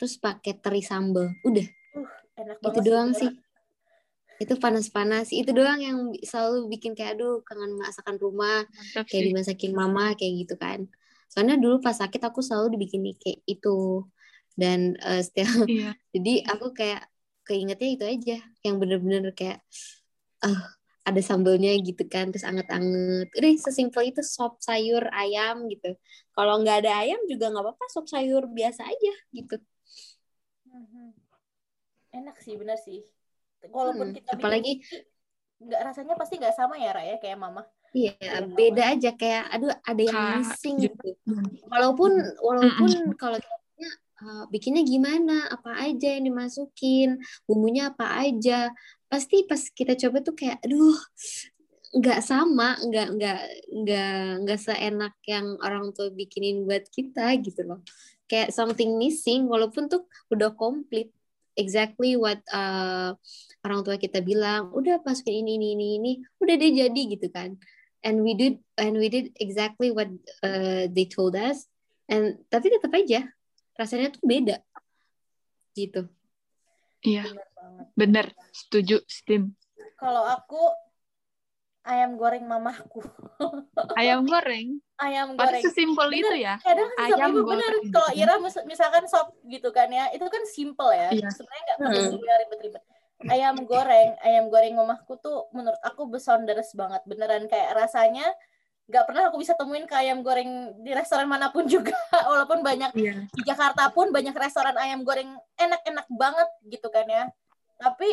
Terus 0.00 0.16
pakai 0.16 0.56
teri 0.56 0.80
sambal. 0.80 1.28
Udah. 1.44 1.68
Uh, 1.92 2.08
enak 2.40 2.56
itu 2.64 2.80
doang 2.80 3.12
sih. 3.12 3.28
Itu 4.40 4.56
panas-panas. 4.56 5.28
Itu 5.28 5.52
doang 5.52 5.84
yang 5.84 6.16
selalu 6.24 6.72
bikin 6.72 6.96
kayak 6.96 7.20
aduh 7.20 7.44
kangen 7.44 7.76
masakan 7.76 8.16
rumah 8.16 8.64
Mantap 8.64 9.04
kayak 9.04 9.12
sih. 9.12 9.28
dimasakin 9.28 9.72
mama 9.76 10.16
kayak 10.16 10.48
gitu 10.48 10.56
kan. 10.56 10.88
Soalnya 11.28 11.60
dulu 11.60 11.84
pas 11.84 12.00
sakit 12.00 12.24
aku 12.24 12.40
selalu 12.40 12.80
dibikin 12.80 13.04
kayak 13.20 13.44
itu. 13.44 14.08
Dan 14.56 14.96
uh, 15.04 15.20
setiap 15.20 15.68
iya. 15.68 15.92
jadi 16.16 16.48
aku 16.48 16.72
kayak 16.72 17.04
keingetnya 17.44 17.88
itu 17.92 18.04
aja. 18.08 18.36
Yang 18.64 18.74
bener-bener 18.80 19.36
kayak 19.36 19.60
uh, 20.48 20.79
ada 21.00 21.20
sambelnya 21.24 21.72
gitu 21.80 22.04
kan 22.06 22.28
terus 22.28 22.44
anget-anget. 22.44 23.28
Udah 23.32 23.50
sesimpel 23.56 24.12
itu 24.12 24.20
sop 24.20 24.60
sayur 24.60 25.08
ayam 25.10 25.64
gitu. 25.72 25.96
Kalau 26.36 26.60
nggak 26.60 26.84
ada 26.84 27.04
ayam 27.04 27.20
juga 27.24 27.48
nggak 27.48 27.64
apa-apa 27.64 27.84
sop 27.88 28.06
sayur 28.06 28.44
biasa 28.46 28.84
aja 28.84 29.14
gitu. 29.32 29.56
Mm-hmm. 30.70 31.08
enak 32.10 32.36
sih 32.42 32.54
bener 32.54 32.78
sih. 32.78 33.02
Walaupun 33.70 34.14
hmm, 34.14 34.16
kita 34.22 34.30
apalagi 34.38 34.72
nggak 35.60 35.80
rasanya 35.92 36.14
pasti 36.16 36.40
nggak 36.40 36.56
sama 36.56 36.80
ya 36.80 36.90
Raya 36.94 37.16
kayak 37.20 37.38
mama. 37.38 37.62
Iya, 37.90 38.46
beda 38.54 38.94
aja 38.94 39.10
kayak 39.18 39.50
aduh 39.50 39.74
ada 39.82 40.02
yang 40.02 40.46
missing 40.46 40.78
gitu. 40.78 41.18
Walaupun 41.66 42.12
walaupun 42.38 43.18
kalau 43.18 43.38
uh, 44.22 44.44
bikinnya 44.52 44.84
gimana, 44.84 45.48
apa 45.48 45.80
aja 45.88 46.16
yang 46.16 46.28
dimasukin, 46.28 47.20
bumbunya 47.48 47.90
apa 47.92 48.24
aja. 48.24 48.70
Pasti 49.10 49.44
pas 49.48 49.58
kita 49.58 49.96
coba 49.96 50.22
tuh 50.22 50.34
kayak, 50.36 50.62
aduh, 50.62 50.96
nggak 51.90 52.20
sama, 52.22 52.78
nggak 52.86 53.08
nggak 53.18 53.40
nggak 53.82 54.20
nggak 54.46 54.60
seenak 54.62 55.14
yang 55.26 55.58
orang 55.58 55.90
tua 55.90 56.14
bikinin 56.14 56.62
buat 56.62 56.86
kita 56.86 57.34
gitu 57.42 57.66
loh. 57.66 57.80
Kayak 58.30 58.54
something 58.54 58.94
missing, 58.94 59.50
walaupun 59.50 59.90
tuh 59.90 60.06
udah 60.30 60.54
komplit 60.54 61.10
exactly 61.58 62.14
what 62.14 62.38
uh, 62.54 63.12
orang 63.66 63.82
tua 63.82 63.98
kita 63.98 64.22
bilang. 64.22 64.70
Udah 64.70 65.02
masukin 65.02 65.42
ini 65.42 65.58
ini 65.58 65.68
ini 65.74 65.86
ini, 65.98 66.12
udah 66.38 66.54
deh 66.54 66.72
jadi 66.86 67.02
gitu 67.10 67.26
kan. 67.34 67.58
And 68.00 68.24
we 68.24 68.32
did 68.32 68.62
and 68.80 68.96
we 68.96 69.12
did 69.12 69.34
exactly 69.36 69.90
what 69.92 70.08
uh, 70.40 70.88
they 70.88 71.04
told 71.10 71.34
us. 71.34 71.66
And 72.06 72.38
tapi 72.48 72.70
tetap 72.70 72.94
aja 72.94 73.28
rasanya 73.80 74.12
tuh 74.12 74.20
beda. 74.20 74.60
Gitu. 75.72 76.04
Iya. 77.00 77.24
Bener, 77.96 78.36
setuju 78.52 79.00
Steam 79.08 79.56
kalau 80.00 80.24
aku 80.24 80.64
ayam 81.84 82.16
goreng 82.16 82.48
mamahku 82.48 83.04
ayam 84.00 84.24
goreng? 84.24 84.80
Ayam 84.96 85.36
goreng. 85.36 85.60
sesimpel 85.60 86.08
itu 86.16 86.34
ya? 86.40 86.56
Kadang 86.64 86.88
ayam 86.96 87.36
goreng 87.44 87.60
bener. 87.60 87.74
kalau 87.92 88.10
Ira 88.16 88.34
misalkan 88.64 89.04
sop 89.04 89.36
gitu 89.44 89.68
kan 89.76 89.92
ya 89.92 90.08
itu 90.16 90.24
kan 90.24 90.42
simple 90.48 90.88
ya. 90.88 91.12
Iya. 91.12 91.28
sebenarnya 91.28 91.62
nggak 91.68 91.78
perlu 91.84 92.00
hmm. 92.00 92.40
ribet-ribet. 92.48 92.82
Ayam 93.28 93.56
goreng 93.68 94.16
ayam 94.24 94.48
goreng 94.48 94.74
mamahku 94.80 95.20
tuh 95.20 95.52
menurut 95.52 95.80
aku 95.84 96.08
besonderes 96.08 96.72
banget. 96.72 97.04
Beneran 97.04 97.44
kayak 97.52 97.76
rasanya 97.76 98.24
nggak 98.90 99.06
pernah 99.06 99.30
aku 99.30 99.38
bisa 99.38 99.54
temuin 99.54 99.86
ke 99.86 99.94
ayam 99.94 100.26
goreng 100.26 100.74
di 100.82 100.90
restoran 100.90 101.30
mana 101.30 101.54
pun 101.54 101.62
juga 101.70 101.94
walaupun 102.30 102.58
banyak 102.60 102.90
yeah. 102.98 103.22
di 103.30 103.42
Jakarta 103.46 103.86
pun 103.94 104.10
banyak 104.10 104.34
restoran 104.34 104.74
ayam 104.74 105.06
goreng 105.06 105.30
enak-enak 105.54 106.06
banget 106.10 106.48
gitu 106.66 106.90
kan 106.90 107.06
ya 107.06 107.30
tapi 107.78 108.10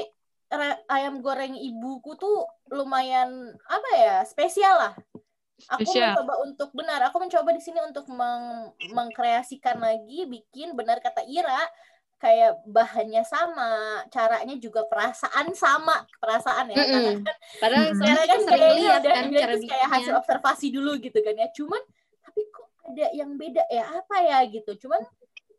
ayam 0.87 1.19
goreng 1.19 1.57
ibuku 1.57 2.15
tuh 2.15 2.45
lumayan 2.71 3.51
apa 3.67 3.89
ya 3.97 4.15
spesial 4.23 4.77
lah 4.77 4.93
aku 5.73 5.89
Spesial. 5.89 6.13
mencoba 6.13 6.33
untuk 6.45 6.69
benar 6.77 6.99
aku 7.09 7.17
mencoba 7.17 7.49
di 7.51 7.61
sini 7.65 7.81
untuk 7.81 8.05
meng 8.13 8.71
mengkreasikan 8.93 9.81
lagi 9.81 10.29
bikin 10.29 10.77
benar 10.77 11.01
kata 11.01 11.25
Ira 11.25 11.57
kayak 12.17 12.65
bahannya 12.65 13.21
sama, 13.21 14.01
caranya 14.09 14.57
juga 14.57 14.85
perasaan 14.89 15.53
sama, 15.53 16.05
perasaan 16.17 16.73
ya. 16.73 16.77
Mm 16.77 16.85
-hmm. 16.85 16.91
Karena 16.91 17.09
kan, 17.13 17.37
Padahal 17.61 17.85
karena 17.93 18.23
kan 18.25 18.39
sering 18.41 18.73
lihat 18.81 19.01
kan 19.05 19.25
cara 19.29 19.55
kayak 19.61 19.89
hasil 19.93 20.13
observasi 20.17 20.67
dulu 20.73 20.97
gitu 20.97 21.19
kan 21.21 21.37
ya. 21.37 21.47
Cuman 21.53 21.81
tapi 22.25 22.41
kok 22.49 22.67
ada 22.89 23.05
yang 23.13 23.31
beda 23.37 23.63
ya 23.69 23.85
apa 24.01 24.15
ya 24.25 24.37
gitu. 24.49 24.71
Cuman 24.81 25.01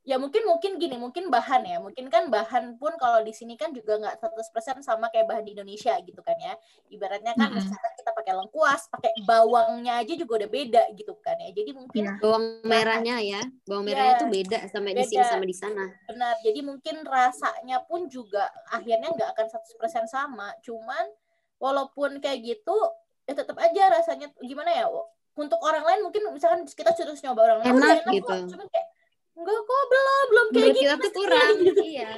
ya 0.08 0.16
mungkin 0.16 0.40
mungkin 0.48 0.80
gini 0.80 0.96
mungkin 0.96 1.28
bahan 1.28 1.68
ya. 1.68 1.76
Mungkin 1.84 2.08
kan 2.08 2.32
bahan 2.32 2.80
pun 2.80 2.96
kalau 2.96 3.20
di 3.20 3.36
sini 3.36 3.60
kan 3.60 3.76
juga 3.76 4.00
nggak 4.00 4.16
100% 4.24 4.80
sama 4.80 5.12
kayak 5.12 5.28
bahan 5.28 5.44
di 5.44 5.52
Indonesia 5.52 5.92
gitu 6.00 6.24
kan 6.24 6.32
ya. 6.40 6.56
Ibaratnya 6.88 7.36
kan 7.36 7.52
mm 7.52 7.60
-hmm. 7.60 7.92
kita 8.00 8.10
pakai 8.16 8.32
lengkuas 8.32 8.88
pakai 8.88 9.12
bawangnya 9.28 10.00
aja 10.00 10.16
juga 10.16 10.40
udah 10.40 10.48
beda 10.48 10.82
gitu 10.96 11.12
kan 11.20 11.36
ya. 11.36 11.52
Jadi 11.52 11.70
mungkin 11.76 12.02
ya, 12.08 12.16
bawang 12.24 12.64
merahnya 12.64 13.20
ya. 13.20 13.44
Bawang 13.68 13.84
ya, 13.84 13.88
merahnya 13.92 14.14
tuh 14.16 14.30
beda 14.32 14.58
sama 14.72 14.96
di 14.96 15.04
sini 15.04 15.24
sama 15.28 15.44
di 15.44 15.56
sana. 15.56 15.84
Benar. 16.08 16.34
Jadi 16.40 16.60
mungkin 16.64 16.96
rasanya 17.04 17.84
pun 17.84 18.08
juga 18.08 18.48
akhirnya 18.72 19.12
nggak 19.12 19.28
akan 19.36 19.46
100% 19.76 20.08
sama. 20.08 20.56
Cuman 20.64 21.04
walaupun 21.60 22.16
kayak 22.24 22.40
gitu 22.48 22.76
ya 23.28 23.36
tetap 23.36 23.60
aja 23.60 23.92
rasanya 23.92 24.32
gimana 24.40 24.72
ya? 24.72 24.88
Untuk 25.36 25.60
orang 25.60 25.84
lain 25.84 26.00
mungkin 26.00 26.32
misalkan 26.32 26.64
kita 26.64 26.96
suruh 26.96 27.12
nyoba 27.12 27.40
orang 27.44 27.58
lain 27.60 27.76
enak, 27.76 28.08
enak 28.08 28.14
gitu. 28.16 28.56
Cuman 28.56 28.66
kayak 28.72 28.88
enggak 29.38 29.60
kok 29.62 29.84
belum 29.86 30.24
belum 30.28 30.46
kayak 30.50 30.74
gitu 30.74 30.94
tuh 30.98 31.12
kurang. 31.14 31.54
gitu. 31.62 31.82
iya. 31.86 32.10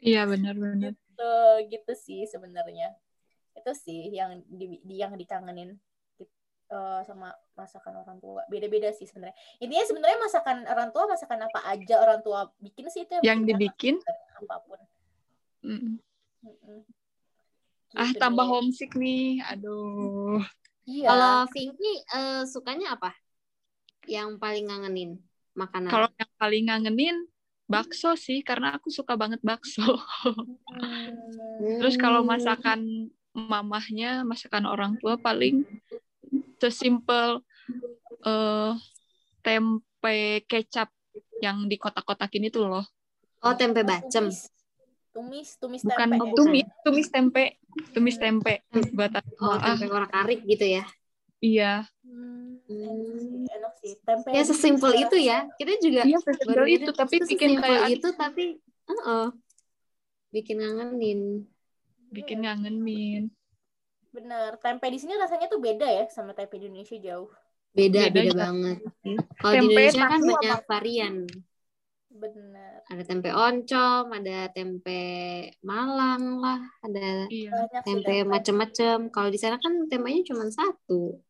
Iya 0.00 0.22
benar 0.28 0.54
benar. 0.56 0.92
Gitu, 0.96 1.34
gitu 1.72 1.92
sih 1.96 2.20
sebenarnya. 2.28 2.96
Itu 3.56 3.72
sih 3.76 4.12
yang 4.12 4.40
di, 4.48 4.80
yang 4.88 5.12
dikangenin 5.16 5.76
uh, 6.72 7.00
sama 7.04 7.32
masakan 7.56 8.00
orang 8.00 8.18
tua. 8.20 8.44
Beda-beda 8.48 8.92
sih 8.96 9.04
sebenarnya. 9.04 9.36
Intinya 9.60 9.84
sebenarnya 9.84 10.18
masakan 10.20 10.56
orang 10.68 10.90
tua 10.92 11.04
masakan 11.08 11.40
apa 11.48 11.60
aja 11.68 11.94
orang 12.00 12.20
tua 12.24 12.48
bikin 12.60 12.88
sih 12.88 13.04
itu 13.04 13.20
yang, 13.20 13.44
yang 13.44 13.56
dibikin? 13.56 14.00
apa 14.40 14.56
pun. 14.64 14.80
Mm 15.60 16.00
-mm. 16.40 16.80
ah 17.92 18.08
gitu 18.08 18.20
tambah 18.22 18.46
nih. 18.48 18.52
homesick 18.56 18.92
nih. 18.96 19.44
Aduh. 19.52 20.40
Iya. 20.88 21.06
kalau 21.12 21.36
Vinky 21.52 21.92
uh, 22.16 22.42
sukanya 22.48 22.96
apa? 22.96 23.12
Yang 24.08 24.40
paling 24.40 24.64
ngangenin 24.66 25.20
makanan 25.60 25.90
kalau 25.92 26.08
yang 26.16 26.32
paling 26.40 26.64
ngangenin 26.72 27.16
bakso 27.70 28.18
sih 28.18 28.42
karena 28.42 28.74
aku 28.74 28.90
suka 28.90 29.14
banget 29.14 29.38
bakso. 29.46 29.84
Hmm. 29.86 31.78
Terus 31.78 31.94
kalau 31.94 32.26
masakan 32.26 33.12
mamahnya, 33.30 34.26
masakan 34.26 34.66
orang 34.66 34.98
tua 34.98 35.14
paling 35.14 35.62
sesimpel 36.58 37.46
uh, 38.26 38.74
tempe 39.40 40.42
kecap 40.50 40.90
yang 41.38 41.70
di 41.70 41.78
kotak-kotakin 41.78 42.50
itu 42.50 42.66
loh. 42.66 42.84
Oh, 43.40 43.54
tempe 43.54 43.86
bacem. 43.86 44.28
Tumis, 45.10 45.58
tumis 45.58 45.82
bukan, 45.86 46.10
tempe. 46.10 46.26
Bukan 46.26 46.36
tumis, 46.36 46.66
tumis 46.82 47.08
tempe, 47.08 47.44
tumis 47.94 48.16
tempe 48.18 48.66
buat 48.94 49.14
Oh, 49.40 49.56
tempe 49.58 49.86
orak 49.86 50.12
arik 50.26 50.42
gitu 50.42 50.66
ya. 50.80 50.84
Iya. 51.40 51.88
Hmm, 52.04 53.48
enak 53.48 53.72
sih. 53.80 53.96
Tempe. 54.04 54.28
Ya 54.36 54.42
sesimpel 54.44 54.92
itu 55.00 55.16
ya. 55.16 55.48
Kita 55.56 55.72
juga 55.80 56.04
Iya, 56.04 56.18
sesimpel 56.20 56.66
itu 56.68 56.90
tapi 56.92 57.16
bikin 57.24 57.56
kayak 57.56 57.88
itu 57.96 58.08
tapi 58.12 58.44
uh 58.86 58.92
-uh. 58.92 59.26
bikin 60.30 60.60
ngangenin. 60.60 61.48
Bikin 62.12 62.44
ngangenin. 62.44 63.32
Bener. 64.12 64.60
Tempe 64.60 64.86
di 64.92 64.98
sini 65.00 65.16
rasanya 65.16 65.48
tuh 65.48 65.58
beda 65.58 65.88
ya 65.88 66.04
sama 66.12 66.36
tempe 66.36 66.60
di 66.60 66.68
Indonesia 66.68 67.00
jauh. 67.00 67.32
Beda, 67.70 68.10
beda, 68.10 68.20
beda 68.20 68.32
banget. 68.34 68.78
Kalau 69.38 69.54
di 69.54 69.66
Indonesia 69.70 70.04
kan 70.04 70.20
banyak 70.20 70.58
apa? 70.58 70.66
varian. 70.66 71.14
Bener. 72.10 72.82
Ada 72.90 73.02
tempe 73.06 73.30
oncom, 73.30 74.04
ada 74.10 74.50
tempe 74.50 75.02
Malang 75.62 76.42
lah, 76.42 76.60
ada 76.82 77.30
iya. 77.30 77.54
tempe 77.86 78.26
macem-macem. 78.26 79.08
Kalau 79.14 79.30
di 79.30 79.38
sana 79.38 79.62
kan 79.62 79.86
tempenya 79.86 80.34
cuma 80.34 80.50
satu. 80.50 81.22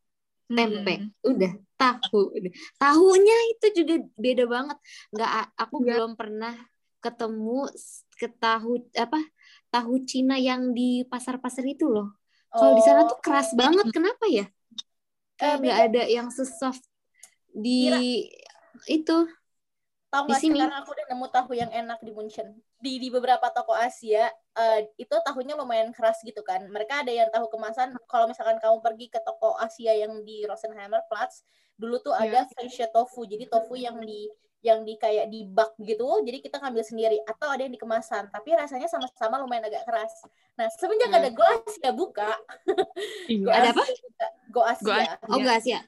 Tempe, 0.50 0.94
hmm. 0.98 1.30
udah 1.30 1.52
tahu. 1.78 2.34
Tahunya 2.76 3.38
itu 3.54 3.66
juga 3.82 3.94
beda 4.18 4.44
banget. 4.50 4.78
Nggak, 5.14 5.30
aku 5.54 5.76
ya. 5.86 5.86
belum 5.94 6.12
pernah 6.18 6.54
ketemu 7.00 7.70
ke 8.20 8.28
tahu 8.36 8.84
apa 8.92 9.16
tahu 9.72 10.04
Cina 10.04 10.36
yang 10.36 10.76
di 10.76 11.06
pasar-pasar 11.08 11.64
itu 11.64 11.88
loh. 11.88 12.12
Kalau 12.50 12.74
di 12.74 12.82
sana 12.82 13.06
tuh 13.06 13.16
oh. 13.16 13.22
keras 13.22 13.54
banget. 13.54 13.86
Kenapa 13.94 14.26
ya? 14.26 14.46
Nggak 15.40 15.78
uh, 15.78 15.86
ada 15.88 16.02
yang 16.10 16.28
sesoft 16.28 16.84
di 17.48 17.88
Kira. 17.88 18.90
itu. 18.90 19.16
Tahu 20.10 20.26
nggak 20.26 20.42
sekarang 20.42 20.78
aku 20.82 20.90
udah 20.90 21.06
nemu 21.06 21.26
tahu 21.30 21.50
yang 21.54 21.70
enak 21.70 22.02
di 22.02 22.10
Munchen. 22.10 22.58
Di 22.82 22.98
di 22.98 23.08
beberapa 23.14 23.46
toko 23.54 23.70
Asia 23.78 24.26
uh, 24.58 24.78
itu 24.98 25.14
tahunya 25.14 25.54
lumayan 25.54 25.94
keras 25.94 26.18
gitu 26.26 26.42
kan. 26.42 26.66
Mereka 26.66 27.06
ada 27.06 27.12
yang 27.14 27.30
tahu 27.30 27.46
kemasan. 27.46 27.94
Kalau 28.10 28.26
misalkan 28.26 28.58
kamu 28.58 28.82
pergi 28.82 29.06
ke 29.06 29.22
toko 29.22 29.54
Asia 29.54 29.94
yang 29.94 30.26
di 30.26 30.42
Rosenheimer 30.50 31.06
Platz, 31.06 31.46
dulu 31.78 32.02
tuh 32.02 32.10
yeah. 32.18 32.42
ada 32.42 32.50
fresh 32.50 32.82
tofu. 32.90 33.22
Jadi 33.22 33.46
tofu 33.46 33.78
yang 33.78 34.02
di 34.02 34.26
yang 34.60 34.84
di 34.84 34.94
kayak 35.00 35.32
di 35.32 35.48
bak 35.48 35.72
gitu 35.80 36.20
jadi 36.20 36.36
kita 36.44 36.60
ngambil 36.60 36.84
sendiri 36.84 37.16
atau 37.24 37.48
ada 37.48 37.64
yang 37.64 37.72
di 37.72 37.80
kemasan 37.80 38.28
tapi 38.28 38.52
rasanya 38.52 38.92
sama-sama 38.92 39.40
lumayan 39.40 39.64
agak 39.64 39.88
keras 39.88 40.12
nah 40.52 40.68
semenjak 40.76 41.08
hmm. 41.08 41.16
ada 41.16 41.30
Goasia 41.32 41.90
buka 41.96 42.30
iya. 43.24 43.48
ada 43.48 43.68
apa 43.72 43.84
Goasia 44.52 45.16
oh 45.32 45.40
Goasia 45.40 45.80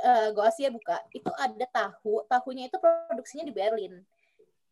uh, 0.00 0.28
Goasia 0.32 0.72
buka 0.72 1.00
itu 1.12 1.28
ada 1.36 1.66
tahu 1.68 2.24
tahunya 2.30 2.72
itu 2.72 2.76
produksinya 2.80 3.44
di 3.44 3.54
Berlin 3.54 3.94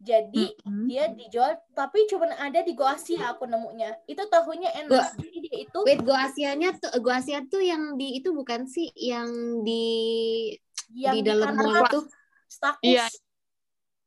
jadi 0.00 0.56
mm-hmm. 0.64 0.86
dia 0.88 1.04
dijual 1.12 1.60
tapi 1.76 2.08
cuma 2.08 2.32
ada 2.32 2.64
di 2.64 2.72
Goasia 2.72 3.36
aku 3.36 3.44
nemunya 3.44 4.00
itu 4.08 4.22
tahunya 4.24 4.70
enak 4.86 4.90
Go 4.90 5.00
jadi 5.20 5.38
dia 5.44 5.56
itu 5.68 5.78
wait 5.84 6.00
Goasianya 6.00 6.68
tuh 6.80 6.92
Goasia 7.04 7.44
tuh 7.44 7.60
yang 7.60 8.00
di 8.00 8.16
itu 8.16 8.32
bukan 8.32 8.64
sih 8.64 8.88
yang 8.96 9.60
di 9.60 10.56
yang 10.96 11.20
di 11.20 11.22
dalam 11.22 11.52
mall 11.52 11.84
itu 11.84 12.00
stakus 12.48 12.80
iya 12.80 13.06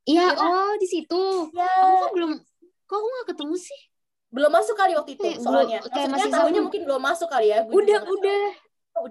Iya, 0.04 0.36
oh 0.36 0.76
di 0.80 0.88
situ. 0.88 1.24
Iya. 1.56 1.68
Aku 1.80 1.96
kok 1.96 2.12
belum, 2.12 2.32
kok 2.88 2.96
aku 3.00 3.08
nggak 3.08 3.28
ketemu 3.32 3.56
sih? 3.56 3.80
Belum 4.34 4.52
masuk 4.52 4.76
kali 4.76 4.94
waktu 4.98 5.16
itu, 5.16 5.28
soalnya. 5.40 5.80
Kayak 5.88 6.10
masih 6.12 6.32
tahunya 6.34 6.60
mungkin 6.60 6.82
belum 6.84 7.00
masuk 7.00 7.30
kali 7.32 7.54
ya. 7.54 7.64
udah, 7.64 8.00
udah. 8.04 8.46
Oh, 9.00 9.08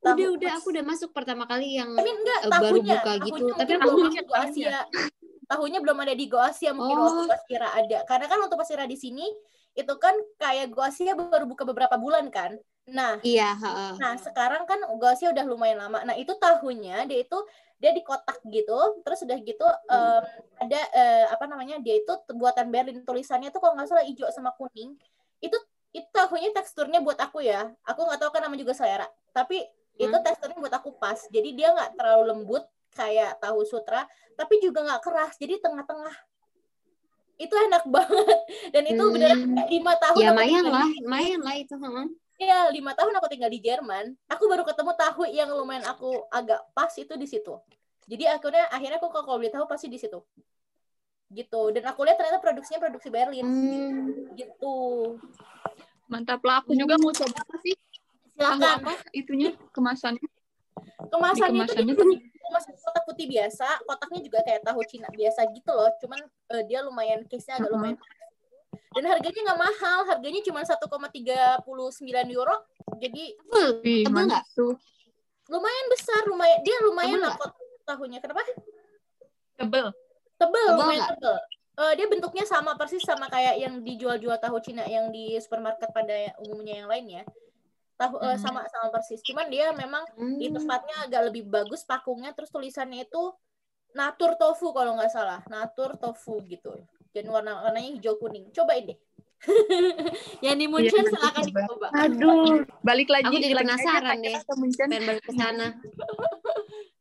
udah. 0.00 0.12
Tahu 0.16 0.16
udah, 0.16 0.30
udah. 0.36 0.50
Aku 0.56 0.68
udah 0.72 0.84
masuk 0.84 1.10
pertama 1.12 1.44
kali 1.44 1.76
yang 1.76 1.92
tapi 1.92 2.10
enggak, 2.10 2.40
uh, 2.48 2.50
baru 2.60 2.80
buka 2.80 3.12
gitu. 3.28 3.42
Tapi 3.52 3.72
aku 3.76 3.88
belum 3.92 4.12
Asia. 4.32 4.78
Tahunya 5.50 5.78
belum 5.82 5.98
ada 5.98 6.14
di 6.14 6.26
Go 6.30 6.38
Asia 6.38 6.70
mungkin 6.70 6.96
oh. 6.96 7.02
waktu 7.04 7.22
pas 7.26 7.42
kira 7.44 7.68
ada. 7.74 7.98
Karena 8.06 8.26
kan 8.30 8.38
waktu 8.40 8.56
pas 8.56 8.68
kira 8.70 8.86
di 8.86 8.96
sini 8.96 9.26
itu 9.76 9.94
kan 10.00 10.14
kayak 10.40 10.72
Go 10.72 10.80
Asia 10.80 11.12
baru 11.12 11.44
buka 11.44 11.68
beberapa 11.68 12.00
bulan 12.00 12.32
kan. 12.32 12.56
Nah, 12.90 13.22
iya. 13.22 13.54
Uh, 13.60 13.94
nah 14.00 14.16
sekarang 14.16 14.64
kan 14.64 14.80
Go 14.96 15.06
Asia 15.10 15.28
udah 15.34 15.44
lumayan 15.44 15.82
lama. 15.82 16.00
Nah 16.06 16.16
itu 16.16 16.32
tahunya 16.38 17.04
dia 17.04 17.20
itu 17.20 17.38
dia 17.80 17.96
di 17.96 18.04
kotak 18.04 18.44
gitu 18.44 19.00
terus 19.00 19.24
udah 19.24 19.40
gitu 19.40 19.64
um, 19.64 20.22
ada 20.60 20.80
uh, 20.92 21.26
apa 21.32 21.48
namanya 21.48 21.80
dia 21.80 21.96
itu 21.96 22.12
buatan 22.36 22.68
Berlin 22.68 23.00
tulisannya 23.08 23.48
tuh 23.48 23.56
kalau 23.56 23.72
nggak 23.72 23.88
salah 23.88 24.04
hijau 24.04 24.28
sama 24.28 24.52
kuning 24.52 25.00
itu 25.40 25.56
itu 25.96 26.04
tahunya 26.12 26.52
teksturnya 26.52 27.00
buat 27.00 27.16
aku 27.16 27.40
ya 27.40 27.72
aku 27.88 28.04
nggak 28.04 28.20
tahu 28.20 28.30
kan 28.36 28.44
nama 28.44 28.52
juga 28.60 28.76
selera 28.76 29.08
tapi. 29.32 29.79
Itu 30.08 30.16
teksturnya 30.24 30.56
buat 30.56 30.74
aku 30.80 30.96
pas 30.96 31.18
jadi 31.28 31.48
dia 31.52 31.68
nggak 31.76 31.98
terlalu 31.98 32.24
lembut 32.32 32.64
kayak 32.96 33.36
tahu 33.42 33.62
sutra 33.68 34.08
tapi 34.38 34.62
juga 34.62 34.86
nggak 34.86 35.02
keras 35.04 35.36
jadi 35.36 35.60
tengah-tengah 35.60 36.16
itu 37.40 37.54
enak 37.56 37.84
banget 37.94 38.38
dan 38.72 38.84
itu 38.84 39.02
hmm. 39.02 39.12
benar 39.16 39.36
lima 39.68 39.92
tahun 39.96 40.16
ya 40.20 40.30
lumayan 40.32 40.64
lah 40.68 40.88
lumayan 41.04 41.40
lah 41.40 41.56
itu 41.56 41.76
hmm. 41.76 42.08
Iya, 42.40 42.72
lima 42.72 42.96
tahun 42.96 43.12
aku 43.20 43.28
tinggal 43.28 43.52
di 43.52 43.60
Jerman. 43.60 44.16
Aku 44.32 44.48
baru 44.48 44.64
ketemu 44.64 44.96
tahu 44.96 45.28
yang 45.28 45.52
lumayan 45.52 45.84
aku 45.84 46.24
agak 46.32 46.64
pas 46.72 46.88
itu 46.96 47.12
di 47.20 47.28
situ. 47.28 47.52
Jadi 48.08 48.24
akhirnya 48.24 48.64
akhirnya 48.72 48.96
aku 48.96 49.12
kalau 49.12 49.36
beli 49.36 49.52
tahu 49.52 49.68
pasti 49.68 49.92
di 49.92 50.00
situ. 50.00 50.24
Gitu. 51.28 51.62
Dan 51.76 51.84
aku 51.84 52.00
lihat 52.08 52.16
ternyata 52.16 52.40
produksinya 52.40 52.80
produksi 52.80 53.12
Berlin. 53.12 53.44
Hmm. 53.44 54.32
Gitu. 54.32 54.76
Mantap 56.08 56.40
lah. 56.40 56.64
Aku 56.64 56.72
juga 56.72 56.96
mau 56.96 57.12
coba 57.12 57.44
apa 57.44 57.56
sih? 57.60 57.76
Silakan. 58.34 58.82
apa 58.82 58.92
itunya? 59.16 59.50
Kemasannya? 59.74 60.28
Kemasannya, 61.10 61.64
kemasannya 61.66 61.94
itu 61.96 62.04
kemasan 62.50 62.74
kotak 62.82 63.04
putih 63.06 63.26
biasa, 63.30 63.68
kotaknya 63.86 64.20
juga 64.26 64.38
kayak 64.42 64.60
tahu 64.66 64.82
Cina 64.82 65.06
biasa 65.14 65.46
gitu 65.54 65.70
loh. 65.70 65.90
Cuman 66.02 66.20
uh, 66.26 66.62
dia 66.66 66.82
lumayan 66.82 67.22
case-nya 67.30 67.62
agak 67.62 67.70
lumayan 67.70 67.96
dan 68.90 69.04
harganya 69.06 69.40
nggak 69.46 69.60
mahal. 69.60 69.98
Harganya 70.10 70.40
cuma 70.42 70.66
1,39 70.66 71.62
euro. 72.34 72.56
Jadi 72.98 73.24
tebel 74.02 74.24
nggak? 74.26 74.44
tuh? 74.58 74.74
Lumayan 75.46 75.86
besar. 75.94 76.22
Lumayan 76.26 76.58
dia 76.66 76.76
lumayan 76.82 77.18
lah 77.22 77.38
tahunya. 77.86 78.18
Kenapa? 78.18 78.42
Tebel. 79.54 79.86
Tebel 80.38 80.66
lumayan 80.74 81.02
gak? 81.06 81.10
tebel. 81.16 81.36
Uh, 81.80 81.92
dia 81.96 82.06
bentuknya 82.10 82.44
sama 82.44 82.76
persis 82.76 83.00
sama 83.00 83.30
kayak 83.30 83.56
yang 83.56 83.80
dijual-jual 83.80 84.36
tahu 84.36 84.58
Cina 84.60 84.84
yang 84.84 85.08
di 85.08 85.38
supermarket 85.40 85.88
pada 85.94 86.34
umumnya 86.42 86.82
yang 86.84 86.88
lainnya. 86.90 87.22
tahu. 87.24 87.49
Uh, 88.08 88.36
sama 88.40 88.64
sama 88.72 88.88
persis. 88.88 89.20
Cuman 89.20 89.52
dia 89.52 89.74
memang 89.76 90.04
hmm. 90.16 90.36
di 90.40 90.48
tempatnya 90.48 90.96
agak 91.04 91.22
lebih 91.28 91.44
bagus 91.50 91.84
pakungnya 91.84 92.32
terus 92.32 92.48
tulisannya 92.48 93.04
itu 93.04 93.22
natur 93.92 94.40
tofu 94.40 94.72
kalau 94.72 94.96
nggak 94.96 95.12
salah. 95.12 95.44
Natur 95.50 96.00
tofu 96.00 96.40
gitu. 96.48 96.72
Dan 97.12 97.28
warna 97.28 97.60
warnanya 97.60 98.00
hijau 98.00 98.16
kuning. 98.16 98.48
Cobain 98.54 98.94
deh. 98.94 98.98
Yang 100.44 100.56
di 100.60 100.66
Munchen 100.68 101.04
ya, 101.04 101.10
silakan 101.12 101.42
dicoba. 101.48 101.86
Aduh 101.96 102.64
balik 102.84 103.08
lagi. 103.08 103.28
Aku 103.28 103.40
jadi 103.40 103.56
penasaran 103.56 104.16
deh. 104.20 104.36
pengen 104.88 105.02
balik 105.04 105.24
ke 105.24 105.32
sana. 105.36 105.68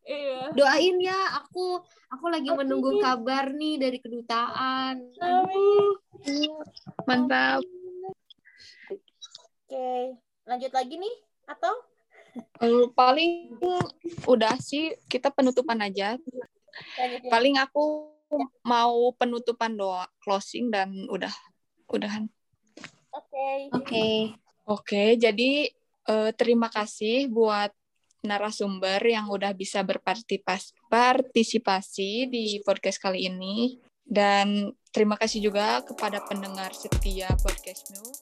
Iya. 0.09 0.49
Doain 0.57 0.97
ya, 0.97 1.37
aku 1.37 1.85
aku 2.09 2.25
lagi 2.33 2.49
Amin. 2.49 2.65
menunggu 2.65 2.97
kabar 2.97 3.53
nih 3.53 3.77
dari 3.77 4.01
kedutaan. 4.01 5.05
Amin. 5.21 6.49
Mantap. 7.05 7.61
Oke, 9.69 10.17
lanjut 10.49 10.73
lagi 10.73 10.97
nih 10.97 11.15
atau? 11.45 11.73
Paling 12.97 13.61
udah 14.25 14.57
sih 14.57 14.97
kita 15.05 15.29
penutupan 15.29 15.77
aja. 15.85 16.17
Paling 17.29 17.61
aku 17.61 18.09
mau 18.65 19.13
penutupan 19.13 19.77
doa 19.77 20.09
closing 20.25 20.73
dan 20.73 21.05
udah 21.09 21.33
udahan. 21.93 22.25
Oke. 23.13 23.29
Okay. 23.29 23.57
Oke. 23.69 23.85
Okay. 23.85 24.13
Oke, 24.69 24.85
okay, 24.85 25.17
jadi 25.17 25.65
uh, 26.13 26.29
terima 26.37 26.69
kasih 26.69 27.25
buat 27.25 27.73
narasumber 28.21 29.01
yang 29.01 29.25
udah 29.33 29.49
bisa 29.57 29.81
berpartisipasi 29.81 32.29
di 32.29 32.61
podcast 32.61 33.01
kali 33.01 33.25
ini 33.25 33.81
dan 34.05 34.69
terima 34.93 35.17
kasih 35.17 35.49
juga 35.49 35.81
kepada 35.81 36.21
pendengar 36.21 36.69
setia 36.77 37.33
podcastmu. 37.41 38.21